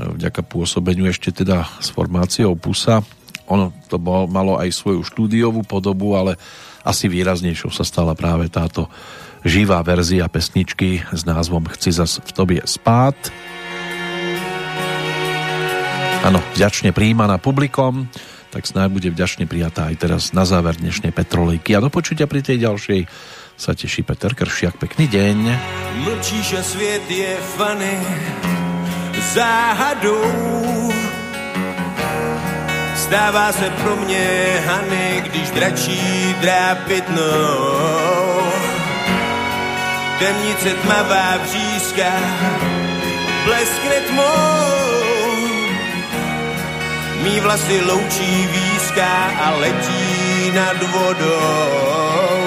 vďaka 0.00 0.40
pôsobeniu 0.46 1.08
ešte 1.10 1.34
teda 1.34 1.68
s 1.80 1.92
formáciou 1.92 2.56
Pusa. 2.56 3.04
Ono 3.50 3.74
to 3.90 3.98
bol, 3.98 4.30
malo 4.30 4.56
aj 4.56 4.70
svoju 4.72 5.02
štúdiovú 5.04 5.66
podobu, 5.66 6.14
ale 6.14 6.38
asi 6.86 7.10
výraznejšou 7.10 7.68
sa 7.74 7.84
stala 7.84 8.16
práve 8.16 8.48
táto 8.48 8.88
živá 9.44 9.80
verzia 9.82 10.28
pesničky 10.28 11.04
s 11.12 11.24
názvom 11.24 11.64
Chci 11.68 11.90
zas 11.92 12.20
v 12.20 12.30
tobie 12.32 12.62
spát. 12.64 13.16
Áno, 16.20 16.44
vďačne 16.52 16.92
príjmaná 16.92 17.40
publikom, 17.40 18.04
tak 18.52 18.68
snáď 18.68 18.88
bude 18.92 19.08
vďačne 19.08 19.48
prijatá 19.48 19.88
aj 19.88 19.96
teraz 19.96 20.22
na 20.36 20.44
záver 20.44 20.76
dnešnej 20.76 21.16
Petrolejky. 21.16 21.72
A 21.72 21.80
do 21.80 21.88
počutia 21.88 22.28
pri 22.28 22.44
tej 22.44 22.60
ďalšej 22.60 23.00
sa 23.56 23.72
teší 23.72 24.04
Peter 24.04 24.36
Kršiak. 24.36 24.76
Pekný 24.76 25.08
deň. 25.08 25.38
Mlčíš 26.04 26.60
a 26.60 26.62
svět 26.64 27.04
je 27.08 27.32
fany, 27.56 27.96
záhadou. 29.32 30.92
Stává 32.96 33.52
se 33.52 33.70
pro 33.70 33.96
mě 33.96 34.26
Hany, 34.66 35.22
když 35.26 35.50
dračí 35.50 36.00
drápit 36.40 37.04
nou. 37.08 38.39
Temnice 40.20 40.70
tmavá 40.74 41.36
vřízka 41.42 42.12
bleskne 43.44 44.00
tmou. 44.08 44.70
Mí 47.22 47.40
vlasy 47.40 47.80
loučí 47.80 48.48
výzka 48.52 49.12
a 49.44 49.50
letí 49.50 50.52
nad 50.54 50.82
vodou. 50.82 52.40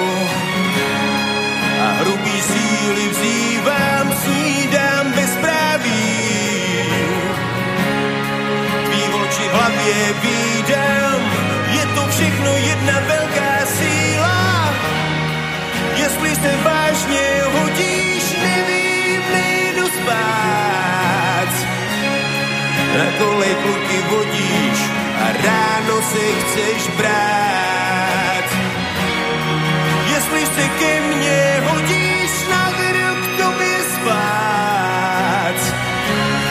A 1.82 1.92
hrubý 2.00 2.42
síly 2.42 3.08
vzývám, 3.08 4.14
snídám 4.22 5.12
bezpráví 5.12 5.64
hlavě 9.54 9.94
vídám, 10.22 11.20
je 11.70 11.86
to 11.94 12.02
všechno 12.10 12.50
jedna 12.56 13.00
velká 13.00 13.66
síla. 13.66 14.74
Jestli 15.96 16.36
se 16.36 16.52
vážně 16.64 17.42
Na 22.94 23.06
kolej 23.18 23.54
kluky 23.62 23.98
vodíš 24.10 24.78
a 25.18 25.26
ráno 25.34 25.96
se 26.02 26.24
chceš 26.40 26.80
brát. 26.96 28.46
Jestli 30.14 30.46
se 30.46 30.64
ke 30.78 31.00
mně 31.00 31.40
hodíš, 31.66 32.30
na 32.50 32.70
k 32.70 33.26
tobě 33.42 33.76
spát. 33.94 35.58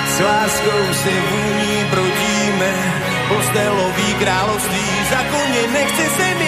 S 0.07 0.19
láskou 0.19 0.83
se 1.03 1.13
vůní 1.31 1.85
brodíme, 1.89 2.71
postelový 3.27 4.13
království, 4.19 4.87
za 5.09 5.21
koně 5.31 5.61
nechce 5.71 6.05
se 6.17 6.27
mi 6.35 6.42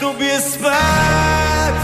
tobě 0.00 0.40
spát. 0.40 1.74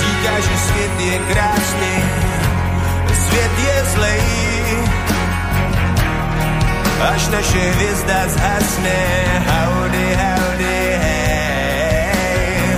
Říká, 0.00 0.40
že 0.40 0.58
svět 0.58 1.00
je 1.00 1.18
krásný, 1.18 2.04
svět 3.14 3.50
je 3.58 3.84
zlej 3.84 4.53
až 7.00 7.28
naše 7.28 7.58
hvězda 7.58 8.28
zhasne. 8.28 8.98
Howdy, 9.46 10.16
howdy, 10.16 10.98
hey. 11.02 12.76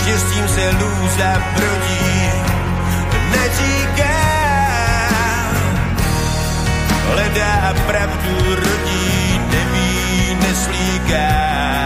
Štěstím 0.00 0.48
se 0.48 0.70
lůza 0.70 1.42
brodí, 1.54 2.30
netíká. 3.30 4.16
Hledá 7.12 7.74
pravdu, 7.86 8.54
rodí, 8.54 9.40
neví, 9.50 10.36
neslíká. 10.40 11.85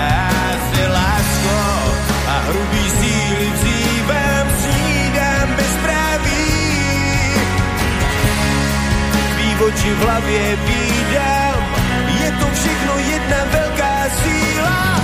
Tvý 9.61 9.69
oči 9.69 9.93
v 9.93 9.99
hlavě 9.99 10.57
vídám, 10.57 11.61
je 12.21 12.31
to 12.33 12.47
všechno 12.55 12.93
jedna 12.99 13.37
velká 13.53 13.97
síla. 14.23 15.01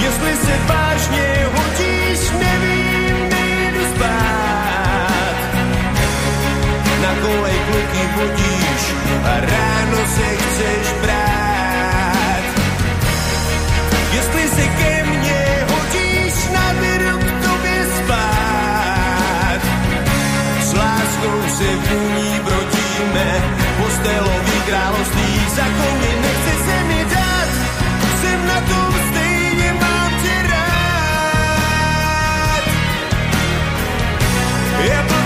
Jestli 0.00 0.32
se 0.36 0.54
vážně 0.66 1.28
hodíš, 1.52 2.20
nevím, 2.40 3.28
nejdu 3.28 3.80
spát. 3.94 5.36
Na 7.02 7.12
kolej 7.22 7.58
kluky 7.68 8.02
vodíš 8.16 8.82
a 9.24 9.40
ráno 9.40 10.00
se 10.16 10.28
chceš 10.36 10.84
brát. 11.02 12.44
Jestli 14.12 14.48
se 14.48 14.66
ke 14.80 15.04
mně 15.04 15.66
hodíš, 15.68 16.34
naberu 16.52 17.18
k 17.18 17.44
tobě 17.44 17.86
spát. 17.98 19.60
S 20.62 20.72
láskou 20.74 21.38
se 21.58 21.64
v 21.64 22.14
ní 22.14 22.40
brodíme, 23.00 23.42
postelový 23.78 24.60
království 24.66 25.40
za 25.56 25.62
koně 25.62 26.12
nechce 26.22 26.64
se 26.64 26.84
mi 26.84 27.04
dát. 27.04 27.48
Jsem 28.20 28.46
na 28.46 28.60
tom 28.60 28.94
stejně, 29.10 29.72
mám 29.80 30.12
tě 30.22 30.42
rád. 30.50 32.64
Jablkem, 34.84 35.19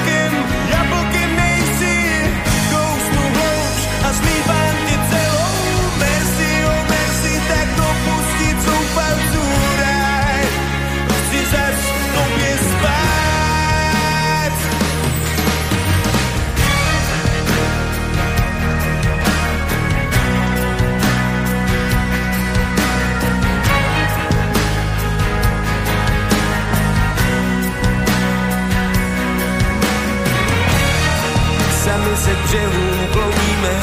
břehům 32.54 33.06
klouníme, 33.12 33.74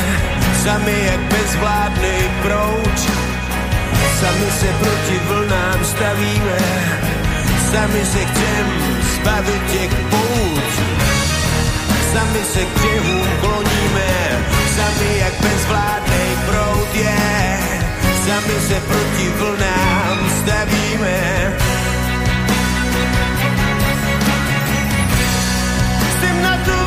sami 0.64 1.06
jak 1.06 1.19
bezvládný 1.19 2.18
prout. 2.41 2.99
Sami 4.19 4.52
se 4.60 4.68
proti 4.80 5.19
vlnám 5.27 5.85
stavíme, 5.85 6.60
sami 7.72 8.06
se 8.06 8.26
chcem 8.26 8.65
zbavit 9.15 9.61
těch 9.72 9.91
pout. 10.10 10.64
Sami 12.14 12.39
se 12.53 12.60
k 12.65 12.80
břehům 12.80 13.27
kloníme, 13.41 14.11
sami 14.76 15.18
jak 15.19 15.34
bezvládný 15.41 16.26
prout 16.45 16.95
je. 16.95 17.57
Sami 18.26 18.56
se 18.68 18.80
proti 18.80 19.30
vlnám 19.38 20.18
stavíme, 20.41 21.19
jsem 26.19 26.41
na 26.41 26.57
to 26.65 26.80